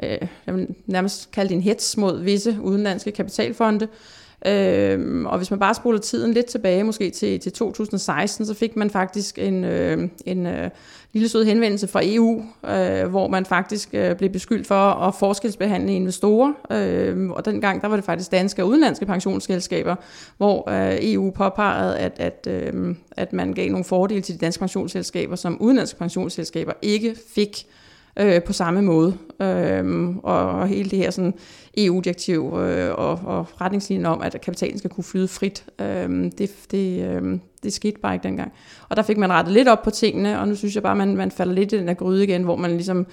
øh, 0.02 0.28
jeg 0.46 0.54
vil 0.54 0.68
nærmest 0.86 1.30
kalde 1.30 1.48
det 1.48 1.54
en 1.54 1.62
hets 1.62 1.96
mod 1.96 2.22
visse 2.22 2.58
udenlandske 2.60 3.10
kapitalfonde, 3.10 3.84
Øh, 3.84 4.21
Øhm, 4.46 5.26
og 5.26 5.36
hvis 5.36 5.50
man 5.50 5.60
bare 5.60 5.74
spoler 5.74 5.98
tiden 5.98 6.32
lidt 6.32 6.46
tilbage, 6.46 6.84
måske 6.84 7.10
til, 7.10 7.40
til 7.40 7.52
2016, 7.52 8.46
så 8.46 8.54
fik 8.54 8.76
man 8.76 8.90
faktisk 8.90 9.38
en, 9.38 9.64
øh, 9.64 10.08
en 10.26 10.46
øh, 10.46 10.70
lille 11.12 11.28
sød 11.28 11.44
henvendelse 11.44 11.88
fra 11.88 12.00
EU, 12.04 12.44
øh, 12.68 13.06
hvor 13.10 13.28
man 13.28 13.46
faktisk 13.46 13.88
øh, 13.92 14.16
blev 14.16 14.30
beskyldt 14.30 14.66
for 14.66 14.90
at 14.90 15.14
forskelsbehandle 15.14 15.94
investorer. 15.94 16.52
Øh, 16.72 17.30
og 17.30 17.44
dengang 17.44 17.82
der 17.82 17.88
var 17.88 17.96
det 17.96 18.04
faktisk 18.04 18.30
danske 18.30 18.62
og 18.62 18.68
udenlandske 18.68 19.06
pensionsselskaber, 19.06 19.96
hvor 20.36 20.70
øh, 20.70 20.98
EU 21.00 21.30
påpegede, 21.30 21.98
at, 21.98 22.12
at, 22.16 22.46
øh, 22.50 22.94
at 23.10 23.32
man 23.32 23.52
gav 23.52 23.70
nogle 23.70 23.84
fordele 23.84 24.20
til 24.20 24.34
de 24.34 24.38
danske 24.38 24.60
pensionsselskaber, 24.60 25.36
som 25.36 25.56
udenlandske 25.60 25.98
pensionsselskaber 25.98 26.72
ikke 26.82 27.16
fik 27.34 27.66
øh, 27.68 27.72
Øh, 28.18 28.42
på 28.42 28.52
samme 28.52 28.82
måde. 28.82 29.18
Øh, 29.42 30.08
og, 30.22 30.50
og 30.50 30.68
hele 30.68 30.90
det 30.90 30.98
her 30.98 31.10
sådan 31.10 31.34
EU-direktiv 31.76 32.58
øh, 32.58 32.90
og, 32.94 33.20
og 33.24 33.60
retningslinjen 33.60 34.06
om, 34.06 34.22
at 34.22 34.40
kapitalen 34.40 34.78
skal 34.78 34.90
kunne 34.90 35.04
flyde 35.04 35.28
frit, 35.28 35.64
øh, 35.80 36.32
det, 36.38 36.50
det, 36.70 37.04
øh, 37.04 37.38
det 37.62 37.72
skete 37.72 38.00
bare 38.00 38.14
ikke 38.14 38.24
dengang. 38.24 38.52
Og 38.88 38.96
der 38.96 39.02
fik 39.02 39.16
man 39.16 39.32
rettet 39.32 39.54
lidt 39.54 39.68
op 39.68 39.82
på 39.82 39.90
tingene, 39.90 40.40
og 40.40 40.48
nu 40.48 40.54
synes 40.54 40.74
jeg 40.74 40.82
bare, 40.82 40.96
man, 40.96 41.16
man 41.16 41.30
falder 41.30 41.54
lidt 41.54 41.72
i 41.72 41.78
den 41.78 41.88
der 41.88 41.94
gryde 41.94 42.24
igen, 42.24 42.42
hvor 42.42 42.56
man 42.56 42.70
ligesom 42.70 43.06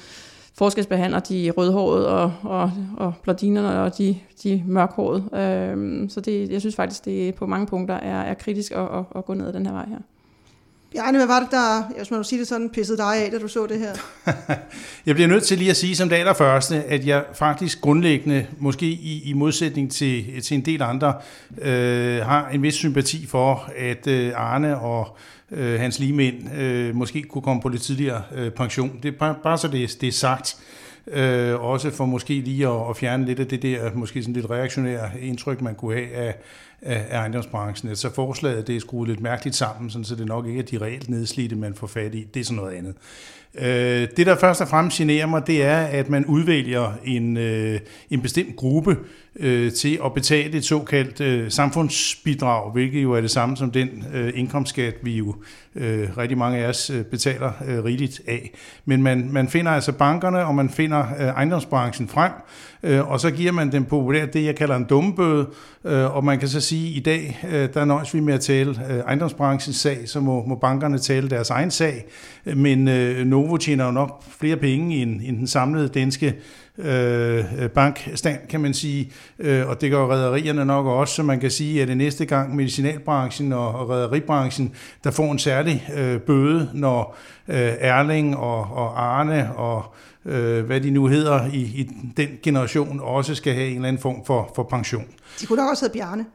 forskelsbehandler 0.53 1.19
de 1.19 1.51
rødhårede 1.57 2.09
og, 2.09 2.33
og, 2.43 2.71
og 2.97 3.13
blondinerne 3.23 3.81
og 3.81 3.97
de, 3.97 4.17
de 4.43 4.63
mørkhårede. 4.67 5.23
Øh, 5.33 6.09
så 6.09 6.21
det, 6.21 6.51
jeg 6.51 6.59
synes 6.59 6.75
faktisk, 6.75 7.05
det 7.05 7.35
på 7.35 7.45
mange 7.45 7.67
punkter 7.67 7.95
er, 7.95 8.21
er 8.21 8.33
kritisk 8.33 8.71
at, 8.71 8.79
at, 8.79 9.03
at 9.15 9.25
gå 9.25 9.33
ned 9.33 9.47
ad 9.47 9.53
den 9.53 9.65
her 9.65 9.73
vej 9.73 9.85
her. 9.89 9.99
Bjarne, 10.93 11.17
hvad 11.17 11.27
var 11.27 11.39
det, 11.39 11.51
der, 11.51 11.93
hvis 11.97 12.11
man 12.11 12.17
må 12.17 12.23
sige 12.23 12.39
det 12.39 12.47
sådan, 12.47 12.69
pissede 12.69 12.97
dig 12.97 13.23
af, 13.25 13.31
da 13.31 13.37
du 13.37 13.47
så 13.47 13.65
det 13.65 13.79
her? 13.79 13.93
jeg 15.05 15.15
bliver 15.15 15.27
nødt 15.27 15.43
til 15.43 15.57
lige 15.57 15.69
at 15.69 15.77
sige 15.77 15.95
som 15.95 16.09
det 16.09 16.15
allerførste, 16.15 16.83
at 16.83 17.05
jeg 17.05 17.23
faktisk 17.33 17.81
grundlæggende, 17.81 18.47
måske 18.59 18.85
i, 18.85 19.21
i 19.25 19.33
modsætning 19.33 19.91
til, 19.91 20.41
til 20.41 20.55
en 20.55 20.61
del 20.61 20.81
andre, 20.81 21.13
øh, 21.61 22.25
har 22.25 22.49
en 22.49 22.61
vis 22.61 22.73
sympati 22.73 23.25
for, 23.27 23.71
at 23.77 24.07
øh, 24.07 24.31
Arne 24.35 24.79
og 24.79 25.17
øh, 25.51 25.79
hans 25.79 25.99
ligemænd 25.99 26.53
øh, 26.57 26.95
måske 26.95 27.23
kunne 27.23 27.41
komme 27.41 27.61
på 27.61 27.69
lidt 27.69 27.81
tidligere 27.81 28.23
øh, 28.35 28.51
pension. 28.51 28.99
Det 29.03 29.13
er 29.13 29.17
bare, 29.17 29.35
bare 29.43 29.57
så 29.57 29.67
det, 29.67 29.97
det 30.01 30.07
er 30.07 30.11
sagt. 30.11 30.57
Øh, 31.07 31.63
også 31.63 31.91
for 31.91 32.05
måske 32.05 32.33
lige 32.33 32.67
at, 32.67 32.89
at 32.89 32.97
fjerne 32.97 33.25
lidt 33.25 33.39
af 33.39 33.47
det 33.47 33.61
der 33.61 33.91
måske 33.93 34.21
sådan 34.21 34.33
lidt 34.33 34.49
reaktionære 34.49 35.09
indtryk, 35.21 35.61
man 35.61 35.75
kunne 35.75 35.93
have 35.93 36.15
af, 36.15 36.35
af, 36.81 37.05
ejendomsbranchen. 37.11 37.95
Så 37.95 38.13
forslaget 38.13 38.67
det 38.67 38.75
er 38.75 38.79
skruet 38.79 39.09
lidt 39.09 39.19
mærkeligt 39.19 39.55
sammen, 39.55 39.89
sådan, 39.89 40.05
så 40.05 40.15
det 40.15 40.25
nok 40.25 40.47
ikke 40.47 40.59
er 40.59 40.63
de 40.63 40.77
reelt 40.77 41.09
nedslidte, 41.09 41.55
man 41.55 41.73
får 41.73 41.87
fat 41.87 42.15
i. 42.15 42.27
Det 42.33 42.39
er 42.39 42.43
sådan 42.43 42.57
noget 42.57 42.75
andet. 42.75 42.95
Øh, 43.55 44.07
det, 44.17 44.25
der 44.25 44.35
først 44.35 44.61
og 44.61 44.67
fremmest 44.67 44.97
generer 44.97 45.25
mig, 45.25 45.47
det 45.47 45.63
er, 45.63 45.77
at 45.77 46.09
man 46.09 46.25
udvælger 46.25 46.93
en, 47.05 47.37
øh, 47.37 47.79
en 48.09 48.21
bestemt 48.21 48.55
gruppe 48.55 48.97
øh, 49.35 49.71
til 49.71 49.99
at 50.05 50.13
betale 50.13 50.57
et 50.57 50.65
såkaldt 50.65 51.21
øh, 51.21 51.51
samfundsbidrag, 51.51 52.71
hvilket 52.71 53.03
jo 53.03 53.13
er 53.13 53.21
det 53.21 53.31
samme 53.31 53.57
som 53.57 53.71
den 53.71 54.05
øh, 54.13 54.31
indkomstskat, 54.35 54.95
vi 55.03 55.17
jo 55.17 55.35
øh, 55.75 56.17
rigtig 56.17 56.37
mange 56.37 56.57
af 56.57 56.69
os 56.69 56.89
øh, 56.89 57.05
betaler 57.05 57.51
øh, 57.67 57.83
rigeligt 57.83 58.21
af. 58.27 58.51
Men 58.85 59.03
man, 59.03 59.29
man 59.31 59.47
finder 59.47 59.71
altså 59.71 59.91
bankerne, 59.91 60.45
og 60.45 60.55
man 60.55 60.69
finder 60.69 60.99
øh, 61.19 61.27
ejendomsbranchen 61.27 62.07
frem, 62.07 62.31
øh, 62.83 63.11
og 63.11 63.19
så 63.19 63.31
giver 63.31 63.51
man 63.51 63.71
den 63.71 63.85
populært 63.85 64.33
det, 64.33 64.45
jeg 64.45 64.55
kalder 64.55 64.75
en 64.75 64.85
dummebøde, 64.89 65.47
øh, 65.85 66.15
og 66.15 66.23
man 66.23 66.39
kan 66.39 66.47
så 66.47 66.61
sige, 66.61 66.89
at 66.89 66.97
i 66.97 66.99
dag, 66.99 67.39
øh, 67.51 67.69
der 67.73 67.85
nøjes 67.85 68.13
vi 68.13 68.19
med 68.19 68.33
at 68.33 68.41
tale 68.41 68.69
øh, 68.89 68.97
ejendomsbranchens 68.97 69.75
sag, 69.75 69.97
så 70.05 70.19
må, 70.19 70.45
må 70.45 70.55
bankerne 70.55 70.97
tale 70.97 71.29
deres 71.29 71.49
egen 71.49 71.71
sag, 71.71 72.05
men 72.55 72.87
øh, 72.87 73.25
Novo 73.25 73.57
tjener 73.57 73.85
jo 73.85 73.91
nok 73.91 74.23
flere 74.39 74.57
penge 74.57 75.01
end, 75.01 75.21
end 75.23 75.37
den 75.37 75.47
samlede 75.47 75.87
danske 75.87 76.35
øh, 76.79 77.69
bankstand, 77.69 78.37
kan 78.49 78.61
man 78.61 78.73
sige, 78.73 79.11
øh, 79.39 79.69
og 79.69 79.81
det 79.81 79.91
gør 79.91 80.05
rædderierne 80.05 80.65
nok 80.65 80.85
også, 80.85 81.13
så 81.13 81.23
man 81.23 81.39
kan 81.39 81.51
sige, 81.51 81.81
at 81.81 81.87
det 81.87 81.97
næste 81.97 82.25
gang 82.25 82.55
medicinalbranchen 82.55 83.53
og, 83.53 83.75
og 83.75 83.89
rædderibranchen, 83.89 84.73
der 85.03 85.11
får 85.11 85.31
en 85.31 85.39
særlig 85.39 85.89
øh, 85.95 86.19
bøde, 86.19 86.69
når 86.73 87.17
øh, 87.47 87.73
Erling 87.79 88.37
og, 88.37 88.59
og 88.59 89.03
Arne 89.03 89.55
og 89.55 89.93
øh, 90.25 90.65
hvad 90.65 90.81
de 90.81 90.91
nu 90.91 91.07
hedder 91.07 91.45
i, 91.53 91.57
i 91.57 91.89
den 92.17 92.29
generation, 92.43 92.99
også 93.03 93.35
skal 93.35 93.53
have 93.53 93.67
en 93.67 93.75
eller 93.75 93.87
anden 93.87 94.01
form 94.01 94.25
for, 94.25 94.51
for 94.55 94.63
pension. 94.63 95.05
De 95.41 95.45
kunne 95.45 95.57
nok 95.57 95.69
også 95.71 95.85
hedde 95.85 95.97
Bjarne. 95.97 96.25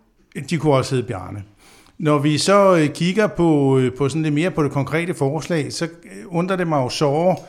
De 0.50 0.58
kunne 0.58 0.74
også 0.74 0.94
hedde 0.94 1.08
Bjarne. 1.08 1.42
Når 1.98 2.18
vi 2.18 2.38
så 2.38 2.76
øh, 2.76 2.88
kigger 2.88 3.26
på, 3.26 3.78
øh, 3.78 3.92
på 3.98 4.08
sådan 4.08 4.22
lidt 4.22 4.34
mere 4.34 4.50
på 4.50 4.62
det 4.62 4.72
konkrete 4.72 5.14
forslag, 5.14 5.72
så 5.72 5.88
undrer 6.26 6.56
det 6.56 6.66
mig 6.66 6.76
jo 6.76 6.88
så, 6.88 7.42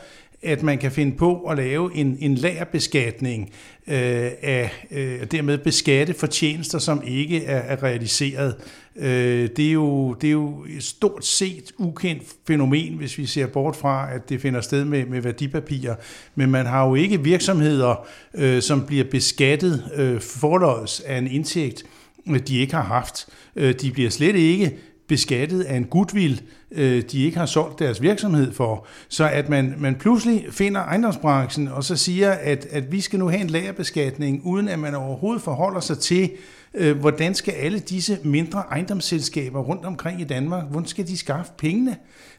at 0.46 0.62
man 0.62 0.78
kan 0.78 0.92
finde 0.92 1.16
på 1.16 1.40
at 1.40 1.56
lave 1.56 1.94
en, 1.94 2.16
en 2.20 2.34
lagerbeskatning 2.34 3.50
øh, 3.86 4.30
af, 4.42 4.86
øh, 4.90 5.24
dermed 5.30 5.58
beskatte 5.58 6.14
fortjenester, 6.14 6.78
som 6.78 7.02
ikke 7.06 7.44
er, 7.44 7.58
er 7.58 7.82
realiseret. 7.82 8.54
Øh, 8.96 9.48
det, 9.56 9.68
er 9.68 9.72
jo, 9.72 10.12
det 10.12 10.26
er 10.26 10.32
jo 10.32 10.64
et 10.76 10.82
stort 10.82 11.26
set 11.26 11.72
ukendt 11.78 12.22
fænomen, 12.46 12.94
hvis 12.94 13.18
vi 13.18 13.26
ser 13.26 13.46
bort 13.46 13.76
fra, 13.76 14.14
at 14.14 14.28
det 14.28 14.40
finder 14.40 14.60
sted 14.60 14.84
med, 14.84 15.06
med 15.06 15.20
værdipapirer. 15.20 15.94
Men 16.34 16.50
man 16.50 16.66
har 16.66 16.86
jo 16.88 16.94
ikke 16.94 17.22
virksomheder, 17.22 18.06
øh, 18.34 18.62
som 18.62 18.86
bliver 18.86 19.04
beskattet 19.04 19.84
øh, 19.96 20.20
forlods 20.20 21.00
af 21.00 21.18
en 21.18 21.26
indtægt, 21.26 21.84
øh, 22.28 22.38
de 22.38 22.58
ikke 22.58 22.74
har 22.74 22.82
haft. 22.82 23.26
Øh, 23.56 23.74
de 23.74 23.90
bliver 23.90 24.10
slet 24.10 24.36
ikke 24.36 24.76
beskattet 25.08 25.62
af 25.62 25.76
en 25.76 25.84
goodwill, 25.84 26.42
øh, 26.70 27.02
de 27.12 27.24
ikke 27.24 27.38
har 27.38 27.46
solgt 27.46 27.78
deres 27.78 28.02
virksomhed 28.02 28.52
for. 28.52 28.86
Så 29.08 29.28
at 29.28 29.48
man, 29.48 29.74
man 29.78 29.94
pludselig 29.94 30.46
finder 30.50 30.80
ejendomsbranchen 30.80 31.68
og 31.68 31.84
så 31.84 31.96
siger, 31.96 32.32
at, 32.32 32.66
at 32.70 32.92
vi 32.92 33.00
skal 33.00 33.18
nu 33.18 33.28
have 33.28 33.40
en 33.40 33.50
lagerbeskatning, 33.50 34.40
uden 34.44 34.68
at 34.68 34.78
man 34.78 34.94
overhovedet 34.94 35.42
forholder 35.42 35.80
sig 35.80 35.98
til, 35.98 36.30
øh, 36.74 36.98
hvordan 36.98 37.34
skal 37.34 37.52
alle 37.52 37.78
disse 37.78 38.18
mindre 38.24 38.62
ejendomsselskaber 38.70 39.60
rundt 39.60 39.84
omkring 39.84 40.20
i 40.20 40.24
Danmark, 40.24 40.64
hvordan 40.70 40.88
skal 40.88 41.06
de 41.06 41.18
skaffe 41.18 41.52
pengene? 41.58 41.96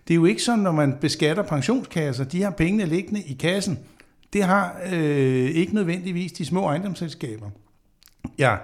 Det 0.08 0.14
er 0.14 0.16
jo 0.16 0.26
ikke 0.26 0.44
sådan, 0.44 0.60
når 0.60 0.72
man 0.72 0.94
beskatter 1.02 1.44
pensionskasser, 1.44 2.24
de 2.24 2.44
har 2.44 2.52
pengene 2.52 2.86
liggende 2.86 3.22
i 3.22 3.34
kassen. 3.34 3.80
Det 4.34 4.44
har 4.44 4.80
øh, 4.92 5.50
ikke 5.50 5.76
nødvendigvis 5.76 6.32
de 6.32 6.46
små 6.46 6.66
ejendomsselskaber. 6.66 7.50
Jeg 8.38 8.60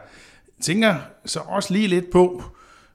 tænker 0.61 0.95
så 1.25 1.39
også 1.39 1.73
lige 1.73 1.87
lidt 1.87 2.11
på, 2.11 2.43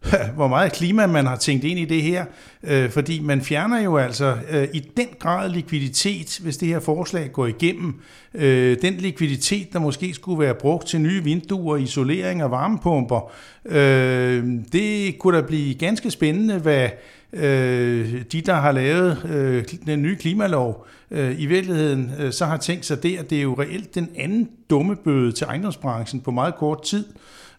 hvor 0.35 0.49
meget 0.49 0.73
klima 0.73 1.07
man 1.07 1.27
har 1.27 1.37
tænkt 1.37 1.65
ind 1.65 1.79
i 1.79 1.85
det 1.85 2.03
her, 2.03 2.25
øh, 2.63 2.91
fordi 2.91 3.21
man 3.21 3.43
fjerner 3.43 3.81
jo 3.83 3.97
altså 3.97 4.37
øh, 4.51 4.69
i 4.75 4.81
den 4.97 5.07
grad 5.19 5.51
likviditet, 5.51 6.39
hvis 6.43 6.57
det 6.57 6.69
her 6.69 6.81
forslag 6.81 7.33
går 7.33 7.47
igennem. 7.47 8.01
Øh, 8.35 8.77
den 8.83 8.95
likviditet, 8.95 9.73
der 9.73 9.79
måske 9.79 10.15
skulle 10.15 10.41
være 10.41 10.55
brugt 10.55 10.87
til 10.87 11.01
nye 11.01 11.25
vinduer, 11.25 11.77
isolering 11.77 12.45
og 12.45 12.51
varmepumper, 12.51 13.33
øh, 13.65 14.45
det 14.73 15.19
kunne 15.19 15.37
da 15.37 15.43
blive 15.43 15.75
ganske 15.75 16.11
spændende, 16.11 16.59
hvad 16.59 16.89
øh, 17.33 18.23
de, 18.33 18.41
der 18.41 18.55
har 18.55 18.73
lavet 18.73 19.25
øh, 19.31 19.65
den 19.87 20.03
nye 20.03 20.17
klimalov, 20.17 20.87
øh, 21.11 21.41
i 21.41 21.47
virkeligheden 21.47 22.13
øh, 22.19 22.33
så 22.33 22.45
har 22.45 22.57
tænkt 22.57 22.87
sig 22.87 23.03
det, 23.03 23.17
at 23.17 23.31
det 23.31 23.39
er 23.39 23.43
jo 23.43 23.55
reelt 23.59 23.95
den 23.95 24.09
anden 24.17 24.49
dumme 24.71 24.97
bøde 24.97 25.33
til 25.33 25.45
ejendomsbranchen 25.45 26.21
på 26.21 26.31
meget 26.31 26.55
kort 26.55 26.83
tid, 26.83 27.05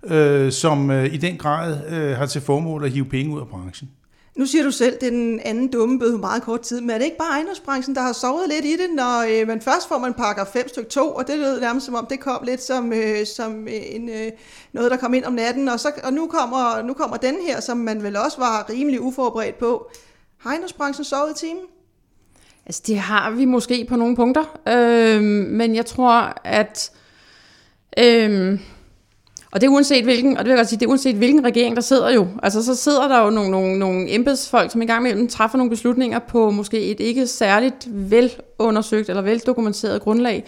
øh, 0.04 0.52
som 0.52 0.92
øh, 0.92 1.14
i 1.14 1.18
den 1.18 1.38
grad 1.38 1.78
øh, 1.90 2.18
har 2.18 2.26
til 2.26 2.42
formål 2.42 2.84
at 2.84 2.92
hive 2.92 3.06
penge 3.06 3.36
ud 3.36 3.40
af 3.40 3.48
branchen. 3.48 3.90
Nu 4.40 4.46
siger 4.46 4.64
du 4.64 4.72
selv, 4.72 4.98
det 5.02 5.08
er 5.08 5.12
den 5.12 5.40
anden 5.40 5.72
dumme 5.72 6.00
bøde 6.00 6.18
meget 6.18 6.44
kort 6.44 6.62
tid, 6.62 6.82
men 6.82 6.90
er 6.90 6.98
det 6.98 7.06
ikke 7.06 7.18
bare 7.18 7.32
ejendomsbranchen, 7.32 7.96
der 7.96 8.02
har 8.02 8.14
sovet 8.14 8.50
lidt 8.50 8.66
i 8.66 8.72
det, 8.72 8.90
når 8.96 9.42
øh, 9.42 9.48
man 9.48 9.62
først 9.62 9.88
får 9.88 9.98
man 9.98 10.14
pakker 10.14 10.46
5 10.46 10.68
stykke 10.68 10.90
2, 10.90 11.12
og 11.12 11.28
det 11.28 11.38
lød 11.38 11.62
nærmest 11.62 11.86
som 11.86 11.96
om, 11.96 12.06
det 12.10 12.20
kom 12.20 12.44
lidt 12.44 12.64
som, 12.64 12.94
øh, 12.94 13.26
som 13.26 13.68
en, 13.70 14.10
øh, 14.10 14.32
noget, 14.74 14.92
der 14.92 14.98
kom 14.98 15.14
ind 15.14 15.26
om 15.26 15.34
natten, 15.34 15.70
og, 15.70 15.80
så, 15.80 15.92
og 16.04 16.14
nu, 16.14 16.28
kommer, 16.28 16.82
nu 16.82 16.94
kommer 16.94 17.18
den 17.18 17.36
her, 17.48 17.60
som 17.60 17.78
man 17.78 18.04
vel 18.04 18.16
også 18.18 18.38
var 18.38 18.70
rimelig 18.70 19.02
uforberedt 19.02 19.60
på. 19.60 19.92
Har 20.38 20.50
ejendomsbranchen 20.50 21.06
sovet 21.06 21.32
i 21.32 21.46
timen? 21.46 21.64
Altså, 22.66 22.82
det 22.88 23.00
har 23.00 23.32
vi 23.32 23.46
måske 23.46 23.86
på 23.90 23.96
nogle 23.96 24.16
punkter, 24.16 24.60
øh, 24.68 25.22
men 25.52 25.76
jeg 25.76 25.86
tror, 25.86 26.34
at... 26.44 26.92
Øh, 28.00 28.60
og 29.52 29.62
det 29.62 29.68
er 29.68 29.72
uanset 29.72 30.04
hvilken, 30.04 30.38
og 30.38 30.38
det 30.38 30.46
vil 30.46 30.52
jeg 30.52 30.58
godt 30.58 30.70
sige, 30.70 30.80
det 30.80 30.86
er 30.86 30.90
uanset 30.90 31.16
hvilken 31.16 31.46
regering, 31.46 31.76
der 31.76 31.82
sidder 31.82 32.10
jo. 32.10 32.28
Altså 32.44 32.66
så 32.66 32.76
sidder 32.76 33.08
der 33.08 33.24
jo 33.24 33.30
nogle, 33.30 33.52
nogle, 33.52 33.80
nogle 33.80 34.16
embedsfolk, 34.16 34.72
som 34.72 34.82
i 34.82 34.86
gang 34.86 35.08
imellem 35.08 35.28
træffer 35.28 35.58
nogle 35.58 35.70
beslutninger 35.70 36.20
på 36.20 36.52
måske 36.52 36.82
et 36.82 37.00
ikke 37.00 37.28
særligt 37.28 37.88
velundersøgt 37.92 39.10
eller 39.10 39.22
veldokumenteret 39.22 40.02
grundlag. 40.02 40.46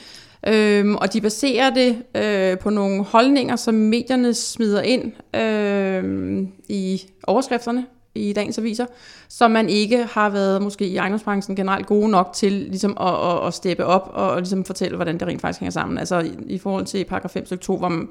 Øhm, 0.47 0.95
og 0.95 1.13
de 1.13 1.21
baserer 1.21 1.69
det 1.69 2.03
øh, 2.15 2.59
på 2.59 2.69
nogle 2.69 3.03
holdninger, 3.03 3.55
som 3.55 3.73
medierne 3.73 4.33
smider 4.33 4.81
ind 4.81 5.11
øh, 5.35 6.47
i 6.69 7.01
overskrifterne 7.27 7.85
i 8.15 8.33
dagens 8.33 8.57
aviser, 8.57 8.85
som 9.29 9.51
man 9.51 9.69
ikke 9.69 10.07
har 10.11 10.29
været 10.29 10.61
måske 10.61 10.87
i 10.87 10.97
ejendomsbranchen 10.97 11.55
generelt 11.55 11.85
gode 11.85 12.09
nok 12.09 12.31
til 12.33 12.51
ligesom 12.51 12.97
at, 13.01 13.31
at, 13.31 13.47
at 13.47 13.53
steppe 13.53 13.85
op 13.85 14.11
og, 14.13 14.29
og 14.29 14.37
ligesom 14.37 14.65
fortælle, 14.65 14.95
hvordan 14.95 15.19
det 15.19 15.27
rent 15.27 15.41
faktisk 15.41 15.59
hænger 15.59 15.71
sammen. 15.71 15.97
Altså 15.97 16.19
i, 16.19 16.31
i 16.47 16.57
forhold 16.57 16.85
til 16.85 17.05
paragraf 17.05 17.29
5 17.29 17.45
stykke 17.45 17.63
2, 17.63 17.77
hvor 17.77 17.89
man, 17.89 18.09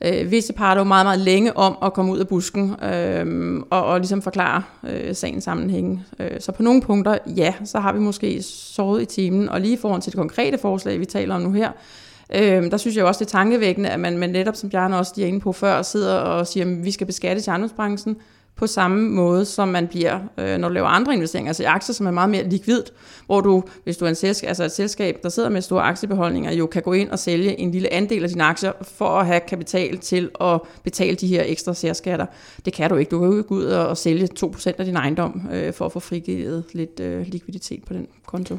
øh, 0.00 0.30
visse 0.30 0.52
parter 0.52 0.80
jo 0.80 0.84
meget, 0.84 1.06
meget 1.06 1.20
længe 1.20 1.56
om 1.56 1.78
at 1.82 1.92
komme 1.92 2.12
ud 2.12 2.18
af 2.18 2.28
busken 2.28 2.76
øh, 2.82 3.56
og, 3.70 3.84
og 3.84 3.98
ligesom 3.98 4.22
forklare 4.22 4.62
øh, 4.88 5.14
sagens 5.14 5.44
sammenhæng. 5.44 6.06
Øh, 6.18 6.40
så 6.40 6.52
på 6.52 6.62
nogle 6.62 6.82
punkter, 6.82 7.18
ja, 7.36 7.54
så 7.64 7.78
har 7.78 7.92
vi 7.92 7.98
måske 7.98 8.42
såret 8.42 9.02
i 9.02 9.04
timen, 9.04 9.48
og 9.48 9.60
lige 9.60 9.74
i 9.74 9.78
forhold 9.80 10.02
til 10.02 10.12
det 10.12 10.18
konkrete 10.18 10.58
forslag, 10.58 11.00
vi 11.00 11.04
taler 11.04 11.34
om 11.34 11.40
nu 11.40 11.52
her, 11.52 11.70
øh, 12.34 12.70
der 12.70 12.76
synes 12.76 12.96
jeg 12.96 13.04
også, 13.04 13.18
det 13.18 13.26
er 13.26 13.38
tankevækkende, 13.38 13.88
at 13.88 14.00
man, 14.00 14.18
man 14.18 14.30
netop, 14.30 14.56
som 14.56 14.70
Bjarne 14.70 14.98
også 14.98 15.14
er 15.18 15.26
inde 15.26 15.40
på 15.40 15.52
før, 15.52 15.82
sidder 15.82 16.14
og 16.14 16.46
siger, 16.46 16.66
at 16.66 16.84
vi 16.84 16.90
skal 16.90 17.06
beskatte 17.06 17.50
ejendomsbranchen, 17.50 18.16
på 18.56 18.66
samme 18.66 19.10
måde, 19.10 19.44
som 19.44 19.68
man 19.68 19.88
bliver, 19.88 20.20
øh, 20.38 20.58
når 20.58 20.68
du 20.68 20.74
laver 20.74 20.88
andre 20.88 21.14
investeringer, 21.14 21.50
altså 21.50 21.62
i 21.62 21.66
aktier, 21.66 21.94
som 21.94 22.06
er 22.06 22.10
meget 22.10 22.30
mere 22.30 22.48
likvidt, 22.48 22.92
hvor 23.26 23.40
du, 23.40 23.62
hvis 23.84 23.96
du 23.96 24.04
er 24.04 24.08
en 24.08 24.14
selskab, 24.14 24.48
altså 24.48 24.64
et 24.64 24.72
selskab, 24.72 25.18
der 25.22 25.28
sidder 25.28 25.48
med 25.48 25.60
store 25.60 25.82
aktiebeholdninger, 25.82 26.52
jo 26.52 26.66
kan 26.66 26.82
gå 26.82 26.92
ind 26.92 27.10
og 27.10 27.18
sælge 27.18 27.60
en 27.60 27.70
lille 27.70 27.92
andel 27.92 28.22
af 28.22 28.28
dine 28.28 28.44
aktier, 28.44 28.72
for 28.82 29.08
at 29.08 29.26
have 29.26 29.40
kapital 29.40 29.98
til 29.98 30.30
at 30.40 30.60
betale 30.82 31.16
de 31.16 31.26
her 31.26 31.42
ekstra 31.46 31.74
særskatter. 31.74 32.26
Det 32.64 32.72
kan 32.72 32.90
du 32.90 32.96
ikke. 32.96 33.10
Du 33.10 33.18
kan 33.18 33.28
jo 33.28 33.36
ikke 33.36 33.48
gå 33.48 33.54
ud 33.54 33.64
og 33.64 33.96
sælge 33.96 34.28
2% 34.40 34.72
af 34.78 34.84
din 34.84 34.96
ejendom, 34.96 35.48
øh, 35.52 35.72
for 35.72 35.86
at 35.86 35.92
få 35.92 36.00
frigivet 36.00 36.64
lidt 36.72 37.00
øh, 37.00 37.26
likviditet 37.26 37.84
på 37.84 37.94
den 37.94 38.06
konto. 38.26 38.58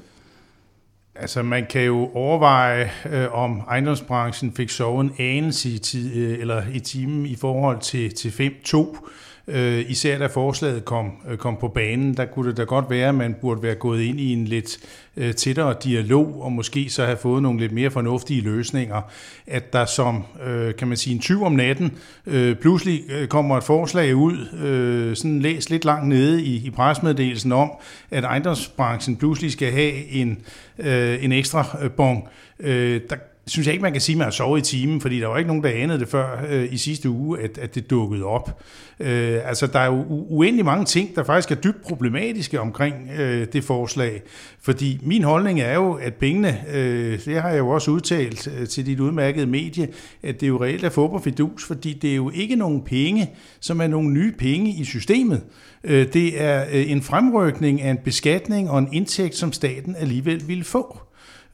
Altså 1.16 1.44
man 1.44 1.66
kan 1.70 1.82
jo 1.84 2.10
overveje, 2.14 2.92
øh, 3.12 3.34
om 3.34 3.62
ejendomsbranchen 3.68 4.54
fik 4.54 4.70
sovet 4.70 5.04
en 5.04 5.12
anelse 5.20 5.70
i, 5.70 5.78
tid, 5.78 6.16
øh, 6.16 6.40
eller 6.40 6.64
i 6.74 6.80
timen 6.80 7.26
i 7.26 7.36
forhold 7.36 7.80
til, 7.80 8.14
til 8.14 8.30
5-2. 8.30 9.10
Øh, 9.48 9.86
især 9.88 10.18
da 10.18 10.26
forslaget 10.26 10.86
kom, 10.86 11.12
øh, 11.30 11.38
kom 11.38 11.58
på 11.58 11.68
banen, 11.68 12.14
der 12.14 12.26
kunne 12.26 12.50
det 12.50 12.58
da 12.58 12.64
godt 12.64 12.90
være, 12.90 13.10
at 13.10 13.16
man 13.16 13.36
burde 13.42 13.64
være 13.64 13.76
gået 13.76 14.02
ind 14.02 14.20
i 14.20 14.34
en 14.34 14.46
lidt 14.46 14.78
øh, 15.18 15.34
tættere 15.34 15.76
dialog, 15.84 16.42
og 16.42 16.52
måske 16.52 16.90
så 16.90 17.06
have 17.06 17.18
fået 17.18 17.42
nogle 17.44 17.60
lidt 17.60 17.72
mere 17.72 17.92
fornuftige 17.92 18.42
løsninger. 18.42 19.02
At 19.48 19.74
der 19.74 19.86
som, 19.86 20.24
øh, 20.46 20.76
kan 20.76 20.88
man 20.88 20.98
sige, 20.98 21.14
en 21.14 21.20
tyv 21.20 21.44
om 21.44 21.52
natten, 21.52 21.92
øh, 22.28 22.56
pludselig 22.56 23.04
øh, 23.10 23.28
kommer 23.28 23.58
et 23.58 23.64
forslag 23.64 24.16
ud, 24.16 24.38
øh, 24.64 25.16
sådan 25.16 25.40
læst 25.40 25.70
lidt 25.70 25.86
langt 25.86 26.08
nede 26.08 26.44
i, 26.44 26.66
i 26.66 26.70
presmeddelelsen 26.70 27.52
om, 27.52 27.72
at 28.12 28.24
ejendomsbranchen 28.24 29.18
pludselig 29.18 29.52
skal 29.52 29.72
have 29.72 30.08
en, 30.08 30.38
øh, 30.78 31.24
en 31.24 31.32
ekstra 31.32 31.78
øh, 31.82 31.92
bon. 31.92 32.24
Øh, 32.60 33.02
der 33.10 33.16
synes 33.48 33.68
jeg 33.68 33.74
ikke, 33.74 33.84
man 33.84 33.92
kan 33.92 34.02
sige, 34.02 34.14
at 34.14 34.18
man 34.18 34.26
har 34.26 34.32
sovet 34.32 34.60
i 34.60 34.78
timen, 34.78 35.02
fordi 35.02 35.20
der 35.20 35.28
var 35.28 35.38
ikke 35.38 35.48
nogen, 35.48 35.64
der 35.64 35.70
anede 35.70 36.00
det 36.00 36.08
før 36.08 36.46
øh, 36.50 36.74
i 36.74 36.78
sidste 36.78 37.10
uge, 37.10 37.40
at, 37.40 37.58
at 37.58 37.76
det 37.76 37.90
dukkede 37.90 38.24
op. 38.24 38.62
Øh, 39.00 39.40
altså, 39.46 39.68
der 39.68 39.80
er 39.80 39.86
jo 39.86 40.06
uendelig 40.10 40.66
mange 40.66 40.86
ting, 40.86 41.16
der 41.16 41.24
faktisk 41.24 41.52
er 41.52 41.56
dybt 41.56 41.82
problematiske 41.82 42.60
omkring 42.60 42.96
øh, 43.20 43.48
det 43.54 43.64
forslag, 43.64 44.22
fordi 44.62 45.00
min 45.04 45.24
holdning 45.24 45.62
er 45.62 45.74
jo, 45.74 45.94
at 45.94 46.14
pengene, 46.14 46.64
øh, 46.74 47.20
det 47.26 47.42
har 47.42 47.50
jeg 47.50 47.58
jo 47.58 47.70
også 47.70 47.92
udtalt 47.92 48.48
øh, 48.60 48.68
til 48.68 48.86
dit 48.86 49.00
udmærkede 49.00 49.46
medie, 49.46 49.88
at 50.24 50.42
det 50.42 50.48
jo 50.48 50.64
reelt 50.64 50.84
er 50.84 50.90
fup 50.90 51.12
og 51.12 51.22
fidus, 51.22 51.64
fordi 51.64 51.94
det 51.94 52.12
er 52.12 52.16
jo 52.16 52.30
ikke 52.30 52.56
nogen 52.56 52.82
penge, 52.82 53.30
som 53.60 53.82
er 53.82 53.88
nogle 53.88 54.10
nye 54.10 54.32
penge 54.32 54.72
i 54.72 54.84
systemet. 54.84 55.44
Øh, 55.84 56.14
det 56.14 56.42
er 56.42 56.66
øh, 56.72 56.92
en 56.92 57.02
fremrykning 57.02 57.82
af 57.82 57.90
en 57.90 57.98
beskatning 57.98 58.70
og 58.70 58.80
en 58.80 58.90
indtægt, 58.94 59.36
som 59.36 59.52
staten 59.52 59.96
alligevel 59.96 60.48
ville 60.48 60.64
få. 60.64 61.05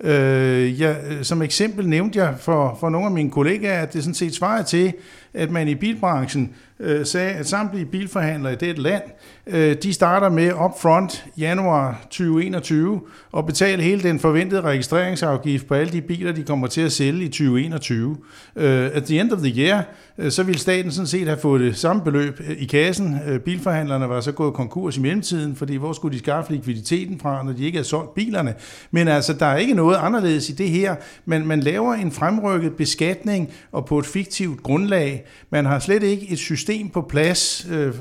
Øh, 0.03 0.81
jeg, 0.81 0.97
øh, 1.09 1.23
som 1.23 1.41
eksempel 1.41 1.87
nævnte 1.87 2.19
jeg 2.19 2.35
for, 2.39 2.77
for 2.79 2.89
nogle 2.89 3.07
af 3.07 3.11
mine 3.11 3.31
kollegaer, 3.31 3.81
at 3.81 3.93
det 3.93 4.03
sådan 4.03 4.13
set 4.13 4.35
svarer 4.35 4.63
til, 4.63 4.93
at 5.33 5.51
man 5.51 5.67
i 5.67 5.75
bilbranchen 5.75 6.53
øh, 6.81 7.05
sagde, 7.05 7.29
at 7.29 7.47
samtlige 7.47 7.85
bilforhandlere 7.85 8.53
i 8.53 8.55
det 8.55 8.77
land, 8.77 9.03
øh, 9.47 9.75
de 9.83 9.93
starter 9.93 10.29
med 10.29 10.53
upfront 10.53 11.25
januar 11.37 12.01
2021 12.09 13.01
og 13.31 13.45
betale 13.45 13.83
hele 13.83 14.03
den 14.03 14.19
forventede 14.19 14.61
registreringsafgift 14.61 15.67
på 15.67 15.73
alle 15.73 15.93
de 15.93 16.01
biler, 16.01 16.31
de 16.31 16.43
kommer 16.43 16.67
til 16.67 16.81
at 16.81 16.91
sælge 16.91 17.25
i 17.25 17.27
2021. 17.27 18.17
Øh, 18.55 18.89
at 18.93 19.03
the 19.03 19.19
end 19.19 19.31
of 19.31 19.39
the 19.39 19.61
year, 19.61 19.83
øh, 20.17 20.31
så 20.31 20.43
ville 20.43 20.59
staten 20.59 20.91
sådan 20.91 21.07
set 21.07 21.27
have 21.27 21.39
fået 21.39 21.61
det 21.61 21.77
samme 21.77 22.03
beløb 22.03 22.41
øh, 22.47 22.55
i 22.57 22.65
kassen. 22.65 23.19
Øh, 23.27 23.39
bilforhandlerne 23.39 24.09
var 24.09 24.21
så 24.21 24.31
gået 24.31 24.53
konkurs 24.53 24.97
i 24.97 24.99
mellemtiden, 24.99 25.55
fordi 25.55 25.75
hvor 25.75 25.93
skulle 25.93 26.13
de 26.13 26.19
skaffe 26.19 26.51
likviditeten 26.51 27.19
fra, 27.19 27.43
når 27.43 27.53
de 27.53 27.65
ikke 27.65 27.77
havde 27.77 27.87
solgt 27.87 28.13
bilerne? 28.13 28.53
Men 28.91 29.07
altså, 29.07 29.33
der 29.33 29.45
er 29.45 29.57
ikke 29.57 29.73
noget 29.73 29.97
anderledes 29.97 30.49
i 30.49 30.53
det 30.53 30.69
her. 30.69 30.95
Man, 31.25 31.47
man 31.47 31.59
laver 31.59 31.93
en 31.93 32.11
fremrykket 32.11 32.75
beskatning 32.75 33.49
og 33.71 33.85
på 33.85 33.99
et 33.99 34.05
fiktivt 34.05 34.63
grundlag. 34.63 35.20
Man 35.49 35.65
har 35.65 35.79
slet 35.79 36.03
ikke 36.03 36.29
et 36.29 36.39
system 36.39 36.89
på 36.89 37.01
plads, 37.01 37.67
øh, 37.69 37.93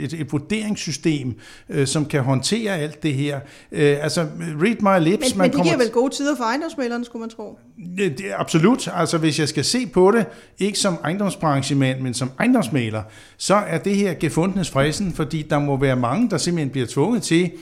et, 0.00 0.12
et 0.12 0.32
vurderingssystem, 0.32 1.34
øh, 1.68 1.86
som 1.86 2.04
kan 2.04 2.22
håndtere 2.22 2.76
alt 2.76 3.02
det 3.02 3.14
her. 3.14 3.40
Øh, 3.72 3.96
altså, 4.00 4.26
read 4.40 5.00
my 5.00 5.08
lips. 5.10 5.34
Men, 5.34 5.38
man 5.38 5.50
men 5.50 5.56
det 5.56 5.64
giver 5.64 5.76
vel 5.76 5.90
gode 5.90 6.14
tider 6.14 6.36
for 6.36 6.44
ejendomsmælerne, 6.44 7.04
skulle 7.04 7.20
man 7.20 7.30
tro? 7.30 7.58
Det, 7.98 8.18
det, 8.18 8.24
absolut. 8.36 8.88
Altså, 8.94 9.18
hvis 9.18 9.38
jeg 9.38 9.48
skal 9.48 9.64
se 9.64 9.86
på 9.86 10.10
det, 10.10 10.26
ikke 10.58 10.78
som 10.78 10.98
ejendomsbranchemand, 11.04 12.00
men 12.00 12.14
som 12.14 12.30
ejendomsmaler, 12.38 13.02
så 13.36 13.54
er 13.54 13.78
det 13.78 13.96
her 13.96 14.14
gefundnes 14.14 14.70
fristen, 14.70 15.12
fordi 15.12 15.42
der 15.42 15.58
må 15.58 15.76
være 15.76 15.96
mange, 15.96 16.30
der 16.30 16.38
simpelthen 16.38 16.70
bliver 16.70 16.86
tvunget 16.86 17.22
til 17.22 17.52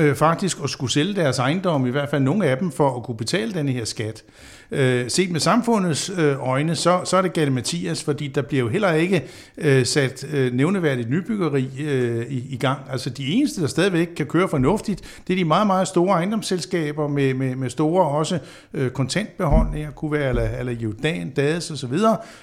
øh, 0.00 0.14
faktisk 0.14 0.58
at 0.64 0.70
skulle 0.70 0.92
sælge 0.92 1.14
deres 1.14 1.38
ejendom, 1.38 1.86
i 1.86 1.90
hvert 1.90 2.08
fald 2.08 2.22
nogle 2.22 2.46
af 2.46 2.58
dem, 2.58 2.72
for 2.72 2.96
at 2.96 3.02
kunne 3.02 3.16
betale 3.16 3.52
denne 3.52 3.72
her 3.72 3.84
skat. 3.84 4.22
Øh, 4.70 5.10
set 5.10 5.30
med 5.30 5.40
samfundets 5.40 6.10
øh, 6.18 6.48
øjne, 6.48 6.74
så, 6.74 7.00
så 7.04 7.16
er 7.16 7.22
det 7.22 7.32
galt 7.32 7.52
Mathias, 7.52 8.04
fordi 8.04 8.28
der 8.28 8.42
bliver 8.42 8.62
jo 8.64 8.68
heller 8.68 8.92
ikke 8.92 9.24
øh, 9.58 9.86
sat 9.86 10.26
øh, 10.32 10.52
nævneværdigt 10.52 11.10
nybyggeri 11.10 11.68
øh, 11.80 12.26
i, 12.26 12.54
i 12.54 12.56
gang. 12.56 12.78
Altså 12.90 13.10
de 13.10 13.26
eneste, 13.26 13.60
der 13.60 13.66
stadigvæk 13.66 14.08
kan 14.16 14.26
køre 14.26 14.48
fornuftigt, 14.48 15.20
det 15.26 15.32
er 15.32 15.36
de 15.36 15.44
meget, 15.44 15.66
meget 15.66 15.88
store 15.88 16.16
ejendomsselskaber 16.16 17.08
med, 17.08 17.34
med, 17.34 17.56
med 17.56 17.70
store 17.70 18.08
også 18.08 18.38
øh, 18.74 18.90
kontantbeholdninger, 18.90 19.90
kunne 19.90 20.12
være 20.12 20.28
eller, 20.28 20.48
eller 20.58 20.72
Jordan, 20.72 21.30
Dades 21.30 21.70
osv., 21.70 21.98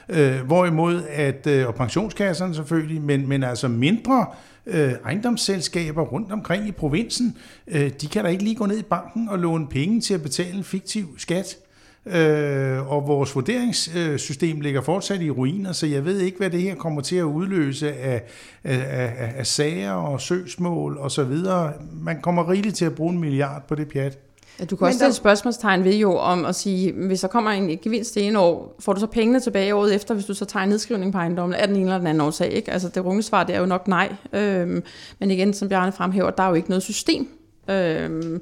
øh, 0.10 0.41
hvorimod 0.45 1.01
at, 1.10 1.47
øh, 1.47 1.67
og 1.67 1.75
pensionskasserne 1.75 2.56
selvfølgelig, 2.56 3.01
men, 3.01 3.30
men 3.30 3.43
altså 3.43 3.67
mindre 3.67 4.25
øh, 4.65 4.91
ejendomsselskaber 5.06 6.02
rundt 6.02 6.32
omkring 6.32 6.67
i 6.67 6.71
provinsen, 6.71 7.38
øh, 7.67 7.91
de 8.02 8.08
kan 8.08 8.24
da 8.24 8.30
ikke 8.30 8.43
lige 8.43 8.56
gå 8.56 8.65
ned 8.65 8.80
i 8.80 8.84
banken 8.84 9.30
og 9.30 9.39
låne 9.39 9.67
penge 9.67 10.02
til 10.02 10.13
at 10.13 10.21
betale 10.21 10.58
en 10.58 10.63
fiktiv 10.63 11.19
skat. 11.19 11.58
Øh, 12.06 12.91
og 12.91 13.08
vores 13.08 13.36
vurderingssystem 13.36 14.62
ligger 14.62 14.82
fortsat 14.82 15.21
i 15.21 15.30
ruiner, 15.30 15.71
så 15.71 15.86
jeg 15.88 16.06
ved 16.06 16.19
ikke, 16.19 16.38
hvad 16.38 16.50
det 16.50 16.62
her 16.62 16.76
kommer 16.76 17.02
til 17.02 17.15
at 17.15 17.24
udløse 17.24 17.93
af, 17.93 18.24
af, 18.63 18.86
af, 19.17 19.34
af 19.38 19.47
sager 19.47 19.91
og 19.91 20.21
søgsmål 20.21 20.97
osv. 20.97 21.38
Man 21.93 22.21
kommer 22.21 22.52
rigeligt 22.52 22.76
til 22.76 22.86
at 22.86 22.95
bruge 22.95 23.13
en 23.13 23.19
milliard 23.19 23.67
på 23.67 23.76
det 23.76 23.88
pjat. 23.88 24.17
Ja, 24.62 24.65
du 24.65 24.76
kan 24.76 24.88
også 24.88 24.97
stille 24.97 25.10
der... 25.10 25.15
spørgsmålstegn 25.15 25.84
ved 25.84 25.95
jo 25.95 26.17
om 26.17 26.45
at 26.45 26.56
sige, 26.56 26.91
hvis 26.91 27.21
der 27.21 27.28
kommer 27.28 27.52
en 27.52 27.80
gevinst 27.82 28.15
det 28.15 28.28
ene 28.28 28.39
år, 28.39 28.76
får 28.80 28.93
du 28.93 29.00
så 29.00 29.08
pengene 29.08 29.39
tilbage 29.39 29.76
året 29.76 29.95
efter, 29.95 30.13
hvis 30.13 30.26
du 30.26 30.34
så 30.34 30.45
tager 30.45 30.63
en 30.63 30.69
nedskrivning 30.69 31.12
på 31.12 31.17
ejendommen? 31.17 31.60
Er 31.60 31.65
den 31.65 31.76
ene 31.76 31.86
eller 31.86 31.97
den 31.97 32.08
anden 32.08 32.21
årsag? 32.21 32.52
Ikke? 32.52 32.71
Altså 32.71 32.89
det 32.89 33.06
runge 33.06 33.24
svar, 33.24 33.43
det 33.43 33.56
er 33.56 33.60
jo 33.60 33.65
nok 33.65 33.88
nej. 33.88 34.15
Øhm, 34.34 34.84
men 35.19 35.32
igen, 35.32 35.54
som 35.54 35.69
Bjarne 35.69 35.91
fremhæver, 35.91 36.30
der 36.30 36.43
er 36.43 36.47
jo 36.47 36.54
ikke 36.54 36.69
noget 36.69 36.84
system. 36.84 37.28
Øhm, 37.69 38.41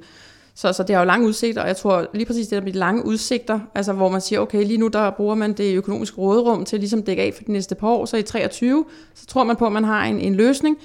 så, 0.55 0.73
så 0.73 0.83
det 0.83 0.95
har 0.95 1.01
jo 1.01 1.07
lange 1.07 1.27
udsigter, 1.27 1.61
og 1.61 1.67
jeg 1.67 1.77
tror 1.77 2.07
lige 2.13 2.25
præcis 2.25 2.47
det 2.47 2.55
der 2.55 2.63
med 2.63 2.73
de 2.73 2.77
lange 2.77 3.05
udsigter, 3.05 3.59
altså 3.75 3.93
hvor 3.93 4.09
man 4.09 4.21
siger, 4.21 4.39
okay, 4.39 4.65
lige 4.65 4.77
nu 4.77 4.87
der 4.87 5.09
bruger 5.09 5.35
man 5.35 5.53
det 5.53 5.75
økonomiske 5.75 6.17
råderum 6.17 6.65
til 6.65 6.75
at 6.75 6.79
ligesom 6.79 7.03
dække 7.03 7.21
af 7.21 7.33
for 7.33 7.43
de 7.43 7.51
næste 7.51 7.75
par 7.75 7.87
år, 7.87 8.05
så 8.05 8.17
i 8.17 8.21
23, 8.21 8.85
så 9.13 9.25
tror 9.25 9.43
man 9.43 9.55
på, 9.55 9.65
at 9.65 9.71
man 9.71 9.83
har 9.83 10.05
en, 10.05 10.19
en 10.19 10.35
løsning, 10.35 10.77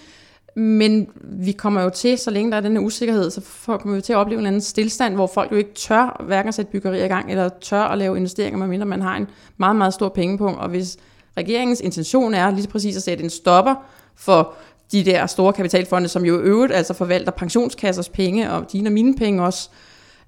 men 0.54 1.08
vi 1.22 1.52
kommer 1.52 1.82
jo 1.82 1.90
til, 1.90 2.18
så 2.18 2.30
længe 2.30 2.50
der 2.50 2.56
er 2.56 2.60
den 2.60 2.72
her 2.72 2.80
usikkerhed, 2.80 3.30
så 3.30 3.40
kommer 3.66 3.94
vi 3.94 4.00
til 4.00 4.12
at 4.12 4.16
opleve 4.16 4.40
en 4.40 4.46
anden 4.46 4.60
stillstand, 4.60 5.14
hvor 5.14 5.26
folk 5.26 5.52
jo 5.52 5.56
ikke 5.56 5.74
tør 5.74 6.22
hverken 6.26 6.48
at 6.48 6.54
sætte 6.54 6.72
byggerier 6.72 7.04
i 7.04 7.08
gang, 7.08 7.30
eller 7.30 7.48
tør 7.60 7.82
at 7.82 7.98
lave 7.98 8.16
investeringer, 8.16 8.58
medmindre 8.58 8.86
man 8.86 9.02
har 9.02 9.16
en 9.16 9.28
meget, 9.56 9.76
meget 9.76 9.94
stor 9.94 10.08
pengepunkt. 10.08 10.60
Og 10.60 10.68
hvis 10.68 10.96
regeringens 11.36 11.80
intention 11.80 12.34
er 12.34 12.50
lige 12.50 12.68
præcis 12.68 12.96
at 12.96 13.02
sætte 13.02 13.24
en 13.24 13.30
stopper 13.30 13.74
for 14.16 14.54
de 14.92 15.04
der 15.04 15.26
store 15.26 15.52
kapitalfonde, 15.52 16.08
som 16.08 16.24
jo 16.24 16.40
øvrigt 16.40 16.72
altså 16.72 16.94
forvalter 16.94 17.32
pensionskassers 17.32 18.08
penge, 18.08 18.50
og 18.50 18.72
dine 18.72 18.88
og 18.88 18.92
mine 18.92 19.16
penge 19.16 19.42
også, 19.42 19.70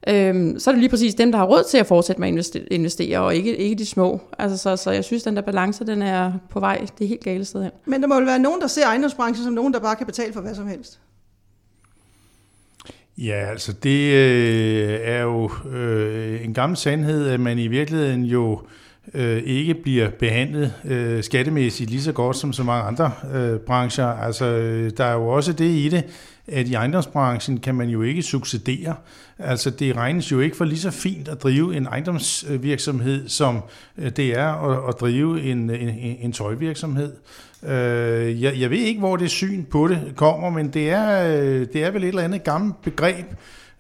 øhm, 0.09 0.59
så 0.59 0.71
er 0.71 0.73
det 0.73 0.81
lige 0.81 0.91
præcis 0.91 1.15
dem, 1.15 1.33
der 1.33 1.39
har 1.39 1.47
råd 1.47 1.65
til 1.71 1.79
at 1.79 1.87
fortsætte 1.87 2.21
med 2.21 2.29
at 2.29 2.57
investere, 2.71 3.19
og 3.19 3.35
ikke, 3.35 3.57
ikke 3.57 3.75
de 3.75 3.87
små. 3.87 4.21
Altså, 4.39 4.57
så, 4.57 4.77
så 4.77 4.91
jeg 4.91 5.05
synes, 5.05 5.23
den 5.23 5.37
der 5.37 5.43
balance, 5.43 5.87
den 5.87 6.03
er 6.03 6.33
på 6.51 6.61
vej 6.61 6.87
det 6.99 7.05
er 7.05 7.09
helt 7.09 7.25
gale 7.25 7.45
sted 7.45 7.63
hen. 7.63 7.73
Men 7.87 8.03
der 8.03 8.09
må 8.09 8.15
vel 8.15 8.27
være 8.27 8.39
nogen, 8.39 8.61
der 8.61 8.67
ser 8.67 8.87
ejendomsbranchen 8.87 9.45
som 9.45 9.55
nogen, 9.55 9.73
der 9.73 9.81
bare 9.81 9.97
kan 9.97 10.07
betale 10.07 10.33
for 10.33 10.41
hvad 10.41 10.55
som 10.55 10.69
helst? 10.69 11.01
Ja, 13.19 13.51
altså 13.51 13.73
det 13.73 14.13
øh, 14.13 14.99
er 15.03 15.23
jo 15.23 15.51
øh, 15.73 16.45
en 16.45 16.55
gammel 16.55 16.77
sandhed, 16.77 17.29
at 17.29 17.41
man 17.41 17.59
i 17.59 17.67
virkeligheden 17.67 18.25
jo 18.25 18.61
øh, 19.15 19.43
ikke 19.43 19.75
bliver 19.75 20.11
behandlet 20.11 20.73
øh, 20.85 21.23
skattemæssigt 21.23 21.91
lige 21.91 22.03
så 22.03 22.13
godt 22.13 22.37
som 22.37 22.53
så 22.53 22.63
mange 22.63 22.85
andre 22.85 23.11
øh, 23.35 23.59
brancher. 23.59 24.07
Altså, 24.07 24.45
øh, 24.45 24.91
der 24.97 25.05
er 25.05 25.13
jo 25.13 25.29
også 25.29 25.53
det 25.53 25.71
i 25.71 25.89
det, 25.89 26.05
at 26.49 26.69
i 26.69 26.75
ejendomsbranchen 26.75 27.59
kan 27.59 27.75
man 27.75 27.89
jo 27.89 28.03
ikke 28.03 28.23
succedere. 28.23 28.95
Altså 29.39 29.71
det 29.71 29.97
regnes 29.97 30.33
jo 30.33 30.41
ikke 30.41 30.57
for 30.57 30.65
lige 30.65 30.79
så 30.79 30.91
fint 30.91 31.29
at 31.29 31.43
drive 31.43 31.77
en 31.77 31.87
ejendomsvirksomhed, 31.87 33.29
som 33.29 33.61
øh, 33.99 34.11
det 34.11 34.39
er 34.39 34.49
at, 34.49 34.89
at 34.89 35.01
drive 35.01 35.43
en, 35.43 35.71
en, 35.71 36.17
en 36.21 36.33
tøjvirksomhed. 36.33 37.13
Øh, 37.63 38.43
jeg, 38.43 38.61
jeg 38.61 38.71
ved 38.71 38.79
ikke, 38.79 39.01
hvor 39.01 39.17
det 39.17 39.31
syn 39.31 39.65
på 39.65 39.89
det 39.89 40.13
kommer, 40.17 40.51
men 40.51 40.69
det 40.69 40.91
er, 40.91 41.37
øh, 41.37 41.67
det 41.73 41.85
er 41.85 41.91
vel 41.91 42.05
et 42.05 42.09
eller 42.09 42.23
andet 42.23 42.45
gammelt 42.45 42.83
begreb, 42.83 43.27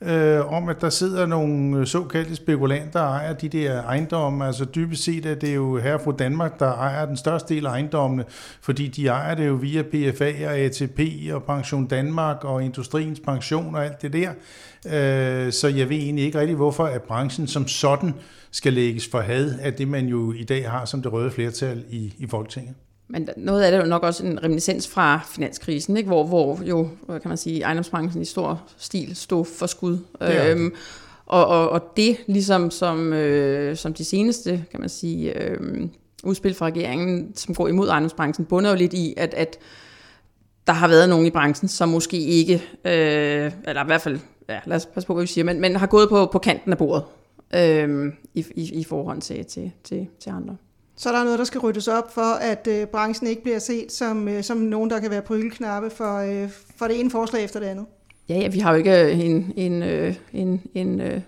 øh, 0.00 0.52
om, 0.52 0.68
at 0.68 0.80
der 0.80 0.90
sidder 0.90 1.26
nogle 1.26 1.78
øh, 1.78 1.86
såkaldte 1.86 2.36
spekulanter, 2.36 3.00
der 3.00 3.06
ejer 3.06 3.32
de 3.32 3.48
der 3.48 3.82
ejendomme. 3.82 4.46
Altså 4.46 4.64
dybest 4.64 5.04
set 5.04 5.26
er 5.26 5.34
det 5.34 5.54
jo 5.54 5.78
her 5.78 5.98
fra 5.98 6.12
Danmark, 6.12 6.58
der 6.58 6.72
ejer 6.72 7.06
den 7.06 7.16
største 7.16 7.54
del 7.54 7.66
af 7.66 7.70
ejendommene, 7.70 8.24
fordi 8.60 8.88
de 8.88 9.06
ejer 9.06 9.34
det 9.34 9.46
jo 9.46 9.54
via 9.54 9.82
PFA 9.82 10.48
og 10.48 10.56
ATP 10.58 11.00
og 11.32 11.42
Pension 11.42 11.86
Danmark 11.86 12.44
og 12.44 12.64
Industriens 12.64 13.20
Pension 13.20 13.74
og 13.74 13.84
alt 13.84 14.02
det 14.02 14.12
der. 14.12 14.30
Øh, 14.86 15.52
så 15.52 15.68
jeg 15.68 15.88
ved 15.88 15.96
egentlig 15.96 16.24
ikke 16.24 16.40
rigtig, 16.40 16.56
hvorfor 16.56 16.84
at 16.84 17.02
branchen 17.02 17.46
som 17.46 17.68
sådan 17.68 18.14
skal 18.50 18.72
lægges 18.72 19.08
for 19.10 19.20
had 19.20 19.58
af 19.60 19.74
det, 19.74 19.88
man 19.88 20.06
jo 20.06 20.32
i 20.32 20.44
dag 20.44 20.70
har 20.70 20.84
som 20.84 21.02
det 21.02 21.12
røde 21.12 21.30
flertal 21.30 21.84
i, 21.90 22.14
i 22.18 22.26
Folketinget. 22.26 22.74
Men 23.08 23.28
noget 23.36 23.62
af 23.62 23.70
det 23.70 23.78
er 23.78 23.82
jo 23.82 23.88
nok 23.88 24.02
også 24.02 24.26
en 24.26 24.42
reminiscens 24.42 24.88
fra 24.88 25.20
finanskrisen, 25.28 25.96
ikke? 25.96 26.06
Hvor, 26.06 26.24
hvor 26.24 26.60
jo, 26.62 26.88
kan 27.06 27.28
man 27.28 27.36
sige, 27.36 27.62
ejendomsbranchen 27.62 28.22
i 28.22 28.24
stor 28.24 28.62
stil 28.76 29.16
stod 29.16 29.44
for 29.44 29.66
skud. 29.66 29.98
Ja. 30.20 30.50
Øhm, 30.50 30.74
og, 31.26 31.46
og, 31.46 31.68
og 31.68 31.82
det, 31.96 32.16
ligesom 32.26 32.70
som, 32.70 33.12
øh, 33.12 33.76
som 33.76 33.94
de 33.94 34.04
seneste, 34.04 34.64
kan 34.70 34.80
man 34.80 34.88
sige, 34.88 35.42
øh, 35.42 35.88
udspil 36.24 36.54
fra 36.54 36.66
regeringen, 36.66 37.32
som 37.34 37.54
går 37.54 37.68
imod 37.68 37.88
ejendomsbranchen, 37.88 38.46
bunder 38.46 38.70
jo 38.70 38.76
lidt 38.76 38.92
i, 38.92 39.14
at, 39.16 39.34
at 39.34 39.58
der 40.66 40.72
har 40.72 40.88
været 40.88 41.08
nogen 41.08 41.26
i 41.26 41.30
branchen, 41.30 41.68
som 41.68 41.88
måske 41.88 42.18
ikke, 42.18 42.54
øh, 42.84 43.52
eller 43.64 43.82
i 43.82 43.86
hvert 43.86 44.00
fald, 44.00 44.18
ja, 44.48 44.60
lad 44.66 44.76
os 44.76 44.86
passe 44.86 45.06
på, 45.06 45.14
hvad 45.14 45.22
vi 45.22 45.26
siger, 45.26 45.44
men, 45.44 45.60
men 45.60 45.76
har 45.76 45.86
gået 45.86 46.08
på, 46.08 46.26
på 46.32 46.38
kanten 46.38 46.72
af 46.72 46.78
bordet 46.78 47.04
øh, 47.54 48.12
i, 48.34 48.44
i, 48.54 48.80
i 48.80 48.84
forhold 48.84 49.20
til, 49.20 49.44
til, 49.44 49.72
til, 49.84 50.06
til 50.20 50.30
andre. 50.30 50.56
Så 50.96 51.12
der 51.12 51.18
er 51.18 51.24
noget, 51.24 51.38
der 51.38 51.44
skal 51.44 51.60
ryddes 51.60 51.88
op 51.88 52.14
for, 52.14 52.34
at 52.40 52.68
øh, 52.70 52.86
branchen 52.86 53.28
ikke 53.28 53.42
bliver 53.42 53.58
set 53.58 53.92
som, 53.92 54.28
øh, 54.28 54.42
som 54.42 54.56
nogen, 54.56 54.90
der 54.90 55.00
kan 55.00 55.10
være 55.10 55.22
prygelknappe 55.22 55.90
for, 55.90 56.18
øh, 56.18 56.50
for 56.76 56.86
det 56.86 57.00
ene 57.00 57.10
forslag 57.10 57.44
efter 57.44 57.60
det 57.60 57.66
andet. 57.66 57.86
Ja, 58.28 58.38
ja 58.38 58.48
vi 58.48 58.58
har 58.58 58.70
jo 58.70 58.76
ikke 58.76 59.10
en, 59.10 59.52
en, 59.56 59.82
øh, 59.82 60.14
en, 60.32 60.62
en, 60.74 61.00
øh, 61.00 61.20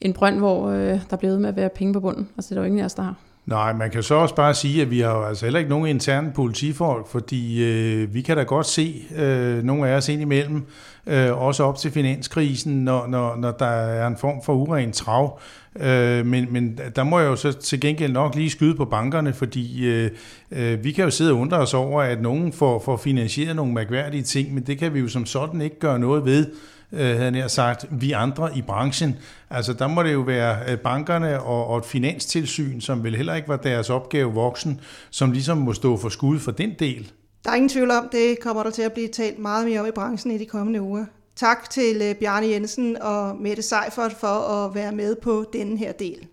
en 0.00 0.12
brønd, 0.12 0.38
hvor 0.38 0.68
øh, 0.70 1.00
der 1.10 1.16
bliver 1.16 1.32
ved 1.32 1.40
med 1.40 1.48
at 1.48 1.56
være 1.56 1.68
penge 1.68 1.92
på 1.92 2.00
bunden. 2.00 2.28
Altså, 2.36 2.54
det 2.54 2.56
er 2.58 2.62
jo 2.62 2.66
ingen 2.66 2.80
af 2.80 2.84
os, 2.84 2.94
der 2.94 3.02
har. 3.02 3.14
Nej, 3.46 3.72
man 3.72 3.90
kan 3.90 4.02
så 4.02 4.14
også 4.14 4.34
bare 4.34 4.54
sige, 4.54 4.82
at 4.82 4.90
vi 4.90 5.00
har 5.00 5.16
jo 5.16 5.24
altså 5.24 5.46
heller 5.46 5.58
ikke 5.58 5.70
nogen 5.70 5.86
interne 5.86 6.32
politifolk, 6.34 7.08
fordi 7.08 7.64
øh, 7.64 8.14
vi 8.14 8.22
kan 8.22 8.36
da 8.36 8.42
godt 8.42 8.66
se 8.66 9.04
øh, 9.16 9.62
nogle 9.62 9.88
af 9.88 9.96
os 9.96 10.08
ind 10.08 10.22
imellem, 10.22 10.62
øh, 11.06 11.42
også 11.42 11.64
op 11.64 11.78
til 11.78 11.90
finanskrisen, 11.90 12.84
når, 12.84 13.06
når, 13.06 13.36
når 13.36 13.50
der 13.50 13.66
er 13.66 14.06
en 14.06 14.16
form 14.16 14.42
for 14.44 14.54
uren 14.54 14.92
trav. 14.92 15.40
Øh, 15.80 16.26
men, 16.26 16.52
men 16.52 16.80
der 16.96 17.04
må 17.04 17.18
jeg 17.18 17.26
jo 17.26 17.36
så 17.36 17.52
til 17.52 17.80
gengæld 17.80 18.12
nok 18.12 18.34
lige 18.34 18.50
skyde 18.50 18.74
på 18.74 18.84
bankerne, 18.84 19.32
fordi 19.32 19.86
øh, 19.86 20.10
øh, 20.50 20.84
vi 20.84 20.92
kan 20.92 21.04
jo 21.04 21.10
sidde 21.10 21.32
og 21.32 21.38
undre 21.38 21.56
os 21.56 21.74
over, 21.74 22.02
at 22.02 22.22
nogen 22.22 22.52
får, 22.52 22.82
får 22.84 22.96
finansieret 22.96 23.56
nogle 23.56 23.74
mærkværdige 23.74 24.22
ting, 24.22 24.54
men 24.54 24.62
det 24.62 24.78
kan 24.78 24.94
vi 24.94 25.00
jo 25.00 25.08
som 25.08 25.26
sådan 25.26 25.60
ikke 25.60 25.78
gøre 25.78 25.98
noget 25.98 26.24
ved 26.24 26.46
øh, 26.92 27.16
havde 27.16 27.30
nær 27.30 27.48
sagt, 27.48 27.86
vi 27.90 28.12
andre 28.12 28.58
i 28.58 28.62
branchen. 28.62 29.16
Altså 29.50 29.72
der 29.72 29.86
må 29.86 30.02
det 30.02 30.12
jo 30.12 30.20
være 30.20 30.58
øh, 30.68 30.78
bankerne 30.78 31.40
og, 31.40 31.66
og 31.66 31.78
et 31.78 31.84
finanstilsyn, 31.84 32.80
som 32.80 33.04
vel 33.04 33.16
heller 33.16 33.34
ikke 33.34 33.48
var 33.48 33.56
deres 33.56 33.90
opgave 33.90 34.32
voksen, 34.32 34.80
som 35.10 35.32
ligesom 35.32 35.58
må 35.58 35.72
stå 35.72 35.96
for 35.96 36.08
skud 36.08 36.38
for 36.38 36.50
den 36.50 36.74
del. 36.78 37.12
Der 37.46 37.52
er 37.52 37.56
ingen 37.56 37.68
tvivl 37.68 37.90
om, 37.90 38.08
det 38.12 38.40
kommer 38.40 38.62
der 38.62 38.70
til 38.70 38.82
at 38.82 38.92
blive 38.92 39.08
talt 39.08 39.38
meget 39.38 39.66
mere 39.66 39.80
om 39.80 39.86
i 39.86 39.90
branchen 39.90 40.32
i 40.32 40.38
de 40.38 40.46
kommende 40.46 40.82
uger. 40.82 41.04
Tak 41.36 41.70
til 41.70 42.02
øh, 42.02 42.14
Bjarne 42.14 42.46
Jensen 42.46 43.02
og 43.02 43.36
Mette 43.36 43.62
Seifert 43.62 44.12
for 44.12 44.26
at 44.26 44.74
være 44.74 44.92
med 44.92 45.16
på 45.16 45.44
denne 45.52 45.78
her 45.78 45.92
del. 45.92 46.26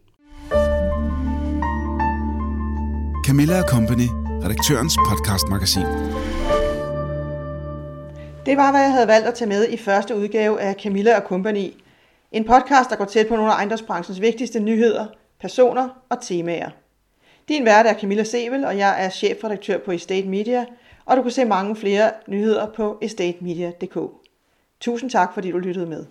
Camilla 3.26 3.62
Company, 3.62 4.08
redaktørens 4.44 4.98
podcastmagasin. 5.10 5.86
Det 8.46 8.58
var, 8.58 8.72
hvad 8.72 8.82
jeg 8.82 8.92
havde 8.92 9.08
valgt 9.08 9.28
at 9.28 9.34
tage 9.34 9.50
med 9.50 9.68
i 9.70 9.78
første 9.78 10.16
udgave 10.16 10.62
af 10.62 10.76
Camilla 10.84 11.20
Company. 11.20 11.74
En 12.32 12.44
podcast, 12.44 12.90
der 12.90 12.96
går 12.96 13.06
tæt 13.06 13.28
på 13.28 13.36
nogle 13.36 13.52
af 13.52 13.56
ejendomsbranchens 13.56 14.22
vigtigste 14.22 14.60
nyheder, 14.60 15.06
personer 15.42 15.90
og 16.10 16.22
temaer. 16.22 16.70
Din 17.48 17.66
vært 17.66 17.86
er 17.86 18.00
Camilla 18.00 18.24
Sevel, 18.24 18.66
og 18.66 18.78
jeg 18.78 19.06
er 19.06 19.10
chefredaktør 19.10 19.78
på 19.78 19.92
Estate 19.92 20.28
Media, 20.28 20.66
og 21.06 21.18
du 21.18 21.22
kan 21.22 21.32
se 21.32 21.46
mange 21.46 21.76
flere 21.76 22.12
nyheder 22.28 22.68
på 22.76 22.98
estatemedia.dk. 23.02 23.98
Tusind 24.82 25.10
tak, 25.10 25.34
fordi 25.34 25.52
du 25.52 25.58
lyttede 25.58 25.86
med. 25.86 26.06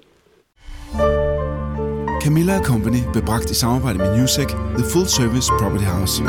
Camilla 2.22 2.62
Company 2.62 2.98
blev 3.12 3.24
bragt 3.24 3.50
i 3.50 3.54
samarbejde 3.54 3.98
med 3.98 4.16
Newsec, 4.16 4.48
The 4.48 4.84
Full 4.92 5.06
Service 5.06 5.48
Property 5.60 5.84
House. 5.84 6.22